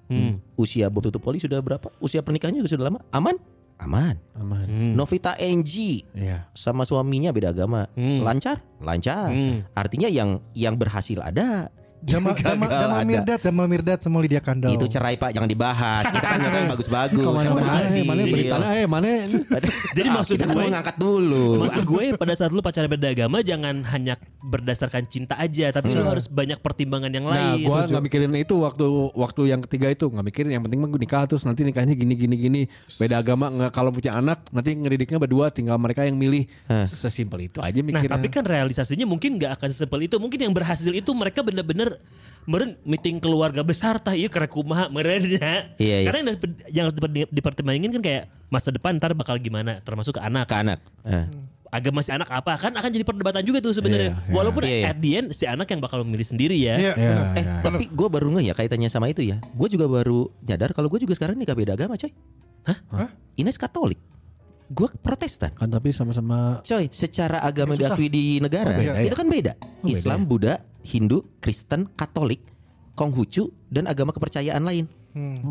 Usia 0.59 0.91
Bob 0.91 1.07
Tutupoli 1.07 1.39
sudah 1.39 1.63
berapa? 1.63 1.87
Usia 2.03 2.19
pernikahannya 2.21 2.59
juga 2.61 2.75
sudah 2.75 2.87
lama. 2.91 3.01
Aman? 3.15 3.39
Aman. 3.81 4.21
Aman. 4.37 4.69
Novita 4.93 5.39
NG 5.41 6.05
Iya. 6.13 6.51
sama 6.53 6.85
suaminya 6.85 7.33
beda 7.33 7.55
agama. 7.55 7.87
Lancar? 7.97 8.61
Lancar. 8.83 9.33
Artinya 9.73 10.11
yang 10.11 10.43
yang 10.53 10.77
berhasil 10.77 11.17
ada 11.23 11.73
Jamal, 12.01 12.33
Jamal, 12.33 12.69
Jamal. 12.71 13.01
Mirdad, 13.05 13.39
Jamal 13.39 13.67
Mirdad 13.67 13.99
sama 13.99 14.19
Lydia 14.19 14.41
Kandau. 14.41 14.71
itu 14.71 14.87
cerai 14.87 15.15
pak 15.15 15.31
jangan 15.31 15.45
dibahas 15.47 16.05
kita 16.07 16.27
kan 16.27 16.41
yang 16.41 16.71
bagus-bagus 16.71 17.21
mana? 17.21 17.53
berhasil 17.55 18.03
Mana 18.03 18.23
beritanya? 18.25 18.69
Eh 18.75 18.87
mana? 18.87 19.09
Jadi 19.97 20.09
Ah, 20.09 20.15
maksud 20.17 20.35
kita 20.35 20.45
gue- 20.47 20.57
mau 20.57 20.71
ngangkat 20.71 20.97
dulu 20.97 21.47
Maksud 21.61 21.85
gue 21.85 22.05
pada 22.15 22.33
saat 22.33 22.51
lu 22.51 22.61
pacaran 22.61 22.87
beda 22.87 23.05
agama 23.07 23.41
jangan 23.41 23.85
hanya 23.87 24.17
berdasarkan 24.41 25.05
cinta 25.07 25.37
aja 25.37 25.69
tapi 25.71 25.93
lu 25.93 26.01
harus 26.03 26.25
banyak 26.27 26.57
pertimbangan 26.59 27.09
yang 27.09 27.27
Nah, 27.27 27.37
lain. 27.55 27.63
gua 27.63 27.85
nggak 27.85 28.03
mikirin 28.03 28.33
itu 28.35 28.55
waktu 28.57 28.85
waktu 29.13 29.43
yang 29.47 29.61
ketiga 29.61 29.89
itu 29.89 30.07
nggak 30.07 30.25
mikirin. 30.25 30.51
Yang 30.51 30.63
penting 30.65 30.79
mah 30.79 30.89
gue 30.89 31.01
nikah 31.01 31.23
terus 31.25 31.45
nanti 31.45 31.61
nikahnya 31.61 31.93
gini 31.93 32.15
gini 32.15 32.35
gini. 32.35 32.63
Beda 32.97 33.19
agama 33.19 33.47
nggak 33.47 33.71
kalau 33.71 33.91
punya 33.91 34.15
anak 34.15 34.49
nanti 34.49 34.73
ngedidiknya 34.73 35.19
berdua 35.19 35.49
tinggal 35.49 35.77
mereka 35.77 36.03
yang 36.03 36.17
milih. 36.17 36.49
Sesimpel 36.87 37.45
itu 37.45 37.61
aja 37.61 37.77
Nah 37.77 37.87
mikirnya. 37.93 38.11
tapi 38.11 38.29
kan 38.29 38.43
realisasinya 38.43 39.05
mungkin 39.05 39.37
nggak 39.37 39.53
akan 39.55 39.69
sesimpel 39.69 40.01
itu 40.03 40.17
Mungkin 40.17 40.37
yang 40.39 40.53
berhasil 40.53 40.89
itu 40.91 41.11
mereka 41.11 41.41
bener-bener 41.41 41.90
Meren 42.43 42.75
meeting 42.83 43.17
keluarga 43.17 43.61
besar 43.61 43.97
tah 43.97 44.13
iya 44.13 44.27
karek 44.27 44.49
kumaha 44.49 44.89
merennya 44.89 45.77
Iya, 45.77 45.97
iya. 46.03 46.07
Karena 46.07 46.35
yang, 46.67 46.85
harus 46.85 46.95
diper- 46.95 47.31
dipertimbangin 47.31 47.91
kan 47.93 48.03
kayak 48.03 48.23
Masa 48.49 48.69
depan 48.69 48.97
ntar 48.97 49.13
bakal 49.13 49.37
gimana 49.37 49.79
Termasuk 49.81 50.17
ke 50.17 50.21
anak 50.21 50.47
ke 50.47 50.57
anak 50.57 50.81
Eh. 51.03 51.29
Agama 51.71 52.01
si 52.01 52.11
anak 52.11 52.27
apa 52.27 52.57
Kan 52.57 52.73
akan 52.73 52.91
jadi 52.91 53.05
perdebatan 53.05 53.45
juga 53.45 53.61
tuh 53.61 53.71
sebenarnya 53.73 54.11
Iya, 54.11 54.25
iya. 54.25 54.33
Walaupun 54.33 54.63
Iya, 54.65 54.73
iya. 54.75 54.87
at 54.89 54.99
the 54.99 55.11
end 55.15 55.29
Si 55.31 55.45
anak 55.45 55.69
yang 55.69 55.79
bakal 55.79 56.03
memilih 56.03 56.27
sendiri 56.27 56.57
ya 56.57 56.75
Iya, 56.75 56.93
Ya, 56.93 57.11
benar. 57.13 57.27
Eh, 57.31 57.45
ya. 57.45 57.55
tapi 57.63 57.85
gue 57.87 58.09
baru 58.09 58.27
nge 58.33 58.43
ya 58.43 58.55
kaitannya 58.55 58.89
sama 58.89 59.07
itu 59.07 59.23
ya. 59.23 59.37
Gue 59.53 59.69
juga 59.69 59.87
baru 59.87 60.33
nyadar 60.43 60.73
kalau 60.73 60.89
gue 60.89 60.99
juga 60.99 61.15
sekarang 61.15 61.37
nikah 61.37 61.55
beda 61.55 61.77
agama, 61.77 61.95
coy. 61.95 62.11
Hah? 62.67 63.09
Ines 63.37 63.55
Katolik. 63.55 64.01
Gue 64.71 64.87
Protestan. 64.97 65.51
kan 65.51 65.67
tapi 65.67 65.91
sama-sama 65.91 66.63
Coy, 66.63 66.87
secara 66.91 67.43
agama 67.43 67.75
yang 67.75 67.91
diakui 67.91 68.07
di 68.07 68.39
negara 68.39 68.71
Oh, 68.71 68.79
beda, 68.79 69.03
itu 69.03 69.17
kan 69.19 69.27
beda. 69.27 69.53
beda 69.59 69.91
Islam, 69.91 70.21
Buddha, 70.25 70.55
Hindu, 70.81 71.27
Kristen, 71.39 71.91
Katolik, 71.91 72.39
Konghucu 72.95 73.51
dan 73.67 73.85
agama 73.85 74.11
kepercayaan 74.11 74.63
lain. 74.63 74.87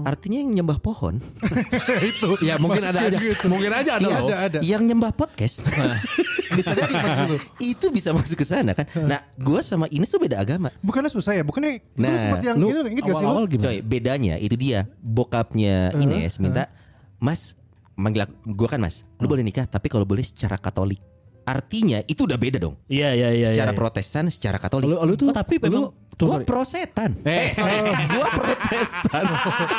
Artinya 0.07 0.39
yang 0.39 0.55
nyembah 0.55 0.79
pohon, 0.79 1.19
itu. 2.09 2.31
ya 2.39 2.55
mungkin 2.55 2.79
ada 2.79 3.11
aja. 3.11 3.19
Mungkin 3.43 3.71
aja 3.75 3.99
ada 3.99 4.07
loh. 4.07 4.31
ada, 4.31 4.35
ada. 4.47 4.59
yang 4.63 4.87
nyembah 4.87 5.11
podcast, 5.11 5.67
Bisa 6.55 6.71
jadi 6.71 6.87
masuk 6.89 7.15
dulu. 7.19 7.37
itu 7.59 7.85
bisa 7.91 8.09
masuk 8.09 8.39
ke 8.39 8.45
sana 8.47 8.71
kan. 8.71 8.87
Nah, 8.95 9.19
gue 9.35 9.59
sama 9.59 9.91
Ines 9.91 10.07
tuh 10.07 10.17
beda 10.17 10.39
agama. 10.39 10.71
Bukannya 10.79 11.11
susah 11.11 11.35
ya? 11.35 11.43
Bukannya 11.43 11.75
itu 11.75 11.99
Nah, 11.99 12.07
sempat 12.15 12.39
yang 12.41 12.55
Lu 12.55 12.71
itu 12.71 12.79
inget 12.87 13.03
gak 13.03 13.13
sih 13.13 13.25
gimana? 13.27 13.67
Coy, 13.67 13.77
bedanya 13.83 14.35
itu 14.39 14.55
dia. 14.55 14.87
Bokapnya 14.97 15.91
Ines 15.93 16.39
minta, 16.39 16.71
"Mas, 17.19 17.58
manggil 17.99 18.23
aku, 18.23 18.33
gua 18.49 18.67
kan 18.67 18.79
Mas. 18.79 19.03
Lu 19.17 19.27
boleh 19.27 19.43
nikah, 19.43 19.67
tapi 19.67 19.85
kalau 19.85 20.03
boleh 20.03 20.23
secara 20.23 20.55
Katolik." 20.55 21.03
Artinya 21.41 22.05
itu 22.05 22.23
udah 22.23 22.37
beda 22.37 22.57
dong. 22.57 22.77
Iya 22.85 23.09
iya 23.11 23.29
iya 23.33 23.47
secara 23.49 23.73
iya. 23.73 23.77
Protestan, 23.77 24.29
secara 24.29 24.55
Katolik. 24.55 24.85
Lu, 24.85 24.95
lu 24.95 25.13
tuh 25.13 25.27
Oh, 25.27 25.33
tapi 25.33 25.57
memang- 25.57 25.89
tuh, 26.13 26.29
gua 26.29 26.39
prosetan. 26.41 27.17
Eh, 27.23 27.49
sorry. 27.51 27.79
gua 28.13 28.27
Protestan. 28.29 29.23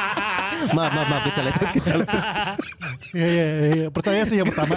maaf, 0.77 0.91
maaf, 0.91 1.07
maaf, 1.07 1.23
keceletot, 1.25 1.69
keceletot. 1.71 2.23
Iya 3.15 3.29
iya 3.31 3.47
iya. 3.71 3.87
Percaya 3.89 4.23
sih 4.25 4.37
yang 4.37 4.51
pertama. 4.51 4.75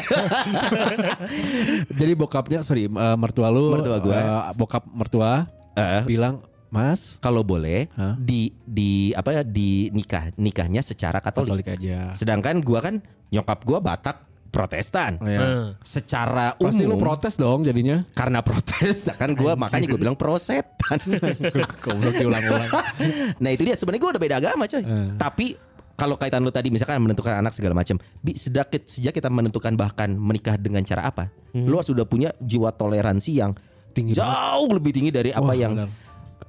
Jadi 2.00 2.14
bokapnya 2.14 2.62
sorry 2.62 2.86
eh, 2.86 3.18
mertua 3.18 3.50
lu 3.50 3.74
Mertua 3.74 3.98
gua. 3.98 4.14
eh, 4.14 4.26
bokap 4.54 4.84
mertua 4.88 5.50
Eh. 5.74 6.06
bilang 6.06 6.46
Mas 6.74 7.22
Kalau 7.22 7.46
boleh 7.46 7.86
Hah? 7.94 8.18
di 8.18 8.50
di 8.66 9.14
apa 9.14 9.30
ya 9.30 9.44
di 9.46 9.94
nikah 9.94 10.34
nikahnya 10.42 10.82
secara 10.82 11.22
Katolik. 11.22 11.62
Katolik 11.62 11.68
aja. 11.78 12.18
Sedangkan 12.18 12.66
gua 12.66 12.82
kan 12.82 12.98
nyokap 13.30 13.62
gua 13.62 13.78
Batak 13.78 14.26
Protestan. 14.54 15.18
Oh, 15.18 15.26
ya. 15.26 15.42
Eh. 15.42 15.68
Secara 15.82 16.54
umum 16.62 16.70
Pasti 16.74 16.84
lu 16.86 16.98
protes 16.98 17.34
dong 17.38 17.66
jadinya. 17.66 18.06
karena 18.14 18.42
protes 18.46 19.10
kan 19.22 19.34
gua 19.34 19.54
makanya 19.54 19.86
gue 19.90 19.98
bilang 20.02 20.18
prosetan. 20.18 20.98
Goblok 21.86 22.14
diulang-ulang. 22.18 22.70
nah 23.44 23.50
itu 23.50 23.66
dia 23.66 23.74
sebenarnya 23.74 24.02
gue 24.02 24.12
udah 24.14 24.22
beda 24.22 24.36
agama 24.42 24.70
coy. 24.70 24.86
Tapi 25.18 25.58
kalau 25.94 26.18
kaitan 26.18 26.42
lu 26.42 26.50
tadi 26.54 26.74
misalkan 26.74 27.02
menentukan 27.02 27.38
anak 27.38 27.54
segala 27.54 27.78
macam, 27.78 27.98
bi 28.22 28.34
sejak 28.34 28.70
sejak 28.86 29.14
kita 29.14 29.30
menentukan 29.30 29.74
bahkan 29.78 30.10
menikah 30.14 30.58
dengan 30.58 30.82
cara 30.86 31.06
apa, 31.06 31.30
lu 31.54 31.78
sudah 31.82 32.06
punya 32.06 32.34
jiwa 32.42 32.74
toleransi 32.74 33.32
yang 33.34 33.54
Tinggi 33.94 34.18
jauh 34.18 34.70
lebih 34.74 34.90
tinggi 34.90 35.14
dari 35.14 35.30
apa 35.30 35.54
Wah, 35.54 35.56
yang 35.56 35.74
benar. 35.78 35.90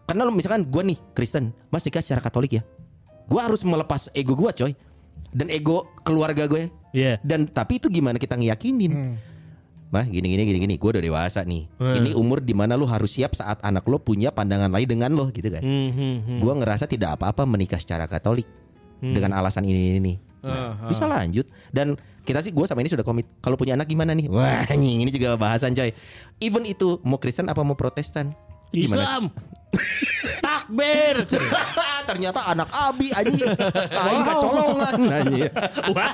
Karena 0.04 0.22
lu 0.28 0.32
misalkan 0.32 0.68
gue 0.68 0.82
nih 0.94 0.98
Kristen, 1.16 1.52
mas 1.72 1.84
nikah 1.84 2.04
secara 2.04 2.20
Katolik 2.20 2.60
ya, 2.60 2.62
gue 3.24 3.40
harus 3.40 3.64
melepas 3.64 4.12
ego 4.12 4.36
gue 4.36 4.50
coy 4.52 4.72
dan 5.32 5.48
ego 5.48 5.88
keluarga 6.04 6.44
gue. 6.44 6.68
Iya. 6.94 7.18
Dan 7.24 7.48
tapi 7.50 7.82
itu 7.82 7.90
gimana 7.90 8.20
kita 8.20 8.38
ngeyakinin? 8.38 9.18
Mah 9.90 10.06
gini 10.10 10.26
gini 10.34 10.42
gini 10.46 10.58
gini, 10.58 10.74
gue 10.76 10.90
udah 10.90 11.02
dewasa 11.02 11.42
nih. 11.42 11.66
Hmm. 11.78 11.94
Ini 12.02 12.10
umur 12.18 12.42
di 12.42 12.54
mana 12.54 12.74
lu 12.74 12.86
harus 12.86 13.14
siap 13.14 13.34
saat 13.34 13.62
anak 13.62 13.86
lo 13.86 13.98
punya 14.02 14.30
pandangan 14.30 14.70
lain 14.70 14.86
dengan 14.86 15.10
lo 15.14 15.30
gitu 15.30 15.48
kan. 15.48 15.62
Hmm, 15.62 15.90
hmm, 15.90 16.16
hmm. 16.26 16.38
Gua 16.42 16.58
ngerasa 16.58 16.90
tidak 16.90 17.18
apa-apa 17.18 17.46
menikah 17.46 17.78
secara 17.78 18.04
Katolik 18.10 18.46
dengan 19.00 19.36
alasan 19.36 19.68
ini 19.68 19.80
ini. 19.80 19.98
ini. 20.00 20.14
Nah, 20.44 20.92
bisa 20.92 21.08
lanjut 21.08 21.48
dan 21.72 21.96
kita 22.24 22.44
sih 22.44 22.52
gue 22.52 22.64
sama 22.68 22.84
ini 22.84 22.92
sudah 22.92 23.04
komit. 23.04 23.28
Kalau 23.40 23.56
punya 23.56 23.76
anak 23.76 23.88
gimana 23.88 24.12
nih? 24.12 24.28
Wah, 24.28 24.64
anjing, 24.72 25.04
ini 25.04 25.10
juga 25.12 25.36
bahasan 25.40 25.72
coy. 25.76 25.92
Even 26.40 26.64
itu 26.68 27.00
mau 27.04 27.16
Kristen 27.20 27.48
apa 27.48 27.60
mau 27.64 27.76
Protestan? 27.76 28.32
Gimana 28.72 29.04
sih? 29.04 29.08
Islam. 29.08 29.24
Takbir. 30.40 31.24
Ternyata 32.08 32.40
anak 32.48 32.68
Abi 32.70 33.10
anjing. 33.10 33.52
Aing 33.90 34.22
kecolongan 34.22 34.94
anjing. 35.08 35.52
Wah. 35.92 36.12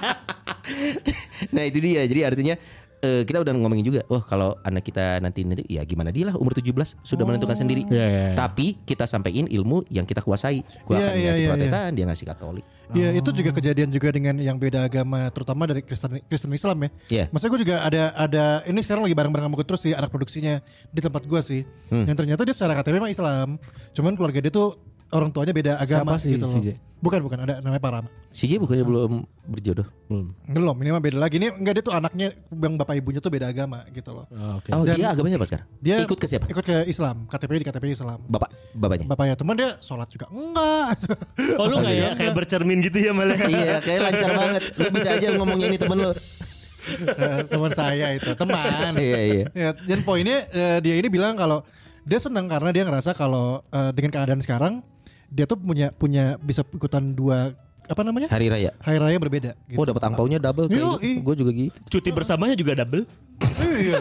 nah 1.55 1.63
itu 1.67 1.79
dia 1.83 2.07
jadi 2.07 2.31
artinya 2.31 2.55
eh, 3.01 3.23
kita 3.25 3.41
udah 3.41 3.53
ngomongin 3.57 3.85
juga 3.85 4.01
wah 4.07 4.23
kalau 4.25 4.57
anak 4.65 4.85
kita 4.85 5.19
nanti 5.21 5.45
nanti 5.45 5.65
ya 5.67 5.83
gimana 5.85 6.13
dia 6.13 6.29
lah 6.29 6.37
umur 6.37 6.53
17 6.53 6.73
sudah 7.01 7.25
menentukan 7.25 7.57
sendiri 7.57 7.83
Iya, 7.91 8.07
iya, 8.07 8.23
iya. 8.33 8.37
tapi 8.37 8.77
kita 8.85 9.09
sampaikan 9.09 9.49
ilmu 9.49 9.89
yang 9.89 10.05
kita 10.05 10.21
kuasai 10.21 10.63
gua 10.85 11.01
Iya, 11.01 11.07
akan 11.09 11.17
iya, 11.17 11.25
ngasih 11.25 11.43
iya, 11.43 11.51
protestan 11.51 11.91
dia 11.97 12.05
ngasih 12.07 12.27
katolik 12.29 12.65
Iya 12.91 13.23
itu 13.23 13.31
juga 13.31 13.51
kejadian 13.55 13.89
juga 13.95 14.09
dengan 14.11 14.35
yang 14.43 14.59
beda 14.59 14.83
agama 14.83 15.31
terutama 15.31 15.63
dari 15.71 15.83
Kristen 15.87 16.19
Kristen 16.27 16.51
Islam 16.51 16.75
ya. 16.83 16.91
Iya. 17.07 17.25
Maksudnya 17.31 17.53
gue 17.55 17.63
juga 17.63 17.77
ada 17.87 18.03
ada 18.19 18.45
ini 18.67 18.83
sekarang 18.83 19.07
lagi 19.07 19.15
bareng-bareng 19.15 19.47
sama 19.47 19.57
gue 19.63 19.67
terus 19.67 19.83
sih 19.87 19.95
anak 19.95 20.11
produksinya 20.11 20.59
di 20.91 20.99
tempat 20.99 21.23
gue 21.23 21.41
sih. 21.43 21.63
Hmm. 21.87 22.11
Yang 22.11 22.17
ternyata 22.19 22.43
dia 22.43 22.55
secara 22.55 22.75
KTP 22.83 22.99
mah 22.99 23.13
Islam. 23.13 23.49
Cuman 23.95 24.19
keluarga 24.19 24.43
dia 24.43 24.51
tuh 24.51 24.75
orang 25.11 25.31
tuanya 25.31 25.51
beda 25.51 25.73
agama 25.77 26.15
Siapa 26.15 26.23
sih 26.23 26.31
gitu 26.35 26.47
loh. 26.47 26.63
Bukan 27.01 27.17
bukan 27.19 27.39
ada 27.41 27.55
namanya 27.59 27.81
Parama. 27.81 28.09
si 28.29 28.45
J 28.45 28.61
bukannya 28.61 28.85
belum 28.85 29.13
berjodoh 29.49 29.89
Belum. 30.07 30.37
Belum 30.45 30.77
ini 30.77 30.91
mah 30.91 31.01
beda 31.01 31.17
lagi. 31.17 31.41
Ini 31.41 31.49
enggak 31.51 31.75
dia 31.75 31.83
tuh 31.83 31.91
anaknya 31.91 32.29
yang 32.47 32.75
bapak 32.77 32.95
ibunya 32.95 33.19
tuh 33.19 33.29
beda 33.29 33.49
agama 33.49 33.89
gitu 33.89 34.13
loh. 34.13 34.29
Oh, 34.29 34.61
Oke. 34.61 34.69
oh 34.71 34.85
Dan- 34.85 34.95
dia 34.95 35.09
agamanya 35.09 35.35
apa 35.35 35.47
sekarang 35.47 35.67
Dia 35.79 35.97
ikut 35.99 36.15
ke 36.15 36.27
siapa 36.29 36.45
Ikut 36.47 36.61
ke 36.61 36.77
Islam. 36.85 37.25
KTP 37.27 37.51
di 37.55 37.65
KTP 37.65 37.85
Islam. 37.91 38.21
bapak 38.23 38.53
bapaknya 38.71 39.07
Bapaknya 39.09 39.35
teman 39.35 39.55
dia 39.57 39.71
sholat 39.81 40.07
juga 40.07 40.29
enggak. 40.29 40.95
Oh 41.59 41.67
lu 41.67 41.81
kayak 41.81 42.11
kayak 42.15 42.33
bercermin 42.35 42.79
gitu 42.81 42.99
ya 43.01 43.11
malah. 43.11 43.39
iya 43.51 43.81
kayak 43.81 44.01
lancar 44.05 44.31
banget 44.31 44.63
lu 44.77 44.89
bisa 44.91 45.09
aja 45.11 45.27
ngomongnya 45.33 45.67
ini 45.67 45.79
temen 45.79 45.99
lu 45.99 46.13
Eh, 46.91 47.41
teman 47.47 47.71
saya 47.71 48.07
itu 48.13 48.31
teman. 48.35 48.93
iya 48.97 49.21
iya 49.23 49.45
Ya, 49.53 49.71
dan 49.77 50.01
poinnya 50.01 50.49
eh, 50.49 50.79
dia 50.81 50.97
ini 50.97 51.09
bilang 51.09 51.33
kalau 51.33 51.61
dia 52.03 52.17
senang 52.17 52.45
karena 52.45 52.73
dia 52.73 52.83
ngerasa 52.83 53.13
kalau 53.13 53.61
eh, 53.69 53.93
dengan 53.93 54.11
keadaan 54.11 54.41
sekarang 54.41 54.81
dia 55.31 55.47
tuh 55.47 55.57
punya 55.57 55.95
punya 55.95 56.35
bisa 56.37 56.67
ikutan 56.67 57.15
dua 57.15 57.55
apa 57.87 58.03
namanya 58.03 58.27
hari 58.29 58.47
raya 58.47 58.71
hari 58.79 58.99
raya 58.99 59.17
berbeda. 59.17 59.51
Gitu. 59.67 59.79
oh 59.79 59.83
dapat 59.83 60.03
angpaunya 60.05 60.39
double 60.39 60.67
Yo, 60.69 60.99
kayak 60.99 61.07
ih. 61.07 61.17
gue 61.23 61.35
juga 61.35 61.51
gitu 61.51 61.79
Cuti 61.89 62.11
bersamanya 62.11 62.55
juga 62.55 62.73
double. 62.77 63.07
iya. 63.79 63.99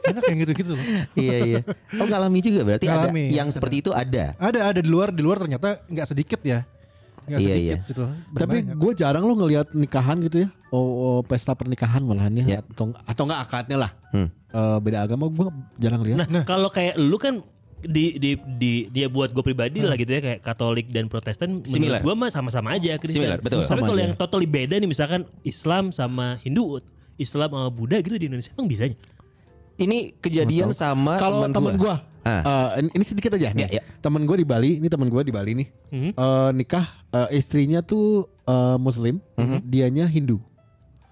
Enak 0.00 0.22
yang 0.26 0.38
gitu-gitu 0.42 0.70
loh. 0.74 0.82
iya 1.14 1.36
iya 1.40 1.60
oh 1.98 2.06
ngalami 2.06 2.38
juga 2.40 2.60
berarti 2.64 2.86
Ngalami, 2.88 3.22
ada 3.26 3.36
yang 3.36 3.48
ada. 3.48 3.54
seperti 3.54 3.76
itu 3.80 3.90
ada 3.92 4.32
Ada 4.36 4.60
ada 4.72 4.80
di 4.80 4.88
luar 4.88 5.08
di 5.10 5.20
luar 5.20 5.38
ternyata 5.38 5.80
nggak 5.84 6.06
sedikit 6.08 6.40
ya. 6.40 6.64
Nggak 7.28 7.38
Iya, 7.38 7.46
sedikit 7.46 7.62
iya. 7.62 7.76
gitu. 7.86 8.02
Tapi 8.32 8.56
gue 8.64 8.92
jarang 8.96 9.22
lo 9.22 9.34
ngelihat 9.36 9.70
nikahan 9.70 10.18
gitu 10.20 10.36
ya. 10.44 10.48
Oh, 10.72 10.80
oh, 10.80 11.18
pesta 11.20 11.52
pernikahan 11.52 12.00
malahan 12.00 12.32
Ya. 12.34 12.44
ya. 12.48 12.60
Atau 12.64 12.90
atau 12.96 13.22
enggak 13.28 13.40
akadnya 13.44 13.76
lah. 13.78 13.90
Hmm. 14.10 14.28
Eh, 14.50 14.78
beda 14.82 14.98
agama 15.04 15.28
gue 15.28 15.46
jarang 15.78 16.00
lihat. 16.02 16.26
Nah, 16.26 16.42
kalau 16.42 16.66
kayak 16.66 16.98
lu 16.98 17.20
kan 17.20 17.44
di 17.80 18.16
di 18.16 18.30
di 18.36 18.72
dia 18.88 19.06
buat 19.06 19.28
gue 19.28 19.40
pribadi 19.40 19.80
lah 19.80 19.94
gitu 19.94 20.08
ya 20.08 20.20
kayak 20.20 20.40
Katolik 20.40 20.88
dan 20.88 21.06
Protestan 21.06 21.60
Similar. 21.60 21.98
menurut 21.98 22.00
gue 22.02 22.14
mah 22.16 22.30
sama-sama 22.30 22.72
aja 22.72 22.96
Kristen. 22.96 23.24
Similar, 23.24 23.38
betul. 23.38 23.62
Tapi 23.62 23.82
kalau 23.82 24.00
yang 24.00 24.14
totally 24.14 24.44
beda 24.44 24.74
nih 24.74 24.84
misalkan 24.84 25.24
Islam 25.40 25.88
sama 25.88 26.36
Hindu, 26.40 26.78
Islam 27.16 27.48
sama 27.48 27.68
Buddha 27.68 27.98
gitu 27.98 28.14
di 28.14 28.26
Indonesia 28.26 28.52
emang 28.52 28.66
bisanya. 28.66 28.96
Ini 29.76 30.12
kejadian 30.16 30.70
sama 30.70 31.16
Kalau 31.16 31.48
temen 31.48 31.74
gua. 31.74 32.04
gue, 32.04 32.28
Ah. 32.28 32.76
ini, 32.76 32.92
ini 32.92 33.00
sedikit 33.00 33.32
aja 33.32 33.48
nih. 33.48 33.64
Ya, 33.64 33.80
ya. 33.80 33.82
Temen 33.96 34.28
gue 34.28 34.36
di 34.36 34.44
Bali, 34.44 34.76
ini 34.76 34.92
temen 34.92 35.08
gue 35.08 35.22
di 35.24 35.32
Bali 35.32 35.56
nih. 35.56 35.68
Mhm. 35.88 36.10
Eh, 36.12 36.50
nikah 36.52 36.84
eh, 37.08 37.40
istrinya 37.40 37.80
tuh 37.80 38.28
eh, 38.44 38.76
Muslim, 38.76 39.24
dianya 39.64 40.04
Hindu. 40.04 40.36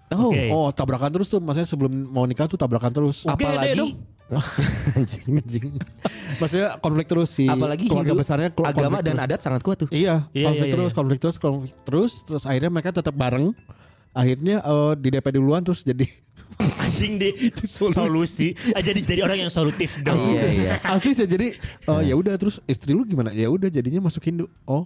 Oh, 0.09 0.29
Oke. 0.29 0.49
Oh 0.49 0.69
tabrakan 0.69 1.09
terus 1.11 1.29
tuh, 1.29 1.37
maksudnya 1.37 1.65
sebelum 1.65 1.93
mau 2.09 2.25
nikah 2.25 2.45
tuh 2.45 2.57
tabrakan 2.57 2.93
terus. 2.93 3.25
Deh 3.25 3.33
apalagi. 3.33 3.97
anjing. 4.99 5.25
Anjing. 5.37 5.69
maksudnya 6.37 6.77
konflik 6.79 7.07
terus 7.07 7.29
si 7.31 7.45
apalagi 7.45 7.89
keluarga 7.89 8.13
Hindu, 8.13 8.21
besarnya 8.21 8.49
kelu- 8.51 8.69
agama 8.69 8.89
konflik 8.95 9.07
dan 9.07 9.15
terus. 9.15 9.27
adat 9.27 9.41
sangat 9.41 9.61
kuat 9.63 9.77
tuh. 9.79 9.89
Iya, 9.89 10.29
Iya, 10.31 10.45
konflik 10.47 10.67
iya, 10.67 10.75
terus, 10.75 10.91
iya. 10.91 10.97
konflik 10.97 11.19
terus, 11.19 11.37
konflik 11.37 11.73
terus, 11.83 12.13
terus 12.23 12.43
akhirnya 12.45 12.71
mereka 12.71 12.91
tetap 12.93 13.13
bareng. 13.13 13.57
Akhirnya 14.11 14.61
eh, 14.61 14.93
di 14.97 15.09
DP 15.11 15.27
duluan 15.33 15.63
terus 15.63 15.81
jadi 15.81 16.05
Anjing 16.83 17.17
di 17.17 17.31
solusi. 17.65 18.51
Ah, 18.75 18.83
jadi 18.83 18.99
jadi 19.01 19.21
orang 19.23 19.47
yang 19.47 19.53
solutif 19.53 19.95
dong. 20.03 20.19
Iya, 20.19 20.47
iya. 20.51 20.73
asli 20.83 21.15
sih 21.15 21.25
jadi 21.25 21.55
eh, 21.87 22.03
ya 22.03 22.15
udah 22.15 22.35
terus 22.35 22.59
istri 22.65 22.93
lu 22.93 23.07
gimana? 23.07 23.31
Ya 23.31 23.47
udah 23.47 23.71
jadinya 23.71 24.03
masuk 24.03 24.27
Hindu. 24.27 24.51
Oh, 24.67 24.83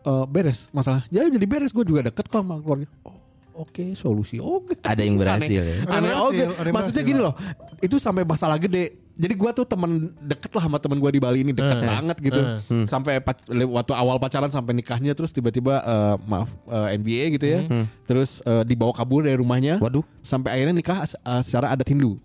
eh, 0.00 0.24
beres 0.26 0.72
masalah. 0.72 1.04
Ya 1.12 1.28
jadi 1.28 1.44
beres 1.44 1.70
gue 1.70 1.84
juga 1.84 2.00
deket 2.02 2.24
kok 2.24 2.40
sama 2.40 2.56
keluarga. 2.58 2.88
Oh, 3.04 3.19
oke 3.60 3.84
solusi. 3.92 4.36
Oke. 4.38 4.80
Ada 4.80 5.02
yang 5.02 5.16
berhasil 5.16 5.60
ya. 5.60 5.84
Aneh, 5.84 5.84
Ada 5.86 6.06
yang 6.06 6.20
oke. 6.20 6.32
berhasil, 6.32 6.48
ada 6.50 6.66
yang 6.66 6.74
Maksudnya 6.74 6.94
berhasil. 6.96 7.10
gini 7.12 7.20
loh. 7.20 7.34
Itu 7.78 7.96
sampai 7.96 8.22
masalah 8.24 8.56
gede. 8.56 8.84
Jadi 9.14 9.34
gua 9.36 9.52
tuh 9.52 9.68
temen 9.68 9.90
deket 10.18 10.48
lah 10.50 10.64
sama 10.64 10.80
temen 10.80 10.96
gua 10.96 11.12
di 11.12 11.20
Bali 11.20 11.44
ini 11.44 11.52
deket 11.52 11.76
banget 11.78 12.16
gitu. 12.18 12.40
Sampai 12.86 13.20
pac- 13.20 13.44
le- 13.46 13.68
waktu 13.68 13.92
awal 13.92 14.16
pacaran 14.16 14.48
sampai 14.48 14.72
nikahnya 14.72 15.12
terus 15.12 15.28
tiba-tiba 15.28 15.76
eh, 15.78 16.14
maaf 16.24 16.48
eh, 16.66 16.96
NBA 16.96 17.24
gitu 17.36 17.46
ya. 17.46 17.60
Terus 18.04 18.40
eh, 18.42 18.64
dibawa 18.64 18.90
kabur 18.90 19.22
dari 19.22 19.36
rumahnya. 19.36 19.76
Waduh. 19.76 20.00
Sampai 20.20 20.56
akhirnya 20.56 20.72
nikah 20.74 21.04
eh, 21.04 21.42
secara 21.44 21.68
adat 21.70 21.84
Hindu. 21.84 22.16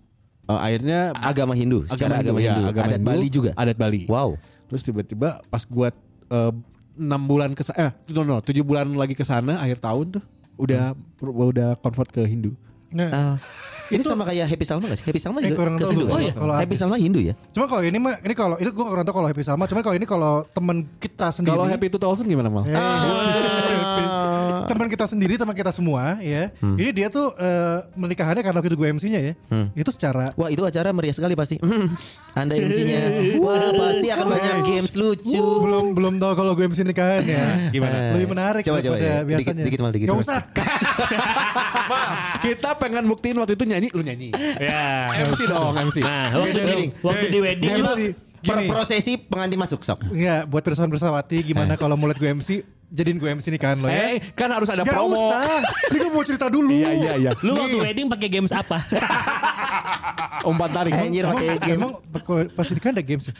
Eh, 0.46 0.56
akhirnya 0.56 1.10
Agama 1.12 1.52
Hindu, 1.52 1.84
secara 1.84 2.22
agama, 2.22 2.38
ya, 2.38 2.54
Hindu, 2.54 2.62
agama 2.64 2.84
adat 2.86 2.96
Hindu, 2.96 3.10
Bali 3.12 3.26
juga. 3.28 3.50
Adat 3.52 3.76
Bali. 3.76 4.02
Wow. 4.08 4.38
Terus 4.66 4.80
tiba-tiba 4.80 5.42
pas 5.46 5.62
gua 5.62 5.92
eh, 6.30 6.52
enam 6.96 7.20
bulan 7.20 7.52
ke 7.52 7.60
eh 7.76 7.92
no, 8.08 8.24
no, 8.24 8.40
tujuh 8.40 8.64
bulan 8.64 8.88
lagi 8.96 9.12
ke 9.12 9.20
sana 9.20 9.60
akhir 9.60 9.84
tahun 9.84 10.16
tuh 10.16 10.24
udah 10.56 10.96
udah 11.22 11.76
convert 11.80 12.08
ke 12.12 12.22
Hindu. 12.24 12.52
Nah, 12.92 13.10
Ah, 13.12 13.34
ini 13.88 14.02
sama 14.02 14.22
kayak 14.24 14.46
Happy 14.46 14.64
Salma 14.64 14.84
gak 14.86 14.98
sih? 14.98 15.04
Happy 15.04 15.18
Salma 15.18 15.38
Eh, 15.38 15.46
juga 15.46 15.56
kurang 15.58 15.74
ke 15.74 15.82
tahu 15.82 15.92
Hindu 15.92 16.04
gua. 16.04 16.12
Oh 16.12 16.20
iya. 16.20 16.32
Kalau 16.32 16.52
Happy 16.52 16.64
habis- 16.66 16.78
Salma 16.78 16.96
Hindu 16.96 17.20
ya? 17.20 17.34
Cuma 17.50 17.64
kalau 17.64 17.82
ini 17.82 17.96
mah 17.96 18.14
ini 18.18 18.34
kalau 18.34 18.56
ini 18.56 18.68
gue 18.68 18.84
kurang 18.84 19.04
tahu 19.04 19.14
kalau 19.16 19.28
Happy 19.28 19.42
sama, 19.42 19.64
cuman 19.64 19.82
kalau 19.82 19.94
ini 19.94 20.04
kalau 20.04 20.32
teman 20.48 20.76
kita 20.96 21.26
sendiri. 21.30 21.52
Kalau 21.52 21.66
Happy 21.66 21.86
2000 21.88 22.26
gimana 22.26 22.48
mal? 22.48 22.64
teman 24.66 24.88
kita 24.88 25.06
sendiri, 25.06 25.34
teman 25.36 25.54
kita 25.54 25.70
semua 25.70 26.18
ya. 26.18 26.50
Hmm. 26.58 26.74
Ini 26.74 26.90
dia 26.92 27.06
tuh 27.06 27.30
eh, 27.32 27.78
menikahannya 27.94 28.42
karena 28.42 28.58
waktu 28.58 28.68
itu 28.68 28.76
gue 28.76 28.88
MC-nya 28.90 29.20
ya. 29.22 29.32
Itu 29.74 29.90
secara 29.90 30.34
Wah 30.34 30.48
itu 30.48 30.58
acara 30.60 30.90
meriah 30.90 31.14
sekali 31.14 31.32
pasti. 31.32 31.56
Hmm, 31.56 31.94
Anda 32.36 32.54
MC-nya. 32.56 33.00
Wah 33.38 33.70
pasti 33.72 34.06
akan 34.08 34.26
banyak 34.26 34.56
games 34.64 34.92
lucu. 34.92 35.38
belum 35.38 35.94
belum 35.94 36.14
tahu 36.18 36.32
kalau 36.34 36.52
gue 36.52 36.66
MC 36.66 36.82
nikahan 36.82 37.22
ya. 37.22 37.44
Gimana? 37.74 37.96
Lebih 38.12 38.28
menarik 38.28 38.62
Coba, 38.62 38.80
coba, 38.80 38.96
daripada 38.96 39.06
ya. 39.06 39.14
Dikit- 39.16 39.28
biasanya. 39.28 39.64
dikit, 39.64 39.78
Mal, 39.78 39.90
dikit, 39.92 40.06
Gak 40.06 40.12
coba. 40.12 40.24
usah. 40.24 40.40
Kita 42.38 42.70
pengen 42.76 43.04
buktiin 43.06 43.36
waktu 43.36 43.54
itu 43.54 43.64
nyanyi, 43.76 43.88
lu 43.92 44.02
nyanyi. 44.02 44.28
Ya. 44.56 45.12
MC 45.28 45.40
dong, 45.44 45.76
MC. 45.76 46.00
Nah, 46.00 46.32
waktu 46.32 46.60
di, 46.64 46.86
waktu 47.04 47.26
di 47.28 47.38
wedding 47.44 47.76
sih. 47.92 48.08
Per 48.46 48.62
Gini. 48.62 48.70
prosesi 48.70 49.12
pengantin 49.18 49.58
masuk 49.58 49.82
sok. 49.82 50.06
Enggak, 50.12 50.46
buat 50.46 50.62
persoalan 50.62 50.92
bersawati 50.94 51.42
gimana 51.42 51.74
kalau 51.74 51.98
mulai 51.98 52.14
gue 52.14 52.30
MC 52.30 52.62
jadiin 52.88 53.16
gue 53.16 53.28
MC 53.32 53.46
nikahan 53.48 53.76
lo 53.76 53.86
ya. 53.86 54.14
Eh, 54.14 54.32
kan 54.32 54.48
harus 54.48 54.66
ada 54.66 54.80
Gak 54.80 54.90
promo. 54.90 55.28
usah. 55.28 55.62
Ini 55.88 55.98
gue 55.98 56.10
mau 56.10 56.22
cerita 56.22 56.46
dulu. 56.46 56.70
Iya, 56.70 56.90
iya, 56.92 57.12
iya. 57.18 57.30
lu 57.40 57.54
waktu 57.54 57.78
wedding 57.80 58.06
pakai 58.06 58.28
games 58.28 58.50
apa? 58.50 58.78
Umpan 60.46 60.70
tarik. 60.70 60.92
Anjir 60.94 61.24
Emang, 61.24 61.34
pakai 61.34 61.48
game. 61.58 61.74
emang 61.74 61.92
pas 62.52 62.66
nikahan 62.68 62.94
ada 62.94 63.02
games 63.02 63.24
ya? 63.24 63.34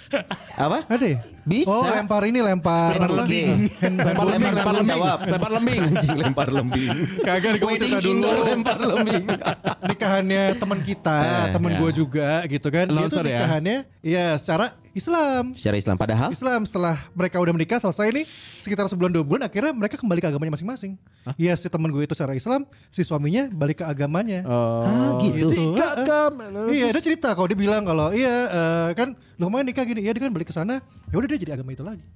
Apa? 0.57 0.79
Ada 0.89 1.07
ya? 1.07 1.19
Bisa. 1.47 1.71
Oh 1.71 1.87
lempar 1.87 2.23
ini 2.25 2.41
lempar 2.41 2.99
lembing. 2.99 3.71
Lempar 3.79 4.27
lembing, 4.27 4.53
Lempar 4.53 4.75
lembing. 4.77 4.91
jawab. 4.91 5.19
Lempar 5.23 5.51
lembing. 5.53 5.81
Anjing 5.87 6.17
lempar 6.17 6.49
lembing. 6.51 6.97
Kagak 7.23 7.53
gue 7.55 7.63
mau 7.65 7.77
cerita 7.77 7.99
dulu. 7.99 8.11
indoor 8.11 8.37
lempar 8.43 8.77
lembing. 8.81 9.25
nikahannya 9.87 10.43
teman 10.59 10.79
kita, 10.83 11.17
Eh, 11.23 11.47
teman 11.55 11.71
ya. 11.71 11.79
gue 11.79 11.91
juga 11.95 12.31
gitu 12.45 12.69
kan. 12.69 12.87
Dia 12.89 13.07
tuh 13.07 13.23
ya? 13.23 13.27
nikahannya 13.39 13.77
ya 14.03 14.27
secara 14.35 14.75
Islam. 14.97 15.53
Secara 15.53 15.77
Islam 15.77 16.01
padahal 16.01 16.33
Islam 16.33 16.65
setelah 16.65 16.97
mereka 17.13 17.37
udah 17.37 17.53
menikah 17.53 17.77
selesai 17.77 18.09
nih 18.17 18.25
sekitar 18.57 18.89
sebulan 18.89 19.13
dua 19.13 19.21
bulan 19.21 19.45
akhirnya 19.45 19.77
mereka 19.77 20.01
kembali 20.01 20.25
ke 20.25 20.29
agamanya 20.33 20.57
masing-masing. 20.57 20.97
Iya 21.37 21.53
si 21.61 21.69
teman 21.69 21.93
gue 21.93 22.01
itu 22.01 22.17
secara 22.17 22.33
Islam, 22.33 22.65
si 22.89 23.05
suaminya 23.05 23.53
balik 23.53 23.83
ke 23.83 23.85
agamanya. 23.85 24.41
Ah, 24.49 25.21
gitu. 25.21 25.53
Iya 26.73 26.97
dia 26.97 27.03
cerita 27.05 27.37
kalau 27.37 27.45
dia 27.45 27.59
bilang 27.61 27.85
kalau 27.85 28.17
iya 28.17 28.49
kan 28.97 29.13
lu 29.37 29.53
kemarin 29.53 29.69
nikah 29.69 29.85
gini, 29.85 30.01
iya 30.01 30.17
dia 30.17 30.25
kan 30.25 30.33
balik 30.33 30.49
ke 30.49 30.55
sana, 30.57 30.81
ya 31.13 31.21
udah 31.21 31.29
dia 31.29 31.39
jadi 31.45 31.61
agama 31.61 31.77
itu 31.77 31.85
lagi. 31.85 32.07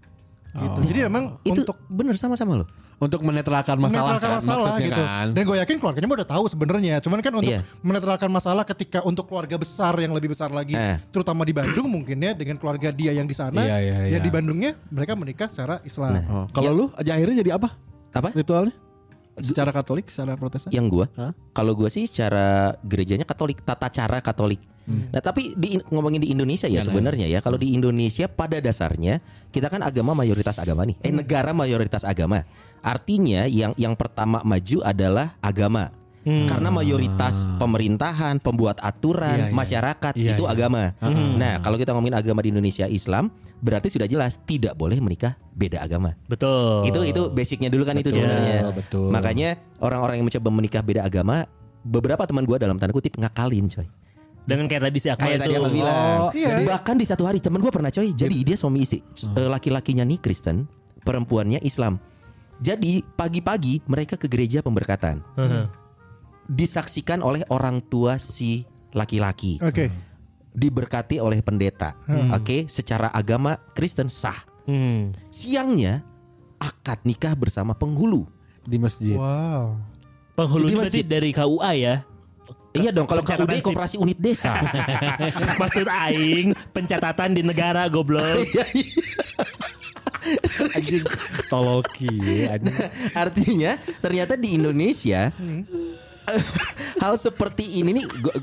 Gitu. 0.51 0.81
Jadi 0.91 0.99
emang 1.07 1.39
Itu 1.47 1.63
untuk 1.63 1.79
bener 1.87 2.17
sama-sama 2.19 2.65
loh. 2.65 2.69
Untuk 3.01 3.25
menetralkan 3.25 3.81
masalah 3.81 4.21
menetralkan 4.21 4.29
kan, 4.29 4.39
masalah 4.45 4.61
maksudnya 4.77 4.89
gitu. 4.93 5.03
kan. 5.03 5.27
Dan 5.33 5.43
gue 5.49 5.57
yakin 5.57 5.77
keluarganya 5.81 6.09
udah 6.21 6.29
tahu 6.29 6.45
sebenarnya. 6.53 6.95
Cuman 7.01 7.19
kan 7.25 7.33
untuk 7.33 7.49
Iya. 7.49 7.65
menetralkan 7.81 8.29
masalah 8.29 8.63
ketika 8.69 9.01
untuk 9.01 9.25
keluarga 9.25 9.57
besar 9.57 9.97
yang 9.97 10.13
lebih 10.13 10.29
besar 10.37 10.53
lagi, 10.53 10.77
Eh. 10.77 11.01
terutama 11.09 11.49
di 11.49 11.57
Bandung 11.57 11.89
mungkin 11.89 12.21
ya 12.21 12.37
dengan 12.37 12.61
keluarga 12.61 12.93
dia 12.93 13.17
yang 13.17 13.25
di 13.25 13.33
sana, 13.33 13.57
Iya, 13.57 13.77
iya, 13.81 13.97
ya 14.05 14.09
iya. 14.13 14.21
di 14.21 14.29
Bandungnya 14.29 14.77
mereka 14.93 15.17
menikah 15.17 15.49
secara 15.49 15.81
Islam. 15.81 16.13
Oh, 16.29 16.45
Kalau 16.53 16.77
lu 16.77 16.85
aja 16.93 17.17
akhirnya 17.17 17.41
jadi 17.41 17.57
apa? 17.57 17.73
Apa? 18.13 18.37
Ritualnya? 18.37 18.77
Secara 19.41 19.73
Katolik, 19.73 20.13
secara 20.13 20.37
Protestan? 20.37 20.69
Yang 20.69 20.87
gua, 20.93 21.07
Hah? 21.17 21.33
kalau 21.57 21.73
gua 21.73 21.89
sih 21.89 22.05
cara 22.05 22.77
gerejanya 22.85 23.25
Katolik, 23.25 23.65
tata 23.65 23.89
cara 23.89 24.21
Katolik. 24.21 24.61
Nah 24.91 25.23
tapi 25.23 25.55
di, 25.55 25.79
ngomongin 25.89 26.19
di 26.19 26.35
Indonesia 26.35 26.67
ya 26.67 26.83
sebenarnya 26.83 27.31
ya, 27.31 27.39
kalau 27.39 27.55
di 27.55 27.73
Indonesia 27.73 28.27
pada 28.27 28.59
dasarnya 28.59 29.23
kita 29.49 29.71
kan 29.71 29.87
agama 29.87 30.19
mayoritas 30.19 30.59
agama 30.59 30.83
nih, 30.83 30.99
eh 31.01 31.15
negara 31.15 31.55
mayoritas 31.55 32.03
agama. 32.03 32.43
Artinya 32.81 33.45
yang 33.45 33.73
yang 33.77 33.95
pertama 33.95 34.41
maju 34.41 34.79
adalah 34.83 35.37
agama. 35.39 35.93
Karena 36.21 36.69
mayoritas 36.69 37.49
pemerintahan, 37.57 38.45
pembuat 38.45 38.77
aturan, 38.79 39.41
Iya, 39.41 39.47
iya. 39.49 39.57
masyarakat 39.57 40.13
Iya, 40.13 40.37
itu 40.37 40.45
agama. 40.45 40.93
Nah, 41.35 41.65
kalau 41.65 41.81
kita 41.81 41.97
ngomongin 41.97 42.13
agama 42.13 42.45
di 42.45 42.53
Indonesia 42.53 42.85
Islam, 42.85 43.33
berarti 43.57 43.89
sudah 43.89 44.05
jelas 44.05 44.37
tidak 44.45 44.77
boleh 44.77 45.01
menikah 45.01 45.33
beda 45.51 45.81
agama. 45.81 46.13
Betul. 46.29 46.85
Itu 46.85 47.01
itu 47.03 47.23
basicnya 47.33 47.73
dulu 47.73 47.89
kan 47.89 47.97
itu 47.97 48.13
Betul, 48.13 48.21
sebenarnya. 48.21 48.59
betul. 48.69 49.09
Makanya 49.09 49.49
orang-orang 49.81 50.21
yang 50.21 50.27
mencoba 50.29 50.49
menikah 50.53 50.83
beda 50.85 51.03
agama, 51.03 51.49
beberapa 51.81 52.29
teman 52.29 52.45
gua 52.45 52.61
dalam 52.61 52.77
tanda 52.77 52.93
kutip 52.93 53.17
ngakalin 53.17 53.67
coy. 53.67 53.89
dengan 54.41 54.67
kayak 54.67 54.83
tadi 54.83 54.99
si 54.99 55.07
Akmal 55.07 55.25
Kayak 55.25 55.39
itu. 55.41 55.53
tadi 55.57 55.73
bilang. 55.73 55.97
Oh, 56.21 56.31
iya. 56.35 56.55
Bahkan 56.67 56.95
di 56.99 57.07
satu 57.07 57.23
hari 57.25 57.39
teman 57.39 57.63
gua 57.63 57.71
pernah 57.71 57.89
coy. 57.89 58.13
Jadi 58.13 58.37
dia 58.43 58.57
suami 58.57 58.83
istri. 58.83 59.01
Eh, 59.31 59.49
Laki-lakinya 59.49 60.05
nih 60.05 60.19
Kristen, 60.19 60.69
perempuannya 61.01 61.63
Islam. 61.63 61.97
Jadi 62.61 63.01
pagi-pagi 63.03 63.81
mereka 63.89 64.21
ke 64.21 64.29
gereja 64.29 64.61
pemberkatan. 64.61 65.25
Heeh. 65.35 65.65
Disaksikan 66.45 67.25
oleh 67.25 67.41
orang 67.49 67.81
tua 67.81 68.21
si 68.21 68.69
laki-laki. 68.93 69.57
Oke. 69.65 69.89
Diberkati 70.51 71.17
oleh 71.17 71.41
pendeta. 71.41 71.97
Oke, 72.35 72.67
secara 72.67 73.09
agama 73.09 73.57
Kristen 73.73 74.13
sah. 74.13 74.37
Hmm. 74.69 75.15
Siangnya 75.33 76.05
akad 76.61 77.01
nikah 77.03 77.33
bersama 77.33 77.73
penghulu. 77.73 78.29
di 78.61 78.77
masjid. 78.77 79.17
Wow. 79.17 79.81
Jadi 80.37 80.73
berarti 80.77 81.01
masih- 81.01 81.09
dari 81.09 81.31
KUA 81.33 81.73
ya. 81.81 81.95
Iya 82.71 82.95
dong, 82.95 83.11
kalau 83.11 83.27
KUD 83.27 83.51
sip. 83.51 83.67
Koperasi 83.67 83.97
Unit 83.99 84.15
Desa. 84.21 84.55
Maksud 85.63 85.91
aing 85.91 86.55
pencatatan 86.71 87.35
di 87.35 87.43
negara 87.43 87.91
goblok. 87.91 88.47
Anjing 90.73 91.05
toloki 91.47 92.11
anjing. 92.47 92.77
Artinya 93.13 93.75
ternyata 93.99 94.35
di 94.35 94.55
Indonesia 94.55 95.33
hal 97.01 97.17
seperti 97.17 97.81
ini 97.81 97.91
nih 97.93 98.07
gua- 98.07 98.39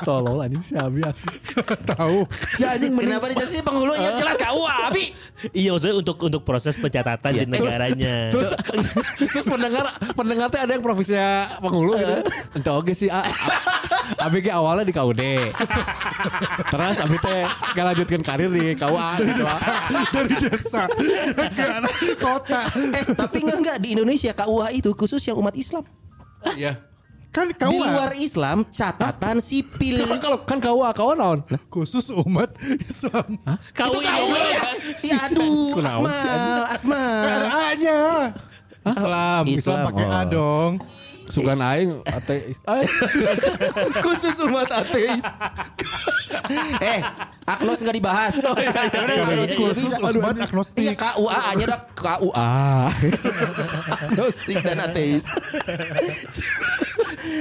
Tolol 0.00 0.40
anjing 0.40 0.62
si 0.62 0.72
Abi 0.72 1.02
asli. 1.02 1.36
Tahu. 1.84 2.24
Si 2.56 2.62
anjing 2.62 2.94
kenapa 2.94 3.28
dikasih 3.28 3.60
penghulu 3.60 3.92
ya 3.92 4.16
jelas 4.16 4.36
KUA 4.36 4.74
Abi. 4.88 5.04
Iya 5.50 5.74
maksudnya 5.74 5.96
untuk 5.98 6.16
untuk 6.22 6.42
proses 6.46 6.78
pencatatan 6.78 7.30
di 7.34 7.46
negaranya. 7.50 8.30
Terus, 8.30 8.50
terus 9.34 9.46
pendengar 9.50 9.90
pendengar 10.14 10.46
teh 10.46 10.60
ada 10.62 10.70
yang 10.70 10.84
profesinya 10.84 11.58
penghulu 11.58 11.98
gitu. 11.98 12.16
Ente 12.54 12.70
oge 12.70 12.94
sih. 12.94 13.10
Abi 14.22 14.38
ge 14.38 14.54
awalnya 14.54 14.86
di 14.86 14.94
KUD. 14.94 15.22
Terus 16.70 16.96
Abi 17.02 17.16
teh 17.18 17.42
gak 17.74 17.84
lanjutkan 17.90 18.22
karir 18.22 18.50
di 18.52 18.78
KUA 18.78 19.10
gitu. 19.26 19.44
Dari 20.14 20.34
desa 20.46 20.82
ke 20.86 21.66
kota. 22.20 22.70
Eh 22.94 23.04
tapi 23.16 23.42
enggak 23.42 23.58
enggak 23.58 23.76
di 23.82 23.88
Indonesia 23.98 24.30
KUA 24.30 24.68
itu 24.78 24.90
khusus 24.94 25.22
yang 25.26 25.40
umat 25.42 25.58
Islam. 25.58 25.82
Iya. 26.54 26.91
Kan 27.32 27.48
Di 27.48 27.56
KUA 27.56 27.86
luar 27.88 28.12
Islam 28.20 28.68
catatan 28.68 29.40
sipil. 29.40 30.04
Kan 30.04 30.20
kalau 30.20 30.38
kan 30.44 30.60
KUA 30.60 30.92
KUA 30.92 31.14
naon? 31.16 31.40
khusus 31.72 32.12
umat 32.12 32.52
Islam. 32.60 33.40
Kau 33.72 33.88
Itu 33.88 34.04
KUA 34.04 34.42
ya? 34.52 34.62
Ya 35.00 35.16
aduh, 35.32 35.72
sih, 35.72 35.80
Akmal, 35.80 36.60
Akmal. 36.68 37.24
Ada 37.24 37.48
A-nya. 37.48 38.00
Islam, 38.84 38.92
Islam, 38.92 39.42
Islam, 39.48 39.78
pakai 39.88 40.06
A 40.06 40.20
oh. 40.20 40.24
dong. 40.28 40.72
Sugan 41.32 41.64
aing 41.64 42.04
ateis. 42.04 42.60
Khusus 44.04 44.36
umat 44.44 44.68
ateis. 44.68 45.24
eh, 46.92 47.00
agnos 47.48 47.80
nggak 47.80 47.96
dibahas. 47.96 48.34
Agnostik 48.42 49.56
bisa. 49.72 49.96
Umat 50.02 50.36
agnostik. 50.36 50.84
Iya 50.84 50.92
KUA 50.92 51.40
nya 51.56 51.64
udah 51.72 51.80
KUA. 51.96 52.52
agnostik 54.10 54.56
dan 54.60 54.78
ateis. 54.84 55.24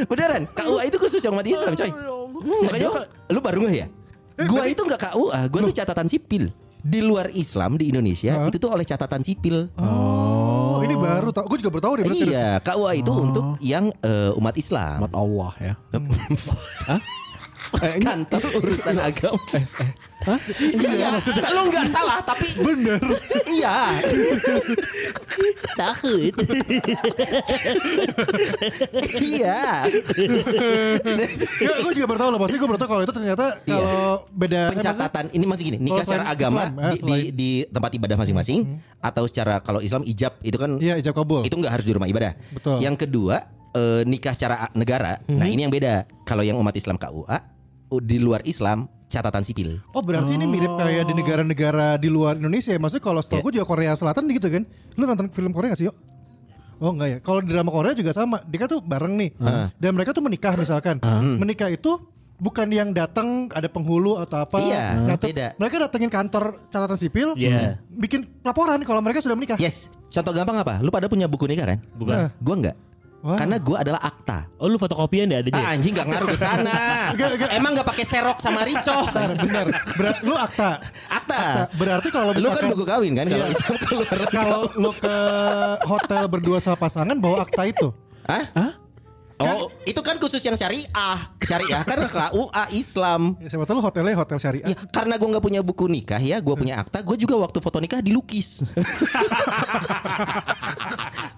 Beneran, 0.06 0.46
KUA 0.52 0.82
itu 0.88 0.98
khusus 1.02 1.22
yang 1.22 1.34
umat 1.34 1.48
Islam, 1.48 1.74
coy. 1.74 1.90
Makanya 2.66 2.90
lu 3.30 3.40
baru 3.40 3.58
nggak 3.66 3.76
ya? 3.78 3.88
Gua 4.48 4.64
itu 4.66 4.82
nggak 4.82 5.02
KUA, 5.12 5.40
gua 5.50 5.60
tuh 5.70 5.76
catatan 5.76 6.08
sipil. 6.10 6.44
Di 6.82 6.98
luar 6.98 7.30
Islam 7.30 7.78
di 7.78 7.94
Indonesia 7.94 8.50
itu 8.50 8.58
tuh 8.58 8.74
oleh 8.74 8.82
catatan 8.82 9.22
sipil. 9.22 9.70
Oh, 9.78 10.82
ini 10.82 10.98
baru 10.98 11.30
tau. 11.30 11.46
Gue 11.46 11.62
juga 11.62 11.78
baru 11.78 11.84
tahu 11.86 11.94
deh. 12.02 12.06
Iya, 12.10 12.58
KUA 12.58 12.92
itu 13.06 13.12
untuk 13.14 13.46
yang 13.62 13.94
eh, 14.02 14.34
umat 14.34 14.58
Islam. 14.58 15.06
Umat 15.06 15.14
Allah 15.14 15.52
ya. 15.62 15.74
Kantor 17.78 18.44
urusan 18.58 18.98
agama. 18.98 19.58
Iya, 20.70 21.18
lu 21.50 21.62
nggak 21.68 21.88
salah 21.90 22.22
tapi 22.22 22.54
bener. 22.54 23.02
iya. 23.50 23.98
takut. 25.74 26.30
iya. 29.18 29.90
Ya, 31.58 31.72
gue 31.82 31.94
juga 31.96 32.06
baru 32.06 32.20
tahu 32.22 32.30
loh. 32.36 32.40
Pasti 32.46 32.56
gue 32.58 32.70
baru 32.70 32.80
tahu 32.80 32.90
kalau 32.90 33.02
itu 33.02 33.14
ternyata 33.14 33.46
Iya. 33.66 33.74
kalau 33.74 34.06
beda 34.30 34.62
Pencatatan 34.78 35.26
ini 35.34 35.46
masih 35.50 35.64
gini, 35.66 35.78
nikah 35.82 36.06
secara 36.06 36.30
agama 36.30 36.70
Islam, 36.70 36.78
eh, 36.78 36.94
di, 36.94 37.02
di, 37.02 37.18
di 37.34 37.50
tempat 37.66 37.92
ibadah 37.98 38.18
masing-masing 38.22 38.60
atau 39.02 39.24
secara 39.26 39.58
kalau 39.60 39.82
Islam 39.82 40.06
ijab 40.06 40.38
itu 40.46 40.58
kan 40.58 40.78
Iya, 40.78 41.02
ijab 41.02 41.18
kabul. 41.18 41.42
itu 41.42 41.56
nggak 41.58 41.72
harus 41.72 41.86
di 41.88 41.94
rumah 41.98 42.06
ibadah. 42.06 42.38
Betul. 42.54 42.78
Yang 42.78 43.08
kedua 43.08 43.42
eh, 43.74 44.02
nikah 44.06 44.34
secara 44.38 44.70
negara. 44.78 45.18
Nah 45.26 45.48
ini 45.48 45.66
yang 45.66 45.74
beda. 45.74 46.06
Kalau 46.28 46.46
yang 46.46 46.60
umat 46.62 46.76
Islam 46.76 47.00
KUA 47.02 47.61
di 48.00 48.16
luar 48.16 48.40
Islam 48.46 48.88
catatan 49.12 49.44
sipil. 49.44 49.84
Oh 49.92 50.00
berarti 50.00 50.32
ini 50.32 50.48
mirip 50.48 50.72
kayak 50.72 51.04
di 51.04 51.14
negara-negara 51.14 52.00
di 52.00 52.08
luar 52.08 52.40
Indonesia 52.40 52.72
ya 52.72 52.80
Maksudnya 52.80 53.04
kalau 53.04 53.20
setahu 53.20 53.44
gue 53.44 53.60
juga 53.60 53.68
Korea 53.68 53.92
Selatan 53.92 54.24
gitu 54.30 54.48
kan 54.48 54.64
Lu 54.96 55.04
nonton 55.04 55.28
film 55.28 55.52
Korea 55.52 55.76
gak 55.76 55.84
sih 55.84 55.92
yuk? 55.92 55.96
Oh 56.80 56.96
enggak 56.96 57.08
ya 57.10 57.18
Kalau 57.20 57.44
di 57.44 57.52
drama 57.52 57.68
Korea 57.70 57.92
juga 57.92 58.16
sama 58.16 58.40
Mereka 58.42 58.72
tuh 58.72 58.80
bareng 58.80 59.20
nih 59.20 59.30
Dan 59.76 59.92
mereka 59.94 60.16
tuh 60.16 60.24
menikah 60.24 60.56
misalkan 60.56 61.04
Menikah 61.36 61.68
itu 61.68 62.00
bukan 62.40 62.72
yang 62.72 62.90
datang 62.90 63.52
ada 63.52 63.68
penghulu 63.68 64.18
atau 64.18 64.42
apa 64.42 64.58
Iya, 64.58 64.98
Nyatut- 65.06 65.30
beda. 65.30 65.48
Mereka 65.60 65.76
datengin 65.78 66.10
kantor 66.10 66.44
catatan 66.72 66.96
sipil 66.96 67.36
Iya. 67.36 67.84
Bikin 67.86 68.26
laporan 68.42 68.80
kalau 68.82 69.04
mereka 69.04 69.20
sudah 69.20 69.36
menikah 69.36 69.60
Yes. 69.60 69.92
Contoh 70.08 70.32
gampang 70.32 70.56
apa? 70.56 70.80
Lu 70.80 70.88
pada 70.88 71.06
punya 71.06 71.28
buku 71.28 71.46
nikah 71.46 71.68
kan? 71.68 71.84
Bukan. 71.94 72.32
Gua 72.40 72.56
enggak. 72.56 72.76
Wah. 73.22 73.38
Karena 73.38 73.62
gua 73.62 73.86
adalah 73.86 74.02
akta. 74.02 74.50
Oh 74.58 74.66
lu 74.66 74.82
fotokopian 74.82 75.30
ya 75.30 75.46
adanya? 75.46 75.62
Ah, 75.62 75.78
anjing 75.78 75.94
gak 75.94 76.10
ngaruh 76.10 76.34
ke 76.34 76.40
sana. 76.42 76.74
Emang 77.58 77.78
gak 77.78 77.86
pakai 77.86 78.02
serok 78.02 78.42
sama 78.42 78.66
rico. 78.66 78.98
Bentar, 79.14 79.30
benar 79.38 79.66
Berat, 79.94 80.18
Lu 80.26 80.34
akta 80.34 80.82
Akta. 81.06 81.70
Berarti 81.78 82.10
kalau 82.10 82.34
Lu 82.34 82.50
kan 82.50 82.66
misalkan 82.66 82.74
buku 82.74 82.84
kawin 82.84 83.14
kan 83.14 83.26
kalau 83.30 83.46
Iya. 83.46 83.54
Islam 83.54 83.78
keluar. 83.86 84.08
Kalau 84.28 84.62
lu 84.74 84.92
ke 84.98 85.16
hotel 85.86 86.24
berdua 86.26 86.58
sama 86.58 86.78
pasangan 86.78 87.14
bawa 87.14 87.46
akta 87.46 87.70
itu 87.70 87.94
Hah? 88.26 88.44
Oh, 88.58 88.72
itu 89.92 90.02
kan 90.02 90.16
khusus 90.16 90.40
yang 90.40 90.56
syariah. 90.56 91.20
Syariah 91.38 91.84
kan 91.84 92.00
KUA 92.32 92.64
Islam. 92.74 93.36
Ya, 93.38 93.48
Siapa 93.52 93.64
tahu 93.64 93.76
lu 93.78 93.84
hotelnya 93.84 94.16
hotel 94.16 94.40
syariah 94.40 94.66
Ya, 94.66 94.76
karena 94.90 95.16
gue 95.16 95.28
nggak 95.28 95.44
punya 95.44 95.62
buku 95.62 95.86
nikah 95.86 96.18
ya, 96.18 96.40
gue 96.40 96.56
punya 96.56 96.80
akta. 96.80 97.04
Gue 97.04 97.16
juga 97.16 97.36
waktu 97.38 97.60
foto 97.60 97.78
nikah 97.78 98.00
dilukis. 98.00 98.64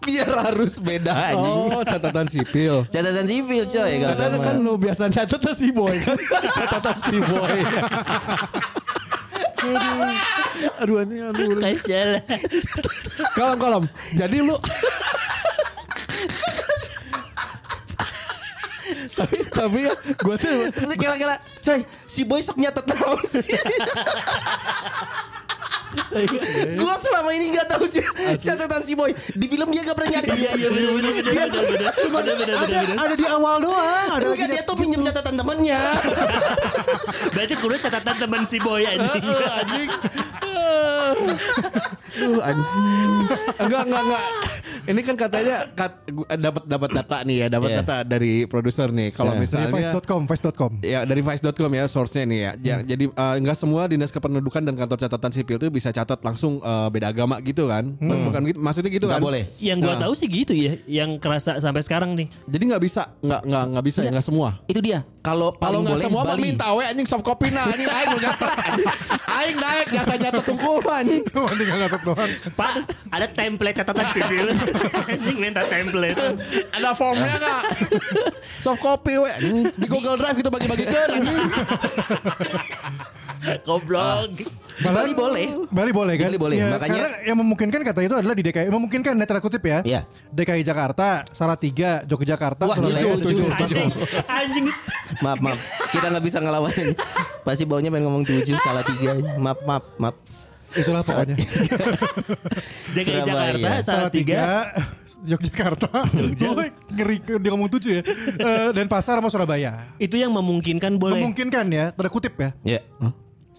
Biar 0.03 0.27
harus 0.27 0.77
beda 0.77 1.13
anjing. 1.31 1.55
Oh, 1.71 1.81
catatan 1.81 2.27
sipil. 2.27 2.83
Catatan 2.87 3.23
sipil 3.23 3.63
coy 3.65 3.91
kalau 3.97 4.13
Katanya 4.13 4.37
kamu. 4.37 4.45
kan 4.45 4.55
lu 4.59 4.73
biasa 4.75 5.01
catatan 5.07 5.53
si 5.55 5.67
boy 5.71 5.95
kan. 5.97 6.17
catatan 6.59 6.97
si 6.99 7.17
boy. 7.17 7.57
aduh 10.77 10.97
ini 11.01 11.23
aduh. 11.23 11.55
Kasian 11.55 12.19
lah. 12.19 12.23
Kalem 13.31 13.57
kalem. 13.57 13.83
Jadi 14.13 14.37
lu 14.43 14.55
tapi, 19.11 19.37
tapi 19.51 19.79
ya 19.87 19.93
gue 19.95 20.35
tuh 20.39 20.55
Kira-kira, 20.95 21.35
coy, 21.59 21.83
si 22.07 22.23
boy 22.23 22.39
sok 22.39 22.59
nyatet 22.59 22.85
naon 22.87 23.19
sih. 23.27 23.43
Gue 26.79 26.93
selama 26.99 27.29
ini 27.31 27.45
gak 27.51 27.67
tahu 27.69 27.83
sih 27.85 28.03
catatan 28.39 28.81
si 28.81 28.93
boy 28.93 29.11
di 29.33 29.45
film 29.45 29.67
dia 29.69 29.81
gak 29.83 29.95
pernah 29.95 30.11
nyatet. 30.17 30.35
Iya 30.35 30.51
iya 30.55 30.69
bener. 30.69 31.11
Bener 31.23 31.47
bener 31.49 32.35
bener 32.37 32.55
bener. 32.59 32.85
Ada 32.93 33.15
di 33.15 33.25
awal 33.25 33.55
doang 33.59 34.07
Ada 34.11 34.25
Enggak 34.25 34.49
dia 34.49 34.63
tuh 34.63 34.75
pinjam 34.75 35.01
catatan 35.01 35.33
temennya. 35.35 35.81
Berarti 37.35 37.53
kudu 37.55 37.75
catatan 37.79 38.15
teman 38.17 38.41
si 38.45 38.57
boy 38.57 38.81
anjing. 38.83 39.23
anjing. 39.59 39.89
Aduh 42.13 42.41
anjing. 42.41 43.11
Enggak 43.59 43.81
enggak 43.85 44.01
enggak. 44.03 44.23
Ini 44.83 44.99
kan 44.99 45.15
katanya 45.15 45.57
kat, 45.71 45.91
gua 46.11 46.27
dapat 46.27 46.63
dapat 46.67 46.89
data 46.91 47.17
nih 47.23 47.37
ya, 47.39 47.47
dapat 47.47 47.69
Iya. 47.71 47.77
data 47.79 47.95
dari 48.03 48.43
produser 48.43 48.91
nih. 48.91 49.15
Kalau 49.15 49.31
Iya. 49.31 49.39
Dari 49.39 49.43
misalnya 49.47 49.67
vice.com 49.71 50.21
Vice.com 50.27 50.71
Ya 50.83 50.99
dari 51.07 51.21
vice.com 51.23 51.71
ya 51.71 51.83
source-nya 51.87 52.23
nih 52.27 52.39
ya. 52.39 52.51
Ya, 52.59 52.77
Jadi 52.83 53.05
eh, 53.07 53.35
nggak 53.39 53.57
semua 53.57 53.87
dinas 53.87 54.11
kependudukan 54.11 54.59
dan 54.59 54.75
kantor 54.75 54.97
catatan 54.99 55.31
sipil 55.31 55.55
itu 55.55 55.67
bisa 55.71 55.82
catat 55.89 56.21
langsung 56.21 56.61
eh, 56.61 56.87
beda 56.87 57.09
agama 57.09 57.41
gitu 57.41 57.67
kan? 57.67 57.83
Bukan 57.97 58.41
gitu, 58.47 58.57
maksudnya 58.61 58.91
gitu 58.93 59.09
Gak 59.09 59.17
kan? 59.17 59.21
boleh. 59.25 59.43
Yang 59.57 59.77
gua 59.83 59.95
tahu 59.97 60.13
sih 60.13 60.27
gitu 60.29 60.53
ya, 60.53 60.77
yang 60.85 61.17
kerasa 61.17 61.57
sampai 61.57 61.81
sekarang 61.81 62.13
nih. 62.13 62.29
Jadi 62.45 62.63
nggak 62.69 62.83
bisa, 62.83 63.09
nggak 63.19 63.41
nggak 63.43 63.63
nggak 63.73 63.85
bisa 63.89 63.99
ya 63.99 64.09
nggak 64.13 64.23
semua. 64.23 64.61
Itu 64.63 64.79
dia. 64.79 65.01
Kalau 65.19 65.49
Kalau 65.49 65.55
paling 65.55 65.81
nggak 65.81 65.95
boleh 65.95 66.05
semua 66.05 66.21
mah 66.21 66.35
Bali. 66.35 66.43
minta 66.45 66.67
we 66.71 66.83
anjing 66.83 67.07
soft 67.07 67.23
copy 67.23 67.47
nah 67.47 67.63
anjing 67.65 67.87
aing 67.87 68.07
mau 68.07 68.19
nyatet 68.19 68.51
anjing. 68.53 68.87
Aing 69.23 69.57
naik 69.57 69.87
jasa 69.89 70.13
nyatet 70.13 70.43
tungkul 70.43 70.77
anjing. 70.83 71.23
Mending 71.49 71.67
ngatot 71.73 72.01
doang 72.03 72.31
Pak, 72.53 72.71
ada 73.09 73.25
template 73.25 73.75
catatan 73.79 74.05
sipil. 74.11 74.45
anjing 75.15 75.37
minta 75.39 75.63
template. 75.63 76.19
Ada 76.69 76.91
formnya 76.93 77.39
nggak? 77.39 77.61
Soft 78.59 78.77
copy 78.77 79.15
we 79.15 79.29
anjing. 79.31 79.71
Di 79.73 79.87
Google 79.87 80.19
Drive 80.19 80.35
gitu 80.35 80.51
bagi-bagikan 80.51 81.07
anjing. 81.09 81.39
Goblok. 83.63 84.33
Di 84.73 84.89
Bali 84.89 85.13
boleh. 85.13 85.47
Bali 85.69 85.91
boleh 85.93 86.13
kan? 86.17 86.27
Bali 86.33 86.39
boleh, 86.41 86.55
Ya, 86.57 86.67
makanya- 86.73 86.93
karena 86.97 87.09
yang 87.23 87.37
memungkinkan 87.37 87.81
kata 87.85 87.99
itu 88.01 88.15
adalah 88.17 88.33
di 88.33 88.41
DKI. 88.41 88.67
Memungkinkan 88.67 89.13
netra 89.13 89.37
kutip 89.37 89.61
ya. 89.61 89.85
Iya. 89.85 90.01
DKI 90.33 90.65
Jakarta, 90.65 91.21
Salatiga, 91.29 92.01
Yogyakarta, 92.03 92.65
Wah, 92.65 92.77
Surabaya. 92.77 93.13
tujuh. 93.21 93.53
Anjing, 93.53 93.89
anjing. 94.25 94.65
Maaf 95.21 95.39
maaf. 95.39 95.59
Kita 95.93 96.09
nggak 96.09 96.25
bisa 96.25 96.37
ngelawan. 96.41 96.73
Pasti 97.45 97.63
baunya 97.63 97.93
main 97.93 98.01
ngomong 98.01 98.25
tujuh 98.25 98.57
salah 98.57 98.81
tiga. 98.81 99.13
Maaf 99.37 99.59
maaf 99.61 99.83
maaf. 100.01 100.15
Itulah 100.73 101.05
pokoknya. 101.05 101.37
DKI. 102.97 103.21
Jakarta 103.21 103.69
salah 103.85 104.09
tiga. 104.09 104.73
Yogyakarta. 105.23 105.87
Oh, 105.93 106.59
ngeri 106.91 107.21
dia 107.21 107.49
ngomong 107.53 107.71
tujuh 107.71 107.95
ya. 107.95 108.03
Eh, 108.35 108.69
dan 108.73 108.89
pasar 108.89 109.21
sama 109.21 109.29
Surabaya. 109.29 109.93
Itu 109.95 110.17
yang 110.17 110.33
memungkinkan 110.33 110.97
boleh. 110.97 111.21
Memungkinkan 111.21 111.69
ya, 111.69 111.93
tanda 111.93 112.09
kutip 112.09 112.33
ya. 112.35 112.49
Ya. 112.65 112.81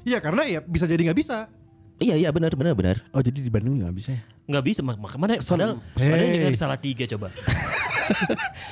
Iya 0.05 0.19
karena 0.19 0.43
ya 0.45 0.61
bisa 0.61 0.85
jadi 0.85 1.01
nggak 1.03 1.19
bisa. 1.19 1.49
Iya 1.97 2.15
iya 2.17 2.29
benar 2.29 2.53
benar 2.53 2.73
benar. 2.73 2.97
Oh 3.11 3.19
jadi 3.19 3.37
di 3.37 3.49
Bandung 3.49 3.81
nggak 3.81 3.95
bisa 3.95 4.13
ya? 4.13 4.21
Nggak 4.45 4.65
bisa 4.67 4.81
mak 4.81 4.97
mak- 4.97 5.17
mana 5.17 5.39
padahal 5.39 5.81
padahal 5.91 6.21
Hey. 6.21 6.29
ini 6.29 6.39
kan 6.45 6.55
salah 6.59 6.77
tiga 6.77 7.05
coba. 7.07 7.33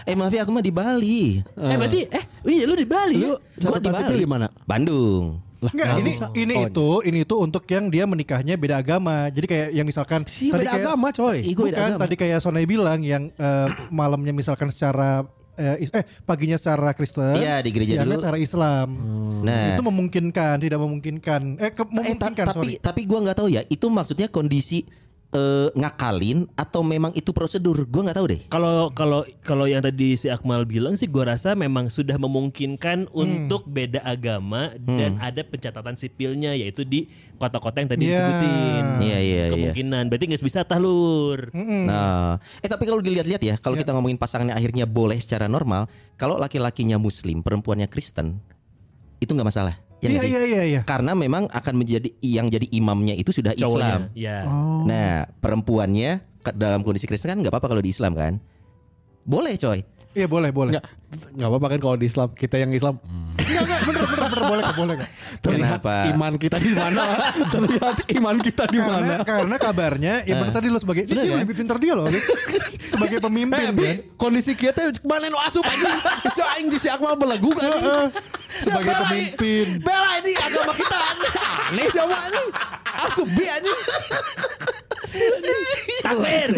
Eh 0.05 0.13
maaf 0.13 0.29
ya 0.29 0.45
aku 0.45 0.53
mah 0.53 0.61
di 0.61 0.69
Bali. 0.69 1.41
Eh 1.41 1.77
berarti 1.79 2.05
eh 2.05 2.25
iya 2.45 2.65
lu 2.65 2.77
di 2.77 2.85
Bali. 2.85 3.17
Lu 3.17 3.33
ya? 3.33 3.37
Gua 3.63 3.81
catatan 3.81 3.93
sipil 3.97 4.19
di 4.19 4.29
mana? 4.29 4.47
Bandung. 4.63 5.41
Enggak, 5.63 5.95
ini 5.97 6.11
ini 6.37 6.55
Oh, 6.55 6.67
itu 6.67 6.89
ini 7.07 7.19
itu 7.23 7.35
untuk 7.39 7.63
yang 7.65 7.87
dia 7.87 8.05
menikahnya 8.05 8.59
beda 8.59 8.77
agama. 8.77 9.31
Jadi 9.31 9.47
kayak 9.47 9.69
yang 9.73 9.87
misalkan 9.87 10.27
Si 10.27 10.51
tadi 10.51 10.67
beda 10.67 10.75
kayak- 10.75 10.85
agama 10.85 11.09
coy. 11.09 11.39
Ih, 11.41 11.55
gua 11.55 11.65
beda 11.65 11.73
Bukan 11.73 11.89
agama. 11.89 12.03
tadi 12.05 12.15
kayak 12.19 12.39
Sonai 12.41 12.67
bilang 12.67 13.01
yang 13.01 13.31
eh, 13.31 13.69
malamnya 13.89 14.35
misalkan 14.35 14.69
secara 14.69 15.25
eh, 15.55 15.85
eh 15.85 16.05
paginya 16.23 16.57
secara 16.57 16.93
Kristen, 16.93 17.37
Iya, 17.37 17.61
di 17.61 17.71
gereja 17.71 17.93
siangnya 17.97 18.09
dulu. 18.11 18.21
secara 18.21 18.39
Islam. 18.39 18.89
Nah. 19.43 19.75
Itu 19.75 19.83
memungkinkan, 19.83 20.57
tidak 20.59 20.79
memungkinkan. 20.79 21.41
Eh, 21.57 21.71
ke, 21.71 21.83
Eh, 21.83 21.87
ta- 21.87 21.89
memungkinkan, 21.89 22.47
tapi 22.47 22.53
sorry. 22.55 22.75
tapi 22.79 23.01
gua 23.05 23.19
nggak 23.21 23.37
tahu 23.37 23.49
ya 23.49 23.63
itu 23.65 23.87
maksudnya 23.87 24.27
kondisi 24.27 24.85
eh, 25.33 25.69
ngakalin 25.73 26.45
atau 26.53 26.81
memang 26.81 27.11
itu 27.13 27.33
prosedur? 27.33 27.85
Gue 27.85 28.05
nggak 28.05 28.17
tahu 28.17 28.27
deh. 28.29 28.41
Kalau 28.47 28.93
kalau 28.93 29.25
kalau 29.41 29.65
yang 29.65 29.81
tadi 29.81 30.15
si 30.15 30.29
Akmal 30.29 30.63
bilang 30.63 30.93
sih 30.93 31.09
gua 31.09 31.33
rasa 31.33 31.53
memang 31.53 31.89
sudah 31.89 32.17
memungkinkan 32.17 33.09
Hmm. 33.09 33.17
untuk 33.17 33.65
beda 33.65 34.01
agama 34.03 34.77
dan 34.79 35.17
ada 35.19 35.41
pencatatan 35.41 35.97
sipilnya 35.97 36.53
yaitu 36.53 36.85
di 36.85 37.09
kota-kota 37.37 37.81
yang 37.81 37.91
tadi 37.91 38.05
Iya. 38.05 38.13
disebutin. 38.13 38.85
Iya, 39.01 39.01
iya, 39.01 39.19
iya. 39.19 39.45
Kemungkinan 39.49 40.03
berarti 40.07 40.25
nggak 40.29 40.45
bisa 40.45 40.61
tahlur. 40.63 41.49
Nah, 41.53 42.37
eh 42.61 42.69
tapi 42.69 42.85
kalau 42.85 43.01
dilihat-lihat 43.01 43.43
ya, 43.43 43.55
kalau 43.57 43.75
kita 43.75 43.91
ngomongin 43.91 44.17
pasangannya 44.17 44.53
akhirnya 44.53 44.85
boleh 44.85 45.17
secara 45.17 45.49
normal, 45.49 45.89
kalau 46.15 46.37
laki-lakinya 46.37 47.01
Muslim, 47.01 47.41
perempuannya 47.41 47.89
Kristen, 47.89 48.39
itu 49.19 49.33
nggak 49.33 49.49
masalah. 49.49 49.75
Ya 50.03 50.11
Iya 50.11 50.23
iya 50.27 50.41
iya 50.43 50.63
iya. 50.67 50.81
Karena 50.83 51.15
memang 51.15 51.47
akan 51.47 51.75
menjadi 51.79 52.11
yang 52.19 52.51
jadi 52.51 52.67
imamnya 52.75 53.15
itu 53.15 53.31
sudah 53.31 53.55
Islam. 53.55 54.11
Cowoknya. 54.11 54.19
Ya. 54.19 54.39
Oh. 54.51 54.83
Nah, 54.83 55.31
perempuannya 55.39 56.27
dalam 56.59 56.83
kondisi 56.83 57.07
Kristen 57.07 57.31
kan 57.31 57.39
nggak 57.39 57.55
apa-apa 57.55 57.71
kalau 57.71 57.83
di 57.83 57.95
Islam 57.95 58.19
kan? 58.19 58.43
Boleh 59.23 59.55
coy. 59.55 59.87
Iya 60.13 60.27
boleh 60.27 60.51
boleh. 60.51 60.75
Nggak 60.75 60.85
nggak 61.39 61.49
apa-apa 61.49 61.67
kan 61.71 61.79
kalau 61.79 61.97
di 61.97 62.07
Islam 62.11 62.29
kita 62.35 62.59
yang 62.59 62.75
Islam 62.75 62.99
hmm, 62.99 63.32
Bener 63.55 63.79
bener 64.07 64.41
boleh 64.43 64.63
kok 64.63 64.75
boleh 64.75 64.95
kok. 64.97 65.09
terlihat 65.41 65.81
Kenapa? 65.81 65.95
iman 66.09 66.33
kita 66.35 66.57
di 66.57 66.73
mana 66.73 67.03
terlihat 67.55 67.97
iman 68.13 68.37
kita 68.39 68.65
di 68.67 68.79
mana 68.79 69.15
Karena 69.17 69.17
karena 69.23 69.57
kabarnya 69.57 70.15
ya 70.23 70.35
bener 70.37 70.53
tadi 70.53 70.67
lo 70.67 70.79
sebagai 70.79 71.03
dia 71.05 71.21
kan? 71.21 71.41
lebih 71.41 71.55
pintar 71.55 71.77
dia 71.77 71.93
loh. 71.93 72.07
Gitu. 72.07 72.33
sebagai 72.93 73.19
pemimpin 73.21 73.61
Eh, 73.65 73.73
kan. 73.73 73.97
Kondisi 74.17 74.53
kita 74.53 74.91
ke 74.91 75.03
mana 75.03 75.27
nu 75.27 75.39
asup 75.39 75.63
aja 75.63 75.91
si 76.29 76.41
aing 76.41 76.69
di 76.69 76.77
si 76.77 76.87
Akmal 76.87 77.15
belagu 77.15 77.51
kan 77.53 77.69
Sebagai 78.55 78.93
pemimpin. 79.03 79.81
bela 79.81 80.11
ini 80.19 80.33
agama 80.37 80.73
kita 80.73 80.97
aneh 80.97 81.87
siapa 81.89 82.15
anjing 82.15 82.49
asup 83.01 83.29
bi 83.29 83.45
anjing 83.45 83.79
Takbir. 86.03 86.49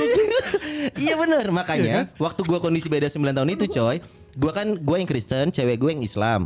iya 1.03 1.14
bener 1.14 1.51
makanya 1.51 2.07
waktu 2.16 2.40
gua 2.42 2.59
kondisi 2.59 2.86
beda 2.86 3.07
9 3.07 3.18
tahun 3.30 3.51
itu 3.51 3.66
coy 3.68 3.99
gua 4.35 4.53
kan 4.53 4.66
gua 4.82 4.97
yang 4.99 5.09
Kristen 5.09 5.51
cewek 5.51 5.78
gue 5.78 5.91
yang 5.95 6.03
Islam. 6.03 6.41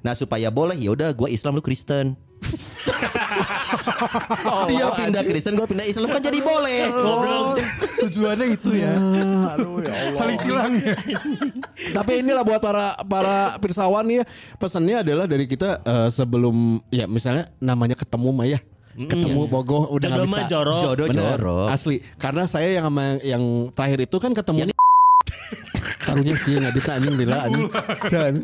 Nah 0.00 0.14
supaya 0.16 0.48
boleh 0.48 0.76
ya 0.76 0.90
udah 0.92 1.12
gua 1.12 1.28
Islam 1.28 1.56
lu 1.58 1.64
Kristen. 1.64 2.16
Dia 4.70 4.92
pindah 4.92 5.24
Kristen 5.24 5.56
gua 5.56 5.64
pindah 5.64 5.88
Islam 5.88 6.12
kan 6.12 6.20
jadi 6.20 6.38
boleh. 6.44 6.92
Oh, 6.92 7.56
tujuannya 8.04 8.46
itu 8.52 8.70
ya. 8.76 8.92
Saling 10.12 10.38
silang 10.40 10.72
ya. 10.76 10.92
Tapi 11.96 12.20
inilah 12.20 12.44
buat 12.44 12.60
para 12.60 12.92
para 13.04 13.56
pirsawan 13.58 14.04
ya. 14.12 14.22
Pesannya 14.60 15.00
adalah 15.00 15.24
dari 15.24 15.48
kita 15.48 15.80
eh, 15.82 16.08
sebelum 16.12 16.84
ya 16.92 17.08
misalnya 17.08 17.48
namanya 17.58 17.96
ketemu 17.96 18.28
mah 18.30 18.48
ya. 18.48 18.60
Ketemu 18.94 19.50
bogoh 19.50 19.90
udah 19.90 20.06
nggak 20.06 20.46
Jodoh 20.46 20.78
bisa. 20.78 20.86
Jodoh 20.86 21.06
jorok. 21.10 21.66
asli. 21.66 21.98
Karena 22.14 22.46
saya 22.46 22.78
yang 22.78 22.86
sama 22.86 23.18
yang 23.26 23.42
terakhir 23.74 24.06
itu 24.06 24.16
kan 24.22 24.30
ketemu 24.30 24.70
karunya 26.00 26.34
sih 26.36 26.56
nggak 26.56 26.74
bisa 26.74 26.90
anjing 26.96 27.14
bila 27.14 27.36
anjing 27.44 27.66
San. 28.06 28.34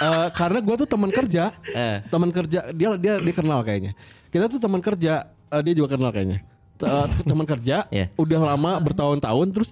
Eh, 0.00 0.28
karena 0.34 0.58
gue 0.58 0.74
tuh 0.80 0.88
teman 0.88 1.10
kerja 1.10 1.52
Eh. 1.70 1.98
teman 2.08 2.30
kerja 2.30 2.72
dia 2.72 2.88
dia 2.96 3.14
dia 3.18 3.34
kenal 3.34 3.60
kayaknya 3.60 3.92
kita 4.28 4.48
tuh 4.48 4.58
teman 4.58 4.80
kerja 4.80 5.12
eh, 5.28 5.62
dia 5.62 5.74
juga 5.74 5.94
kenal 5.94 6.10
kayaknya 6.10 6.42
eh, 6.80 7.06
teman 7.22 7.46
kerja 7.46 7.84
Iya. 7.88 8.06
udah 8.16 8.40
lama 8.54 8.72
bertahun-tahun 8.80 9.46
terus 9.52 9.70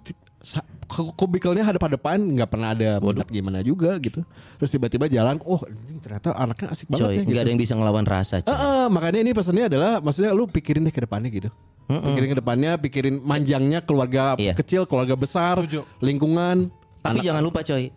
kubikelnya 0.89 1.63
hadap 1.63 1.85
hadapan 1.85 2.17
nggak 2.33 2.49
pernah 2.49 2.73
ada 2.73 2.97
bodoh 2.97 3.21
gimana 3.29 3.61
juga 3.61 3.93
gitu 4.01 4.25
terus 4.57 4.71
tiba-tiba 4.71 5.05
jalan 5.07 5.37
oh 5.45 5.61
ini 5.69 6.01
ternyata 6.01 6.33
anaknya 6.33 6.73
asik 6.73 6.89
banget 6.89 7.05
coy 7.05 7.13
ya 7.13 7.21
nggak 7.21 7.29
gitu. 7.29 7.43
ada 7.45 7.51
yang 7.53 7.61
bisa 7.61 7.73
ngelawan 7.77 8.07
rasa 8.09 8.41
coy. 8.41 8.49
Eh, 8.49 8.57
eh, 8.57 8.87
makanya 8.89 9.19
ini 9.21 9.31
pesannya 9.37 9.65
adalah 9.69 9.93
maksudnya 10.01 10.33
lu 10.33 10.49
pikirin 10.49 10.89
deh 10.89 10.95
ke 10.95 11.05
depannya 11.05 11.29
gitu. 11.29 11.51
Pikirin 11.89 12.29
ke 12.29 12.37
depannya, 12.37 12.73
pikirin 12.77 13.17
manjangnya 13.25 13.81
keluarga 13.81 14.37
Iya. 14.37 14.53
kecil, 14.53 14.85
keluarga 14.85 15.17
besar, 15.17 15.57
lingkungan. 15.99 16.69
Tapi 17.01 17.25
jangan 17.25 17.41
lupa 17.41 17.65
coy. 17.65 17.89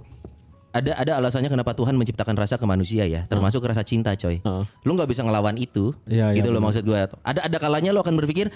Ada 0.72 0.96
ada 0.96 1.12
alasannya 1.20 1.52
kenapa 1.52 1.76
Tuhan 1.76 2.00
menciptakan 2.00 2.32
rasa 2.40 2.56
ke 2.56 2.64
manusia 2.64 3.04
ya, 3.04 3.28
termasuk 3.28 3.60
rasa 3.68 3.84
cinta 3.84 4.16
coy. 4.16 4.40
Heeh. 4.40 4.64
Lu 4.88 4.96
nggak 4.96 5.12
bisa 5.12 5.20
ngelawan 5.28 5.60
itu. 5.60 5.92
Iya, 6.08 6.32
iya, 6.32 6.40
gitu 6.40 6.48
loh 6.56 6.64
benar. 6.64 6.72
maksud 6.72 6.84
gue. 6.88 7.00
Ada 7.28 7.40
ada 7.44 7.58
kalanya 7.60 7.92
lo 7.92 8.00
akan 8.00 8.16
berpikir 8.16 8.48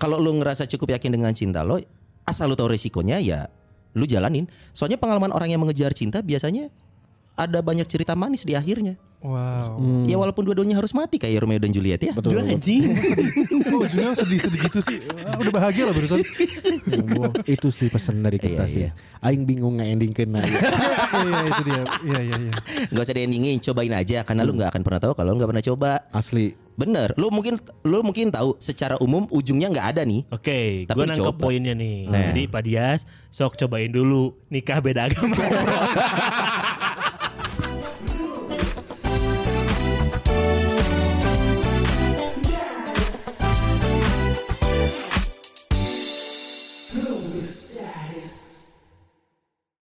kalau 0.00 0.16
lu 0.16 0.32
ngerasa 0.40 0.64
cukup 0.64 0.96
yakin 0.96 1.12
dengan 1.20 1.36
cinta 1.36 1.60
lo, 1.60 1.76
asal 2.24 2.48
lu 2.48 2.56
tahu 2.56 2.72
resikonya 2.72 3.20
ya 3.20 3.52
lu 3.92 4.08
jalanin. 4.08 4.48
Soalnya 4.72 4.96
pengalaman 4.96 5.28
orang 5.28 5.52
yang 5.52 5.60
mengejar 5.60 5.92
cinta 5.92 6.24
biasanya 6.24 6.72
ada 7.38 7.62
banyak 7.62 7.86
cerita 7.86 8.18
manis 8.18 8.42
di 8.42 8.58
akhirnya. 8.58 8.98
Wow. 9.18 9.82
Ya 10.06 10.14
walaupun 10.14 10.46
dua-duanya 10.46 10.78
harus 10.78 10.94
mati 10.94 11.18
kayak 11.18 11.42
Romeo 11.42 11.58
dan 11.58 11.74
Juliet 11.74 11.98
ya. 11.98 12.14
Betul. 12.14 12.38
Jual 12.38 12.54
anjing. 12.54 12.94
Oh, 13.74 13.82
ujungnya 13.82 14.14
sedih-sedih 14.14 14.60
gitu 14.70 14.78
sih. 14.78 14.98
Ah, 15.26 15.34
udah 15.42 15.50
bahagia 15.50 15.90
lah 15.90 15.94
barusan. 15.94 16.22
Oh, 17.18 17.34
itu 17.42 17.68
sih 17.74 17.90
pesan 17.90 18.22
dari 18.22 18.38
kita 18.38 18.62
Iya, 18.62 18.70
sih. 18.70 18.82
iya. 18.86 18.90
Aing 19.18 19.42
bingung 19.42 19.82
nge-ending 19.82 20.14
kena. 20.14 20.38
Iya 21.08 21.40
itu 21.50 21.62
dia. 21.66 21.82
Iya 22.04 22.20
iya 22.20 22.36
iya. 22.46 22.52
Gak 22.92 23.02
usah 23.02 23.16
di-endingin, 23.16 23.58
cobain 23.58 23.90
aja 23.90 24.22
karena 24.22 24.44
lu 24.44 24.52
nggak 24.54 24.70
akan 24.70 24.82
pernah 24.86 25.00
tahu 25.02 25.12
kalau 25.18 25.34
lu 25.34 25.36
nggak 25.42 25.50
pernah 25.50 25.64
coba. 25.66 25.90
Asli. 26.14 26.54
Bener, 26.78 27.10
lu 27.18 27.26
mungkin 27.34 27.58
lu 27.82 28.06
mungkin 28.06 28.30
tahu 28.30 28.54
secara 28.62 28.94
umum 29.02 29.26
ujungnya 29.34 29.66
nggak 29.66 29.86
ada 29.98 30.02
nih. 30.06 30.22
Oke, 30.30 30.86
Tapi 30.86 30.94
gue 30.94 31.04
nangkep 31.10 31.34
poinnya 31.34 31.74
nih. 31.74 32.06
Nah. 32.06 32.30
Jadi 32.30 32.42
Pak 32.46 32.62
Dias, 32.62 33.00
sok 33.34 33.58
cobain 33.58 33.90
dulu 33.90 34.38
nikah 34.46 34.78
beda 34.78 35.10
agama. 35.10 35.34